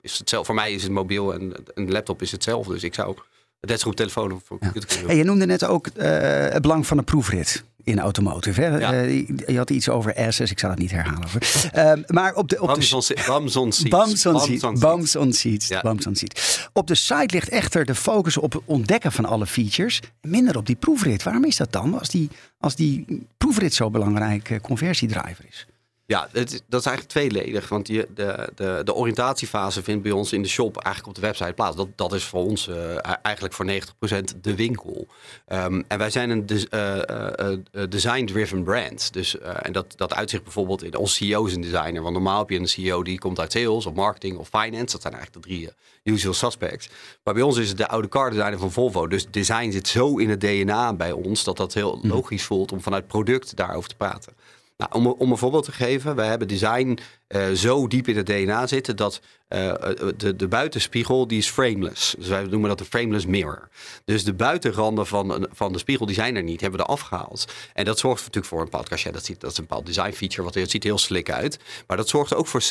is 0.01 0.19
het 0.19 0.29
zelf, 0.29 0.47
voor 0.47 0.55
mij 0.55 0.73
is 0.73 0.83
het 0.83 0.93
mobiel 0.93 1.35
en 1.35 1.53
een 1.75 1.91
laptop 1.91 2.23
is 2.23 2.33
hetzelfde. 2.33 2.73
Dus 2.73 2.83
ik 2.83 2.95
zou 2.95 3.17
net 3.61 3.81
zo 3.81 3.87
goed 3.89 3.97
telefoon 3.97 4.33
of 4.33 4.43
Ja. 4.49 4.57
kunnen 4.71 4.89
doen. 4.99 5.07
Hey, 5.07 5.17
je 5.17 5.25
noemde 5.25 5.47
net 5.47 5.65
ook 5.65 5.89
het 5.95 6.63
belang 6.63 6.87
van 6.87 6.99
een 6.99 7.05
proefrit 7.05 7.65
in 7.87 7.99
automotive. 7.99 8.61
Hè? 8.61 8.67
Ja. 8.79 8.93
Eh, 8.93 9.27
je- 9.47 9.57
had 9.57 9.71
iets 9.71 9.89
over 9.89 10.15
asses, 10.15 10.51
ik 10.51 10.59
zal 10.59 10.71
het 10.71 10.79
niet 10.79 10.91
herhalen. 10.91 11.29
Ehm, 11.73 12.03
maar 12.07 12.35
op 12.35 12.49
de, 12.49 12.61
op 12.61 12.69
de 12.69 12.75
Bums 12.75 12.93
on, 12.93 13.03
se- 13.03 13.17
bums 13.27 13.57
on 13.57 13.73
seats. 13.73 13.89
Bums 13.89 14.27
on 14.27 14.33
Bums 14.33 14.45
seats. 14.47 14.65
on 14.65 14.79
Bums 14.79 15.17
on 15.17 15.33
seats. 15.33 15.69
Ja. 15.69 15.81
Bums 15.81 16.07
on 16.07 16.15
seats. 16.17 16.69
Op 16.73 16.87
de 16.87 16.95
site 16.95 17.35
ligt 17.35 17.49
echter 17.49 17.85
de 17.85 17.95
focus 17.95 18.37
op 18.37 18.53
het 18.53 18.63
ontdekken 18.65 19.13
van 19.13 19.25
alle 19.25 19.47
features. 19.47 20.01
Minder 20.21 20.57
op 20.57 20.67
die 20.67 20.77
proefrit. 20.77 21.23
Waarom 21.23 21.45
is 21.45 21.57
dat 21.57 21.73
dan? 21.73 21.99
Als 21.99 22.09
die, 22.09 22.31
als 22.59 22.75
die 22.77 23.27
proefrit 23.39 23.75
zo 23.75 23.91
belangrijk 23.91 24.59
conversiedriver 24.63 25.45
is. 25.49 25.67
Ja, 26.09 26.29
het, 26.33 26.53
is- 26.53 26.61
dat 26.69 26.81
is 26.81 26.87
eigenlijk 26.87 27.09
tweeledig. 27.19 27.69
Want 27.69 27.89
je, 27.89 28.09
de, 28.15 28.49
de, 28.55 28.81
de 28.85 28.95
oriëntatiefase 28.95 29.83
vindt 29.83 30.03
bij 30.03 30.13
ons 30.13 30.33
in 30.33 30.43
de 30.43 30.49
shop 30.49 30.77
eigenlijk 30.77 31.17
op 31.17 31.23
de 31.23 31.27
website 31.29 31.53
plaats. 31.53 31.77
Dat, 31.77 31.89
dat 31.97 32.13
is 32.13 32.25
voor 32.25 32.45
ons 32.45 32.69
eh, 32.69 32.97
eigenlijk 33.23 33.55
voor 33.55 33.67
90% 33.67 34.41
de 34.41 34.55
winkel. 34.55 35.07
Ehm, 35.47 35.83
en 35.89 35.99
wij 35.99 36.11
zijn 36.11 36.31
een 36.31 36.47
des- 36.47 36.69
eh, 36.69 37.39
eh, 37.51 37.59
design-driven 37.89 38.63
brand. 38.65 39.13
Dus, 39.13 39.39
en 39.39 39.73
dat, 39.73 39.93
dat 39.97 40.15
uitzicht 40.15 40.43
bijvoorbeeld 40.43 40.83
in 40.83 40.97
onze 40.97 41.15
CEO 41.15 41.45
is 41.47 41.55
een 41.55 41.61
designer. 41.61 42.03
Want 42.03 42.15
normaal 42.15 42.39
heb 42.39 42.51
je 42.51 42.59
een 42.59 42.69
CEO 42.69 43.03
die 43.03 43.19
komt 43.19 43.41
uit 43.41 43.53
sales 43.53 43.87
of 43.87 43.95
marketing 43.95 44.37
of 44.39 44.49
finance. 44.49 44.93
Dat 44.93 45.03
zijn 45.03 45.15
eigenlijk 45.15 45.33
de 45.47 45.49
drie 45.53 45.69
usual 46.03 46.35
suspects. 46.35 46.89
Maar 47.25 47.35
bij 47.35 47.43
ons 47.43 47.57
is 47.57 47.69
het 47.69 47.79
de 47.79 47.89
oude 47.89 48.09
car 48.09 48.31
designer 48.31 48.59
van 48.59 48.73
Volvo. 48.73 49.07
Dus 49.07 49.27
design 49.31 49.71
zit 49.71 49.89
zo 49.89 50.17
in 50.19 50.31
het 50.31 50.41
DNA 50.41 50.93
bij 50.95 51.13
ons 51.13 51.45
dat 51.45 51.57
dat 51.57 51.75
heel 51.75 51.99
logisch 52.03 52.43
voelt 52.45 52.73
om 52.73 52.81
vanuit 52.81 53.07
product 53.07 53.57
daarover 53.57 53.89
te 53.89 53.97
praten. 53.97 54.33
Nou, 54.77 54.91
om, 54.93 55.07
om 55.07 55.31
een 55.31 55.37
voorbeeld 55.37 55.65
te 55.65 55.73
geven, 55.73 56.15
wij 56.15 56.27
hebben 56.27 56.49
design 56.49 56.99
eh, 57.29 57.51
zo 57.51 57.87
diep 57.87 58.09
in 58.09 58.17
het 58.17 58.27
DNA 58.27 58.67
zitten 58.67 58.97
dat 58.97 59.21
eh, 59.49 59.73
de, 60.17 60.37
de 60.37 60.49
buitenspiegel 60.49 61.27
die 61.27 61.39
is 61.39 61.49
frameless. 61.49 62.15
Dus 62.19 62.29
wij 62.29 62.43
noemen 62.45 62.69
dat 62.69 62.81
een 62.81 62.87
frameless 62.87 63.27
mirror. 63.27 63.69
Dus 64.05 64.25
de 64.25 64.35
buitenranden 64.35 65.07
van, 65.07 65.49
van 65.53 65.73
de 65.73 65.79
spiegel 65.79 66.07
die 66.07 66.15
zijn 66.15 66.37
er 66.37 66.43
niet, 66.43 66.61
hebben 66.61 66.79
we 66.81 66.87
er 66.87 66.91
afgehaald. 66.93 67.45
En 67.75 67.85
dat 67.85 67.99
zorgt 67.99 68.19
natuurlijk 68.21 68.47
voor 68.47 68.59
een 68.59 68.65
bepaald 68.65 68.89
cachet. 68.89 69.13
Dat, 69.13 69.25
ziet, 69.25 69.41
dat 69.41 69.51
is 69.51 69.59
een 69.59 69.67
bepaald 69.69 69.87
design 69.87 70.13
feature, 70.13 70.43
wat 70.43 70.55
het 70.55 70.71
ziet 70.71 70.83
heel 70.83 70.99
slick 70.99 71.31
uit. 71.31 71.59
Maar 71.87 71.97
dat 71.97 72.09
zorgt 72.09 72.35
ook 72.35 72.47
voor 72.47 72.63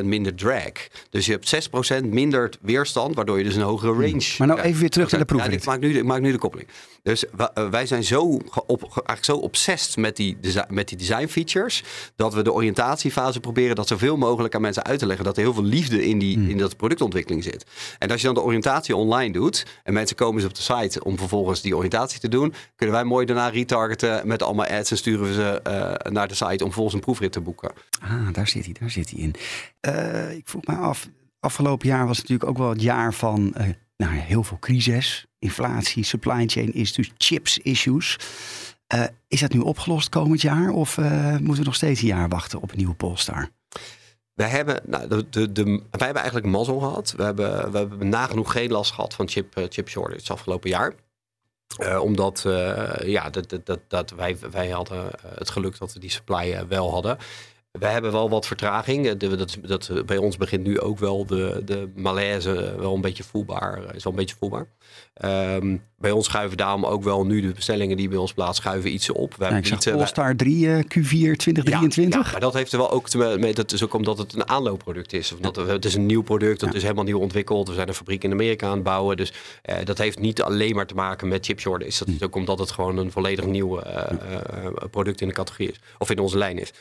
6% 0.00 0.04
minder 0.04 0.34
drag. 0.34 0.72
Dus 1.10 1.26
je 1.26 1.32
hebt 1.32 1.68
6% 2.02 2.04
minder 2.04 2.50
weerstand, 2.60 3.14
waardoor 3.14 3.38
je 3.38 3.44
dus 3.44 3.54
een 3.54 3.62
hogere 3.62 3.92
range 3.92 4.08
Hmm. 4.10 4.18
Maar 4.38 4.46
nou 4.46 4.52
krijgt. 4.52 4.64
even 4.66 4.80
weer 4.80 4.90
terug 4.90 5.10
naar 5.10 5.20
de 5.26 5.26
Ja, 5.34 5.38
proefrit. 5.40 5.60
ik, 5.60 5.66
maak 5.68 5.80
nu, 5.80 5.92
de- 5.92 5.98
ik 5.98 6.04
maak 6.04 6.20
nu 6.20 6.32
de 6.32 6.38
koppeling. 6.38 6.68
Dus 7.02 7.24
eh, 7.28 7.68
wij 7.70 7.86
zijn 7.86 8.04
zo, 8.04 8.20
op, 8.66 8.82
eigenlijk 8.82 9.24
zo 9.24 9.36
obsessed 9.36 9.96
met 9.96 10.16
die, 10.16 10.36
met 10.68 10.88
die 10.88 10.98
design 10.98 11.26
features... 11.26 11.82
dat 12.16 12.34
we 12.34 12.42
de 12.42 12.52
oriëntatiefase 12.52 13.40
proberen 13.40 13.76
dat 13.76 13.88
zoveel 14.00 14.16
mogelijk 14.16 14.54
aan 14.54 14.60
mensen 14.60 14.84
uit 14.84 14.98
te 14.98 15.06
leggen. 15.06 15.24
Dat 15.24 15.36
er 15.36 15.42
heel 15.42 15.54
veel 15.54 15.64
liefde 15.64 16.06
in, 16.06 16.18
die, 16.18 16.48
in 16.48 16.58
dat 16.58 16.76
productontwikkeling 16.76 17.42
zit. 17.42 17.66
En 17.98 18.10
als 18.10 18.20
je 18.20 18.26
dan 18.26 18.34
de 18.34 18.42
oriëntatie 18.42 18.96
online 18.96 19.32
doet... 19.32 19.66
en 19.82 19.92
mensen 19.92 20.16
komen 20.16 20.34
eens 20.34 20.50
op 20.50 20.54
de 20.54 20.62
site 20.62 21.04
om 21.04 21.18
vervolgens 21.18 21.62
die 21.62 21.76
oriëntatie 21.76 22.20
te 22.20 22.28
doen... 22.28 22.54
kunnen 22.76 22.96
wij 22.96 23.04
mooi 23.04 23.26
daarna 23.26 23.48
retargeten 23.48 24.26
met 24.26 24.42
allemaal 24.42 24.66
ads... 24.66 24.90
en 24.90 24.96
sturen 24.96 25.26
we 25.26 25.32
ze 25.32 25.60
eh, 25.62 26.12
naar 26.12 26.28
de 26.28 26.34
site 26.34 26.64
om 26.64 26.66
vervolgens 26.66 26.94
een 26.94 27.00
proefrit 27.00 27.32
te 27.32 27.40
boeken. 27.40 27.72
Ah, 28.00 28.32
daar 28.32 28.48
zit 28.48 28.64
hij, 28.64 28.74
daar 28.80 28.90
zit 28.90 29.10
hij 29.10 29.20
in. 29.20 29.34
Eh, 29.80 30.36
ik 30.36 30.48
vroeg 30.48 30.66
me 30.66 30.74
af, 30.74 31.08
afgelopen 31.40 31.88
jaar 31.88 32.06
was 32.06 32.18
natuurlijk 32.18 32.50
ook 32.50 32.58
wel 32.58 32.70
het 32.70 32.82
jaar 32.82 33.14
van 33.14 33.54
eh, 33.54 33.66
nou, 33.96 34.14
ja, 34.14 34.20
heel 34.20 34.42
veel 34.42 34.58
crisis. 34.58 35.26
Inflatie, 35.38 36.04
supply 36.04 36.46
chain 36.46 36.74
issues, 36.74 37.12
chips 37.16 37.58
issues. 37.58 38.18
Is 39.28 39.40
dat 39.40 39.52
nu 39.52 39.60
opgelost 39.60 40.08
komend 40.08 40.40
jaar 40.40 40.70
of 40.70 40.96
moeten 40.96 41.56
we 41.56 41.62
nog 41.62 41.74
steeds 41.74 42.00
een 42.00 42.06
jaar 42.06 42.28
wachten 42.28 42.60
op 42.60 42.70
een 42.70 42.76
nieuwe 42.76 42.94
Polestar? 42.94 43.50
We 44.40 44.46
hebben, 44.46 44.80
nou, 44.86 45.08
de, 45.08 45.28
de, 45.30 45.52
de, 45.52 45.64
wij 45.64 45.80
hebben 45.90 46.22
eigenlijk 46.22 46.46
mazzel 46.46 46.78
gehad. 46.78 47.14
We 47.16 47.22
hebben, 47.22 47.72
we 47.72 47.78
hebben 47.78 48.08
nagenoeg 48.08 48.52
geen 48.52 48.70
last 48.70 48.92
gehad 48.92 49.14
van 49.14 49.28
chip, 49.28 49.56
eh, 49.56 49.64
chip 49.68 49.88
shortage 49.88 50.32
afgelopen 50.32 50.70
jaar. 50.70 50.94
Eh, 51.78 52.00
omdat 52.02 52.44
eh, 52.46 52.92
ja, 53.02 53.30
dat, 53.30 53.60
dat, 53.64 53.80
dat, 53.88 54.10
wij, 54.10 54.36
wij 54.50 54.68
hadden 54.68 55.10
het 55.38 55.50
geluk 55.50 55.78
dat 55.78 55.92
we 55.92 56.00
die 56.00 56.10
supply 56.10 56.66
wel 56.68 56.90
hadden. 56.90 57.18
We 57.70 57.86
hebben 57.86 58.12
wel 58.12 58.30
wat 58.30 58.46
vertraging. 58.46 59.12
Dat, 59.18 59.56
dat, 59.62 60.06
bij 60.06 60.16
ons 60.16 60.36
begint 60.36 60.62
nu 60.62 60.80
ook 60.80 60.98
wel 60.98 61.26
de, 61.26 61.62
de 61.64 61.92
malaise 61.94 62.74
wel 62.78 62.94
een 62.94 63.00
beetje 63.00 63.24
voelbaar. 63.24 63.94
Is 63.94 64.04
wel 64.04 64.12
een 64.12 64.18
beetje 64.18 64.36
voelbaar. 64.36 64.66
Ehm, 65.14 65.76
bij 65.98 66.10
ons 66.10 66.26
schuiven 66.26 66.56
daarom 66.56 66.84
ook 66.86 67.02
wel 67.02 67.26
nu 67.26 67.40
de 67.40 67.52
bestellingen 67.52 67.96
die 67.96 68.08
bij 68.08 68.18
ons 68.18 68.32
plaats 68.32 68.58
schuiven 68.58 68.92
iets 68.92 69.10
op. 69.10 69.34
We 69.36 69.44
Ja, 69.44 69.50
hebben 69.52 69.70
niet, 69.70 69.90
Polestar 69.90 70.36
3 70.36 70.68
eh, 70.72 70.78
Q4 70.78 71.36
2023. 71.36 72.24
ja, 72.24 72.30
maar 72.32 72.40
dat 72.40 72.54
heeft 72.54 72.72
er 72.72 72.78
wel 72.78 72.90
ook 72.90 73.08
te 73.08 73.36
mee. 73.40 73.54
Dat 73.54 73.72
is 73.72 73.84
ook 73.84 73.94
omdat 73.94 74.18
het 74.18 74.32
een 74.34 74.48
aanloopproduct 74.48 75.12
is. 75.12 75.32
Of 75.32 75.38
dat, 75.38 75.56
het 75.56 75.84
is 75.84 75.94
een 75.94 76.06
nieuw 76.06 76.22
product, 76.22 76.60
dat 76.60 76.74
is 76.74 76.82
helemaal 76.82 77.04
nieuw 77.04 77.18
ontwikkeld. 77.18 77.68
We 77.68 77.74
zijn 77.74 77.88
een 77.88 77.94
fabriek 77.94 78.24
in 78.24 78.32
Amerika 78.32 78.66
aan 78.66 78.74
het 78.74 78.82
bouwen. 78.82 79.16
Dus 79.16 79.32
eh, 79.62 79.76
dat 79.84 79.98
heeft 79.98 80.18
niet 80.18 80.42
alleen 80.42 80.74
maar 80.74 80.86
te 80.86 80.94
maken 80.94 81.28
met 81.28 81.44
chip 81.46 81.60
shortage. 81.60 81.98
Dat 81.98 82.08
Hm. 82.08 82.14
is 82.14 82.22
ook 82.22 82.34
omdat 82.34 82.58
het 82.58 82.70
gewoon 82.70 82.96
een 82.96 83.10
volledig 83.12 83.44
nieuw 83.44 83.78
eh, 83.80 84.10
eh, 84.10 84.72
product 84.90 85.20
in 85.20 85.28
de 85.28 85.34
categorie 85.34 85.70
is. 85.70 85.80
Of 85.98 86.10
in 86.10 86.18
onze 86.18 86.38
lijn 86.38 86.58
is. 86.58 86.72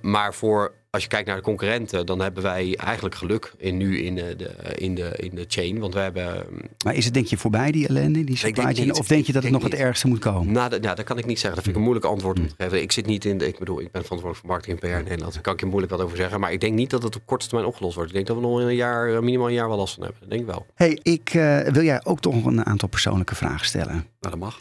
Maar 0.00 0.34
voor 0.34 0.72
als 0.90 1.02
je 1.02 1.08
kijkt 1.08 1.26
naar 1.26 1.36
de 1.36 1.42
concurrenten, 1.42 2.06
dan 2.06 2.20
hebben 2.20 2.42
wij 2.42 2.76
eigenlijk 2.76 3.14
geluk 3.14 3.52
in, 3.56 3.76
nu 3.76 4.02
in 4.02 4.14
de, 4.14 4.36
in, 4.76 4.94
de, 4.94 5.12
in 5.16 5.34
de 5.34 5.44
chain. 5.48 5.78
Want 5.78 5.94
we 5.94 6.00
hebben. 6.00 6.46
Maar 6.84 6.94
is 6.94 7.04
het 7.04 7.14
denk 7.14 7.26
je 7.26 7.36
voorbij 7.36 7.70
die 7.70 7.88
ellende, 7.88 8.24
die 8.24 8.36
supply 8.36 8.52
denk 8.52 8.76
chain? 8.76 8.88
niet. 8.88 8.98
Of 8.98 9.06
denk 9.06 9.26
je 9.26 9.32
dat 9.32 9.42
het 9.42 9.52
nog 9.52 9.62
het 9.62 9.74
ergste 9.74 10.08
moet 10.08 10.18
komen? 10.18 10.52
Nou, 10.52 10.70
dat, 10.70 10.84
ja, 10.84 10.94
dat 10.94 11.04
kan 11.04 11.18
ik 11.18 11.26
niet 11.26 11.38
zeggen. 11.38 11.54
Dat 11.54 11.64
vind 11.64 11.76
ik 11.76 11.82
een 11.82 11.88
moeilijk 11.88 12.12
antwoord 12.12 12.38
om 12.38 12.48
te 12.48 12.54
geven. 12.58 12.82
Ik 12.82 12.92
zit 12.92 13.06
niet 13.06 13.24
in 13.24 13.38
de. 13.38 13.46
Ik 13.46 13.58
bedoel, 13.58 13.80
ik 13.80 13.90
ben 13.90 14.02
verantwoordelijk 14.02 14.38
voor 14.38 14.48
marketing 14.48 14.80
en 14.80 14.88
PR 14.88 14.96
in 14.96 15.04
Nederland. 15.04 15.34
Daar 15.34 15.42
kan 15.42 15.52
ik 15.52 15.60
je 15.60 15.66
moeilijk 15.66 15.92
wat 15.92 16.00
over 16.00 16.16
zeggen. 16.16 16.40
Maar 16.40 16.52
ik 16.52 16.60
denk 16.60 16.74
niet 16.74 16.90
dat 16.90 17.02
het 17.02 17.16
op 17.16 17.22
korte 17.24 17.46
termijn 17.46 17.68
opgelost 17.68 17.94
wordt. 17.94 18.10
Ik 18.10 18.16
denk 18.16 18.26
dat 18.26 18.36
we 18.36 18.42
nog 18.42 18.58
een 18.58 18.74
jaar, 18.74 19.14
eh, 19.14 19.20
minimaal 19.20 19.46
een 19.46 19.54
jaar 19.54 19.68
wel 19.68 19.76
last 19.76 19.94
van 19.94 20.02
hebben. 20.02 20.20
Dat 20.20 20.30
denk 20.30 20.40
ik 20.42 20.48
wel. 20.48 20.66
hey, 20.74 20.98
ik 21.02 21.30
eh, 21.34 21.58
wil 21.72 21.82
jij 21.82 22.04
ook 22.04 22.20
toch 22.20 22.44
een 22.44 22.66
aantal 22.66 22.88
persoonlijke 22.88 23.34
vragen 23.34 23.66
stellen. 23.66 23.94
Nou, 23.94 24.04
dat 24.20 24.38
mag. 24.38 24.60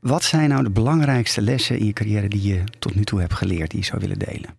Wat 0.00 0.24
zijn 0.24 0.48
nou 0.48 0.62
de 0.62 0.70
belangrijkste 0.70 1.42
lessen 1.42 1.78
in 1.78 1.86
je 1.86 1.92
carrière 1.92 2.28
die 2.28 2.42
je 2.42 2.64
tot 2.78 2.94
nu 2.94 3.04
toe 3.04 3.20
hebt 3.20 3.34
geleerd, 3.34 3.70
die 3.70 3.80
je 3.80 3.86
zou 3.86 4.00
willen 4.00 4.18
delen? 4.18 4.58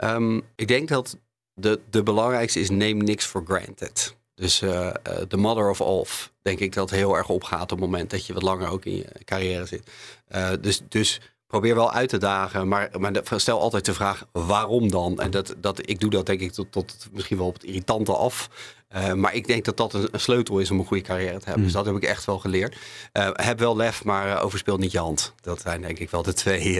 Ehm, 0.00 0.40
ik 0.56 0.68
denk 0.68 0.88
dat 0.88 1.16
de, 1.54 1.80
de 1.90 2.02
belangrijkste 2.02 2.60
is 2.60 2.70
neem 2.70 2.96
niks 2.98 3.24
for 3.26 3.42
granted. 3.46 4.16
Dus 4.34 4.62
eh, 4.62 4.86
eh, 4.88 4.94
de 5.28 5.36
mother 5.36 5.70
of 5.70 5.80
all, 5.80 6.04
denk 6.42 6.58
ik 6.58 6.72
dat 6.72 6.90
heel 6.90 7.16
erg 7.16 7.28
opgaat 7.28 7.62
op 7.62 7.70
het 7.70 7.80
moment 7.80 8.10
dat 8.10 8.26
je 8.26 8.32
wat 8.32 8.42
langer 8.42 8.68
ook 8.68 8.84
in 8.84 8.96
je 8.96 9.06
carrière 9.24 9.66
zit. 9.66 9.90
Eh, 10.26 10.50
dus, 10.60 10.80
dus 10.88 11.20
probeer 11.46 11.74
wel 11.74 11.92
uit 11.92 12.08
te 12.08 12.18
dagen, 12.18 12.68
maar, 12.68 12.90
maar 12.98 13.12
de- 13.12 13.22
stel 13.36 13.60
altijd 13.60 13.84
de 13.84 13.94
vraag 13.94 14.26
waarom 14.32 14.90
dan? 14.90 15.20
En 15.20 15.30
dat, 15.30 15.54
dat, 15.58 15.88
ik 15.88 16.00
doe 16.00 16.10
dat 16.10 16.26
denk 16.26 16.40
ik 16.40 16.52
tot, 16.52 16.72
tot 16.72 17.08
misschien 17.12 17.36
wel 17.36 17.46
op 17.46 17.54
het 17.54 17.64
irritante 17.64 18.12
af. 18.12 18.50
Eh, 18.90 19.12
maar 19.12 19.34
ik 19.34 19.46
denk 19.46 19.64
dat 19.64 19.76
dat 19.76 19.94
een, 19.94 20.08
een 20.10 20.20
sleutel 20.20 20.58
is 20.58 20.70
om 20.70 20.78
een 20.78 20.84
goede 20.84 21.02
carrière 21.02 21.38
te 21.38 21.44
hebben. 21.44 21.64
Dus 21.64 21.72
dat 21.72 21.86
heb 21.86 21.96
ik 21.96 22.02
echt 22.02 22.24
wel 22.24 22.38
geleerd. 22.38 22.76
Eh, 23.12 23.28
heb 23.32 23.58
wel 23.58 23.76
lef, 23.76 24.04
maar 24.04 24.36
eh, 24.36 24.44
overspeel 24.44 24.76
niet 24.76 24.92
je 24.92 24.98
hand. 24.98 25.34
Dat 25.40 25.60
zijn 25.60 25.82
denk 25.82 25.98
ik 25.98 26.10
wel 26.10 26.22
de 26.22 26.32
twee, 26.32 26.74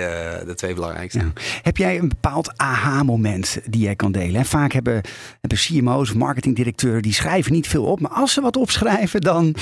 de 0.45 0.53
twee 0.55 0.75
belangrijkste. 0.75 1.19
Ja. 1.19 1.33
Heb 1.63 1.77
jij 1.77 1.99
een 1.99 2.09
bepaald 2.09 2.53
aha-moment 2.57 3.61
die 3.65 3.81
jij 3.81 3.97
kan 3.97 4.13
delen? 4.13 4.41
hè? 4.41 4.45
Vaak 4.45 4.73
hebben, 4.73 5.01
hebben 5.41 5.59
CMO's, 5.59 6.13
marketingdirecteuren, 6.13 7.03
die 7.03 7.13
schrijven 7.13 7.53
niet 7.53 7.69
veel 7.69 7.85
op. 7.85 8.01
Maar 8.01 8.11
als 8.11 8.33
ze 8.33 8.41
wat 8.41 8.57
opschrijven, 8.57 9.21
dan 9.21 9.55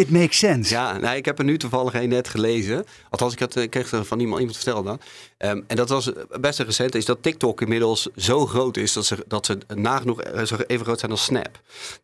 it 0.00 0.10
makes 0.10 0.38
sense. 0.38 0.74
Ja, 0.74 0.98
nou, 0.98 1.16
ik 1.16 1.24
heb 1.24 1.38
er 1.38 1.44
nu 1.44 1.58
toevallig 1.58 1.94
een 1.94 2.08
net 2.08 2.28
gelezen. 2.28 2.84
Althans, 3.10 3.32
ik, 3.32 3.38
had, 3.38 3.56
ik 3.56 3.70
kreeg 3.70 3.92
er 3.92 4.04
van 4.04 4.20
iemand, 4.20 4.38
iemand 4.40 4.56
verteld 4.58 4.84
dan. 4.84 5.00
Ehm, 5.38 5.60
en 5.66 5.76
dat 5.76 5.88
was 5.88 6.10
best 6.40 6.58
een 6.58 6.66
recent. 6.66 6.94
Is 6.94 7.04
dat 7.04 7.22
TikTok 7.22 7.60
inmiddels 7.60 8.08
zo 8.16 8.46
groot 8.46 8.76
is 8.76 8.92
dat 8.92 9.06
ze, 9.06 9.24
dat 9.28 9.46
ze 9.46 9.58
nagenoeg 9.74 10.22
eh, 10.22 10.42
even 10.66 10.84
groot 10.84 10.98
zijn 10.98 11.10
als 11.10 11.24
Snap. 11.24 11.60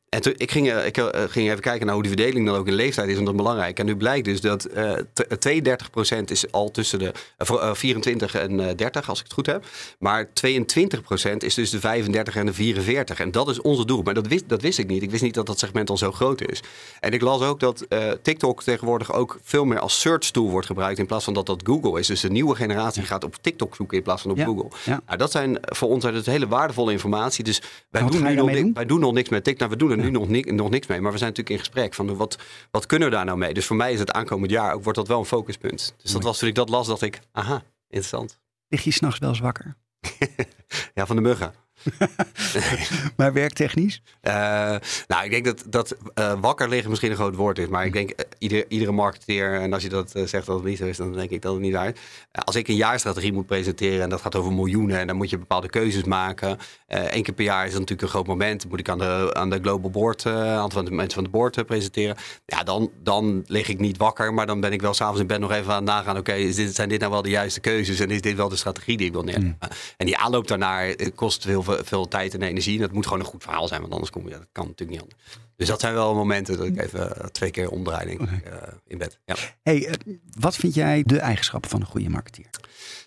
En 0.09 0.21
ik, 0.37 0.51
ging, 0.51 0.71
eh, 0.71 0.87
ik 0.87 0.97
eh, 0.97 1.23
ging 1.29 1.49
even 1.49 1.61
kijken 1.61 1.85
naar 1.87 1.95
hoe 1.95 2.05
die 2.05 2.13
verdeling 2.17 2.47
dan 2.47 2.57
ook 2.57 2.67
in 2.67 2.75
leeftijd 2.75 3.09
is. 3.09 3.15
Want 3.15 3.27
dat 3.27 3.35
is 3.35 3.41
belangrijk. 3.43 3.79
En 3.79 3.87
nu 3.87 3.97
blijkt 3.97 4.25
dus 4.25 4.41
dat 4.41 4.65
eh, 4.65 4.93
t- 5.13 5.49
32% 6.19 6.25
is 6.25 6.53
al 6.53 6.71
tussen 6.71 6.99
de 6.99 7.13
eh, 7.37 7.47
voor, 7.47 7.61
eh, 7.61 7.75
24 7.75 8.35
en 8.35 8.69
eh, 8.69 8.75
30, 8.77 9.09
als 9.09 9.19
ik 9.19 9.25
het 9.25 9.33
goed 9.35 9.47
heb. 9.47 9.65
Maar 9.99 10.27
22% 10.27 11.37
is 11.37 11.55
dus 11.55 11.71
de 11.71 11.81
35 11.81 12.37
en 12.37 12.47
de 12.47 12.53
44. 12.53 13.21
En 13.21 13.31
dat 13.31 13.49
is 13.49 13.61
onze 13.61 13.85
doel. 13.85 14.03
Maar 14.03 14.15
dat 14.15 14.27
wist, 14.27 14.49
dat 14.49 14.63
wist 14.63 14.79
ik 14.79 14.87
niet. 14.87 15.03
Ik 15.03 15.11
wist 15.11 15.23
niet 15.23 15.35
dat 15.35 15.47
dat 15.47 15.59
segment 15.59 15.91
al 15.91 15.97
zo 15.97 16.13
groot 16.13 16.49
is. 16.51 16.61
En 17.01 17.13
ik 17.13 17.21
las 17.21 17.41
ook 17.43 17.61
dat 17.61 17.86
eh, 17.89 18.11
TikTok 18.23 18.63
tegenwoordig 18.63 19.13
ook 19.13 19.39
veel 19.43 19.65
meer 19.65 19.79
als 19.79 20.01
search 20.01 20.31
tool 20.31 20.51
wordt 20.51 20.67
gebruikt. 20.67 20.99
In 20.99 21.07
plaats 21.07 21.25
van 21.25 21.35
dat 21.35 21.47
dat 21.47 21.61
Google 21.65 21.99
is. 22.01 22.07
Dus 22.07 22.21
de 22.21 22.31
nieuwe 22.31 22.55
generatie 22.55 23.03
gaat 23.03 23.25
op 23.25 23.37
TikTok 23.41 23.75
zoeken 23.75 23.97
in 23.97 24.03
plaats 24.03 24.23
van 24.23 24.31
op 24.31 24.37
Ja, 24.37 24.45
Google. 24.45 24.69
ja. 24.85 25.01
Nou, 25.07 25.19
dat 25.19 25.31
zijn 25.31 25.59
voor 25.63 25.89
ons 25.89 26.05
uit 26.05 26.15
het 26.15 26.27
hele 26.27 26.47
waardevolle 26.49 26.93
informatie. 26.93 27.45
Dus 27.45 27.63
wij, 27.91 28.03
doen 28.07 28.23
nu 28.23 28.35
nog, 28.35 28.51
doen? 28.53 28.73
wij 28.75 28.85
doen 28.87 29.01
nog 29.01 29.13
niks 29.13 29.29
met 29.29 29.45
TikTok. 29.45 29.69
Nou, 29.69 29.71
we 29.81 29.87
doen 29.87 29.91
er 29.91 30.05
nu 30.05 30.11
nog, 30.11 30.29
ni- 30.29 30.53
nog 30.53 30.71
niks 30.71 30.87
mee. 30.87 31.01
Maar 31.01 31.13
we 31.13 31.19
zijn 31.19 31.31
natuurlijk 31.31 31.57
in 31.59 31.65
gesprek 31.65 31.95
van 31.95 32.17
wat, 32.17 32.39
wat 32.71 32.87
kunnen 32.87 33.09
we 33.09 33.15
daar 33.15 33.25
nou 33.25 33.39
mee? 33.39 33.55
Dus 33.55 33.67
voor 33.67 33.77
mij 33.77 33.93
is 33.93 33.99
het 33.99 34.13
aankomend 34.13 34.51
jaar 34.51 34.73
ook, 34.75 34.83
wordt 34.83 34.99
dat 34.99 35.09
wel 35.09 35.19
een 35.19 35.25
focuspunt. 35.25 35.95
Dus 36.03 36.13
dat 36.13 36.23
was 36.23 36.39
toen 36.39 36.49
ik 36.49 36.55
dat 36.55 36.69
las, 36.69 36.87
dacht 36.87 37.03
ik, 37.03 37.21
aha, 37.33 37.63
interessant. 37.89 38.39
Lig 38.69 38.85
je 38.85 38.91
s'nachts 38.91 39.19
wel 39.19 39.29
eens 39.29 39.41
wakker? 39.41 39.77
Ja, 40.95 41.07
van 41.07 41.17
de 41.17 41.23
muggen. 41.23 41.53
Maar 43.17 43.33
werktechnisch? 43.33 44.03
Eh, 44.21 44.33
nou, 45.07 45.25
ik 45.25 45.31
denk 45.31 45.45
dat, 45.45 45.65
dat 45.69 45.97
eh, 46.15 46.33
wakker 46.41 46.69
liggen 46.69 46.89
misschien 46.89 47.11
een 47.11 47.17
groot 47.17 47.35
woord 47.35 47.59
is. 47.59 47.69
Maar 47.69 47.87
ik 47.87 47.93
denk, 47.93 48.15
ieder, 48.39 48.65
iedere 48.69 48.93
marketeer, 48.93 49.61
en 49.61 49.73
als 49.73 49.83
je 49.83 49.89
dat 49.89 50.11
zegt 50.11 50.47
dat 50.47 50.57
het 50.57 50.65
niet 50.65 50.79
zo 50.79 50.85
is, 50.85 50.97
dan 50.97 51.13
denk 51.13 51.31
ik 51.31 51.43
dat 51.43 51.53
het 51.53 51.63
niet 51.63 51.75
uit. 51.75 51.97
Uh, 51.97 52.43
als 52.45 52.57
ik 52.57 52.69
een 52.69 52.75
jaarstrategie 52.75 53.33
moet 53.33 53.47
presenteren 53.47 54.03
en 54.03 54.09
dat 54.09 54.21
gaat 54.21 54.35
over 54.35 54.53
miljoenen, 54.53 54.99
en 54.99 55.07
dan 55.07 55.17
moet 55.17 55.31
je 55.31 55.39
bepaalde 55.39 55.69
keuzes 55.69 56.05
maken. 56.05 56.59
Eén 56.87 57.23
keer 57.23 57.35
per 57.35 57.45
jaar 57.45 57.65
is 57.65 57.71
dat 57.71 57.81
natuurlijk 57.81 58.03
een 58.03 58.15
groot 58.15 58.27
moment. 58.27 58.61
Dan 58.61 58.71
moet 58.71 58.81
ik 58.81 58.89
aan 58.89 58.99
de, 58.99 59.31
aan 59.35 59.51
de 59.51 59.59
Global 59.63 59.91
Board, 59.91 60.27
aan 60.27 60.69
de 60.69 60.91
mensen 60.91 61.15
van 61.15 61.25
de 61.25 61.31
board 61.31 61.67
presenteren. 61.67 62.17
Ja, 62.47 62.63
dan, 62.63 62.91
dan 63.03 63.45
lig 63.47 63.69
ik 63.69 63.79
niet 63.79 63.97
wakker, 63.97 64.35
maar 64.35 64.47
dan 64.47 64.61
ben 64.61 64.73
ik 64.73 64.81
wel 64.81 64.95
s'avonds 64.95 65.21
in 65.21 65.27
bed 65.27 65.41
nog 65.41 65.53
even 65.53 65.73
aan 65.73 65.77
het 65.77 65.85
nagaan. 65.85 66.17
Oké, 66.17 66.53
zijn 66.53 66.89
dit 66.89 67.01
nou 67.01 67.13
wel 67.13 67.23
de 67.23 67.31
juiste 67.31 67.61
keuzes 67.61 68.01
en 68.01 68.11
is 68.11 68.21
dit 68.21 68.37
wel 68.37 68.49
de 68.49 68.57
strategie 68.57 68.97
die 68.97 69.07
ik 69.07 69.13
wil 69.13 69.23
neerleggen? 69.23 69.59
En 69.97 70.07
die 70.07 70.17
aanloop 70.17 70.49
daarnaar 70.49 70.89
eh, 70.89 71.11
kost 71.15 71.43
veel, 71.45 71.63
veel 71.85 72.09
tijd 72.09 72.35
en 72.35 72.43
energie. 72.43 72.75
En 72.75 72.81
dat 72.81 72.93
moet 72.93 73.05
gewoon 73.05 73.21
een 73.21 73.27
goed 73.27 73.43
verhaal 73.43 73.69
zijn, 73.69 73.81
want 73.81 73.93
anders 73.93 74.11
kom 74.11 74.25
je, 74.25 74.31
dat 74.31 74.47
kan 74.53 74.67
natuurlijk 74.67 74.91
niet 74.91 75.01
anders. 75.01 75.21
Dus 75.57 75.69
dat 75.69 75.81
zijn 75.81 75.95
wel 75.95 76.15
momenten 76.15 76.57
dat 76.57 76.67
ik 76.67 76.81
even 76.83 77.17
eh, 77.17 77.27
twee 77.27 77.51
keer 77.51 77.71
omdraai 77.71 78.07
denk 78.07 78.21
ik, 78.31 78.45
eh, 78.45 78.53
in 78.87 78.99
bed. 78.99 79.19
Ja. 79.25 79.35
Hey, 79.63 79.87
eh, 79.87 79.93
wat 80.39 80.57
vind 80.57 80.75
jij 80.75 81.03
de 81.07 81.19
eigenschappen 81.19 81.71
van 81.71 81.81
een 81.81 81.87
goede 81.87 82.09
marketeer? 82.09 82.51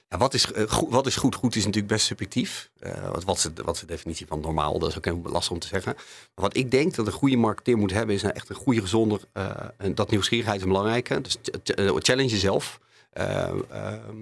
Ja, 0.09 0.17
wat, 0.17 0.33
is, 0.33 0.45
goed, 0.67 0.89
wat 0.89 1.07
is 1.07 1.15
goed? 1.15 1.35
Goed 1.35 1.55
is 1.55 1.65
natuurlijk 1.65 1.93
best 1.93 2.05
subjectief. 2.05 2.69
Eh, 2.79 3.09
wat, 3.11 3.23
wat, 3.23 3.37
is 3.37 3.41
de, 3.53 3.63
wat 3.63 3.75
is 3.75 3.81
de 3.81 3.87
definitie 3.87 4.27
van 4.27 4.39
normaal? 4.39 4.79
Dat 4.79 4.89
is 4.89 4.97
ook 4.97 5.05
heel 5.05 5.21
lastig 5.23 5.51
om 5.51 5.59
te 5.59 5.67
zeggen. 5.67 5.93
Maar 5.95 6.45
wat 6.45 6.57
ik 6.57 6.71
denk 6.71 6.95
dat 6.95 7.05
een 7.07 7.11
goede 7.13 7.37
marketeer 7.37 7.77
moet 7.77 7.91
hebben, 7.91 8.15
is 8.15 8.23
een 8.23 8.33
echt 8.33 8.49
een 8.49 8.55
goede, 8.55 8.81
gezonde. 8.81 9.19
eh, 9.33 9.49
en 9.77 9.95
dat 9.95 10.09
nieuwsgierigheid 10.11 10.57
is 10.57 10.63
een 10.63 10.69
belangrijke. 10.69 11.21
Dus 11.21 11.37
ch- 11.43 11.57
ch- 11.63 11.97
challenge 11.97 12.29
jezelf. 12.29 12.79
Eh, 13.09 13.49
ehm, 13.69 14.17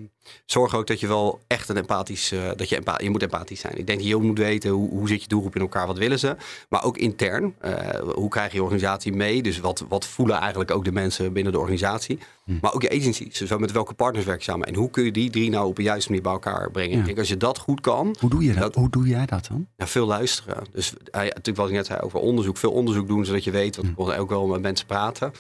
zorg 0.45 0.75
ook 0.75 0.87
dat 0.87 0.99
je 0.99 1.07
wel 1.07 1.39
echt 1.47 1.69
een 1.69 1.77
empathisch, 1.77 2.31
eh, 2.31 2.39
dat 2.55 2.69
je, 2.69 2.81
je 2.97 3.09
moet 3.09 3.21
empathisch 3.23 3.59
zijn. 3.59 3.77
Ik 3.77 3.87
denk 3.87 3.99
dat 3.99 4.07
je 4.07 4.15
moet 4.15 4.37
weten 4.37 4.69
hoe, 4.69 4.89
hoe 4.89 5.07
zit 5.07 5.21
je 5.21 5.27
doelgroep 5.27 5.55
in 5.55 5.61
elkaar, 5.61 5.87
wat 5.87 5.97
willen 5.97 6.19
ze. 6.19 6.35
Maar 6.69 6.83
ook 6.83 6.97
intern, 6.97 7.55
eh, 7.59 7.99
hoe 8.15 8.29
krijg 8.29 8.53
je 8.53 8.61
organisatie 8.63 9.13
mee? 9.13 9.41
Dus 9.41 9.59
wat, 9.59 9.85
wat 9.89 10.05
voelen 10.05 10.37
eigenlijk 10.37 10.71
ook 10.71 10.85
de 10.85 10.91
mensen 10.91 11.33
binnen 11.33 11.51
de 11.53 11.59
organisatie? 11.59 12.19
Maar 12.61 12.73
ook 12.73 12.81
je 12.81 12.89
agencies, 12.89 13.37
dus 13.37 13.57
met 13.57 13.71
welke 13.71 13.93
partners 13.93 14.25
werk 14.25 14.37
je 14.39 14.51
samen? 14.51 14.67
En 14.67 14.75
hoe 14.75 14.89
kun 14.89 15.03
je 15.03 15.11
die 15.11 15.29
drie 15.29 15.49
nou 15.49 15.67
op 15.67 15.77
een 15.77 15.83
juiste 15.83 16.07
manier 16.09 16.23
bij 16.23 16.33
elkaar 16.33 16.71
brengen? 16.71 16.91
Ja. 16.93 16.99
Ik 16.99 17.05
denk 17.05 17.17
als 17.17 17.27
je 17.27 17.37
dat 17.37 17.57
goed 17.57 17.81
kan, 17.81 18.15
Hoe 18.19 18.29
doe 18.29 18.43
je 18.43 18.53
dat? 18.53 18.61
Dat- 18.61 18.75
Hoe 18.75 18.89
doe 18.89 19.07
jij 19.07 19.25
dat 19.25 19.47
dan? 19.47 19.67
ja, 19.77 19.87
veel 19.87 20.05
luisteren. 20.05 20.63
Dus 20.71 20.93
hij, 21.11 21.23
natuurlijk 21.25 21.57
wat 21.57 21.67
ik 21.67 21.73
net 21.73 21.85
zei 21.85 21.99
over 21.99 22.19
onderzoek. 22.19 22.57
Veel 22.57 22.71
onderzoek 22.71 23.07
doen, 23.07 23.25
zodat 23.25 23.43
je 23.43 23.51
weet. 23.51 23.75
Hm. 23.75 23.81
Want 23.95 24.09
we 24.09 24.17
ook 24.17 24.29
wel 24.29 24.47
met 24.47 24.61
mensen 24.61 24.85
praten. 24.85 25.31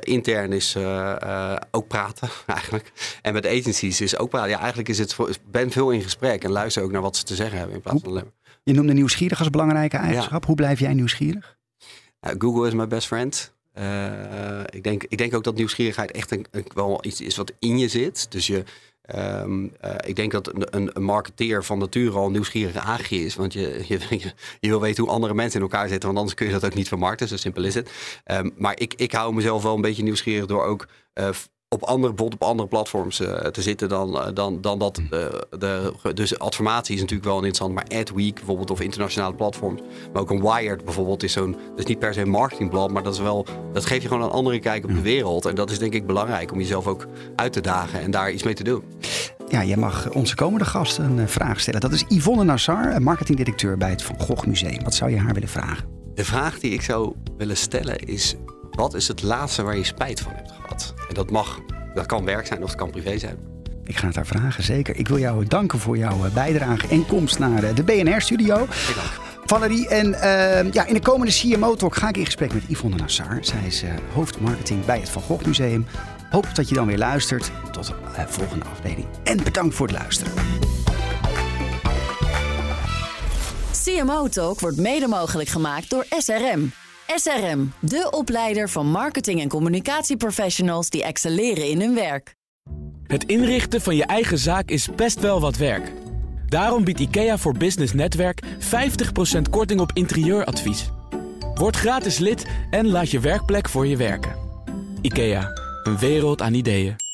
Intern 0.00 0.52
is 0.52 0.76
ook 1.70 1.86
praten, 1.88 2.28
eigenlijk. 2.46 2.92
En 3.22 3.32
met 3.32 3.46
agencies 3.46 3.95
is 4.00 4.18
ook 4.18 4.28
praten. 4.30 4.50
Ja, 4.50 4.58
eigenlijk 4.58 4.88
is 4.88 4.98
het... 4.98 5.14
voor- 5.14 5.30
ben 5.50 5.70
veel 5.70 5.90
in 5.90 6.02
gesprek. 6.02 6.44
En 6.44 6.50
luister 6.50 6.82
ook 6.82 6.90
naar 6.92 7.02
wat 7.02 7.16
ze 7.16 7.24
te 7.24 7.34
zeggen 7.34 7.58
hebben. 7.58 7.76
In 7.76 7.82
plaats 7.82 8.00
van 8.02 8.10
alleen. 8.10 8.32
Je 8.62 8.72
noemde 8.72 8.92
nieuwsgierig 8.92 9.38
als 9.38 9.50
belangrijke 9.50 9.96
eigenschap. 9.96 10.44
Hoe 10.46 10.54
blijf 10.54 10.78
jij 10.80 10.94
nieuwsgierig? 10.94 11.56
Google 12.38 12.66
is 12.66 12.74
my 12.74 12.86
best 12.86 13.06
friend. 13.06 13.52
Eh, 13.72 14.60
ik, 14.70 14.82
denk, 14.84 15.02
ik 15.08 15.18
denk 15.18 15.34
ook 15.34 15.44
dat 15.44 15.54
nieuwsgierigheid 15.54 16.10
echt 16.10 16.30
een, 16.30 16.46
een- 16.50 16.66
wel 16.74 16.98
iets 17.02 17.20
is 17.20 17.36
wat 17.36 17.52
in 17.58 17.78
je 17.78 17.88
zit. 17.88 18.26
Dus 18.32 18.46
je, 18.46 18.62
ehm, 19.02 19.66
eh, 19.80 19.94
ik 20.06 20.16
denk 20.16 20.32
dat 20.32 20.54
een, 20.54 20.90
een, 20.96 21.02
marketeer 21.02 21.64
van 21.64 21.78
nature 21.78 22.16
al 22.16 22.26
een 22.26 22.32
nieuwsgierige 22.32 22.80
aagje 22.80 23.24
is. 23.24 23.34
Want 23.34 23.52
je, 23.52 23.60
je, 23.88 23.98
je, 24.10 24.32
je 24.60 24.68
wil 24.68 24.80
weten 24.80 25.04
hoe 25.04 25.12
andere 25.12 25.34
mensen 25.34 25.60
in 25.60 25.66
elkaar 25.66 25.88
zitten. 25.88 26.06
Want 26.06 26.18
anders 26.18 26.36
kun 26.36 26.46
je 26.46 26.52
dat 26.52 26.64
ook 26.64 26.74
niet 26.74 26.88
vermarkten. 26.88 27.28
Zo 27.28 27.36
simpel 27.36 27.64
is 27.64 27.74
het. 27.74 27.90
Ehm, 28.24 28.50
maar 28.56 28.80
ik, 28.80 28.94
ik 28.94 29.12
hou 29.12 29.34
mezelf 29.34 29.62
wel 29.62 29.74
een 29.74 29.80
beetje 29.80 30.02
nieuwsgierig 30.02 30.46
door 30.46 30.64
ook... 30.64 30.86
eh, 31.12 31.28
op 31.68 31.82
andere, 31.82 32.12
op 32.24 32.42
andere 32.42 32.68
platforms 32.68 33.20
eh, 33.20 33.34
te 33.34 33.62
zitten 33.62 33.88
dan, 33.88 34.18
eh, 34.20 34.34
dan, 34.34 34.60
dan 34.60 34.78
dat. 34.78 34.98
eh, 35.10 35.26
de, 35.58 35.92
dus 36.14 36.38
adformatie 36.38 36.94
is 36.94 37.00
natuurlijk 37.00 37.28
wel 37.28 37.36
interessant, 37.36 37.74
maar 37.74 38.00
Adweek 38.00 38.34
bijvoorbeeld 38.34 38.70
of 38.70 38.80
internationale 38.80 39.34
platforms. 39.34 39.80
Maar 40.12 40.22
ook 40.22 40.30
een 40.30 40.42
Wired 40.42 40.84
bijvoorbeeld 40.84 41.22
is 41.22 41.32
zo'n. 41.32 41.52
Dat 41.52 41.78
is 41.78 41.84
niet 41.84 41.98
per 41.98 42.14
se 42.14 42.20
een 42.20 42.28
marketingblad, 42.28 42.90
maar 42.90 43.02
dat 43.02 43.14
is 43.14 43.20
wel. 43.20 43.46
Dat 43.72 43.86
geeft 43.86 44.02
je 44.02 44.08
gewoon 44.08 44.22
een 44.22 44.30
andere 44.30 44.58
kijk 44.58 44.84
op 44.84 44.94
de 44.94 45.00
wereld. 45.00 45.44
En 45.44 45.54
dat 45.54 45.70
is 45.70 45.78
denk 45.78 45.92
ik 45.92 46.06
belangrijk 46.06 46.52
om 46.52 46.58
jezelf 46.58 46.86
ook 46.86 47.06
uit 47.36 47.52
te 47.52 47.60
dagen 47.60 48.00
en 48.00 48.10
daar 48.10 48.32
iets 48.32 48.42
mee 48.42 48.54
te 48.54 48.64
doen. 48.64 48.82
Ja, 49.48 49.64
jij 49.64 49.76
mag 49.76 50.10
onze 50.10 50.34
komende 50.34 50.64
gast 50.64 50.98
een 50.98 51.28
vraag 51.28 51.60
stellen. 51.60 51.80
Dat 51.80 51.92
is 51.92 52.04
Yvonne 52.08 52.44
Nassar, 52.44 53.02
marketingdirecteur 53.02 53.76
bij 53.76 53.90
het 53.90 54.02
Van 54.02 54.20
Gogh 54.20 54.46
Museum. 54.46 54.82
Wat 54.82 54.94
zou 54.94 55.10
je 55.10 55.18
haar 55.18 55.34
willen 55.34 55.48
vragen? 55.48 55.88
De 56.14 56.24
vraag 56.24 56.58
die 56.58 56.70
ik 56.70 56.82
zou 56.82 57.14
willen 57.36 57.56
stellen 57.56 57.98
is: 57.98 58.34
wat 58.70 58.94
is 58.94 59.08
het 59.08 59.22
laatste 59.22 59.62
waar 59.62 59.76
je 59.76 59.84
spijt 59.84 60.20
van 60.20 60.32
hebt? 60.34 60.55
En 61.08 61.14
dat 61.14 61.30
mag, 61.30 61.60
dat 61.94 62.06
kan 62.06 62.24
werk 62.24 62.46
zijn 62.46 62.62
of 62.62 62.68
het 62.68 62.78
kan 62.78 62.90
privé 62.90 63.18
zijn. 63.18 63.36
Ik 63.84 63.96
ga 63.96 64.06
het 64.06 64.16
haar 64.16 64.26
vragen, 64.26 64.62
zeker. 64.62 64.96
Ik 64.96 65.08
wil 65.08 65.18
jou 65.18 65.44
danken 65.46 65.78
voor 65.78 65.98
jouw 65.98 66.24
eh, 66.24 66.32
bijdrage 66.32 66.88
en 66.88 67.06
komst 67.06 67.38
naar 67.38 67.62
eh, 67.62 67.74
de 67.74 67.82
BNR-studio. 67.82 68.66
Valerie, 69.46 69.88
en 69.88 70.14
eh, 70.14 70.72
ja, 70.72 70.86
in 70.86 70.94
de 70.94 71.00
komende 71.00 71.32
CMO-talk 71.32 71.96
ga 71.96 72.08
ik 72.08 72.16
in 72.16 72.24
gesprek 72.24 72.52
met 72.52 72.62
Yvonne 72.68 72.96
Nassar. 72.96 73.38
Zij 73.40 73.62
is 73.66 73.82
eh, 73.82 73.90
hoofdmarketing 74.12 74.84
bij 74.84 74.98
het 74.98 75.08
Van 75.08 75.22
Gogh 75.22 75.44
Museum. 75.44 75.86
Hoop 76.30 76.54
dat 76.54 76.68
je 76.68 76.74
dan 76.74 76.86
weer 76.86 76.98
luistert. 76.98 77.50
Tot 77.72 77.86
de 77.86 78.24
volgende 78.26 78.64
afdeling. 78.64 79.06
En 79.24 79.44
bedankt 79.44 79.74
voor 79.74 79.86
het 79.86 79.96
luisteren. 79.96 80.32
CMO 83.84 84.28
Talk 84.28 84.60
wordt 84.60 84.76
mede 84.76 85.06
mogelijk 85.06 85.48
gemaakt 85.48 85.90
door 85.90 86.06
SRM. 86.18 86.72
SRM, 87.06 87.72
de 87.78 88.08
opleider 88.10 88.68
van 88.68 88.90
marketing- 88.90 89.40
en 89.40 89.48
communicatieprofessionals 89.48 90.90
die 90.90 91.02
excelleren 91.02 91.68
in 91.68 91.80
hun 91.80 91.94
werk. 91.94 92.34
Het 93.06 93.24
inrichten 93.24 93.80
van 93.80 93.96
je 93.96 94.04
eigen 94.04 94.38
zaak 94.38 94.70
is 94.70 94.88
best 94.94 95.20
wel 95.20 95.40
wat 95.40 95.56
werk. 95.56 95.92
Daarom 96.48 96.84
biedt 96.84 97.00
IKEA 97.00 97.38
voor 97.38 97.58
Business 97.58 97.92
Netwerk 97.92 98.42
50% 98.58 99.50
korting 99.50 99.80
op 99.80 99.90
interieuradvies. 99.94 100.90
Word 101.54 101.76
gratis 101.76 102.18
lid 102.18 102.46
en 102.70 102.88
laat 102.88 103.10
je 103.10 103.20
werkplek 103.20 103.68
voor 103.68 103.86
je 103.86 103.96
werken. 103.96 104.36
IKEA, 105.00 105.50
een 105.82 105.98
wereld 105.98 106.42
aan 106.42 106.54
ideeën. 106.54 107.05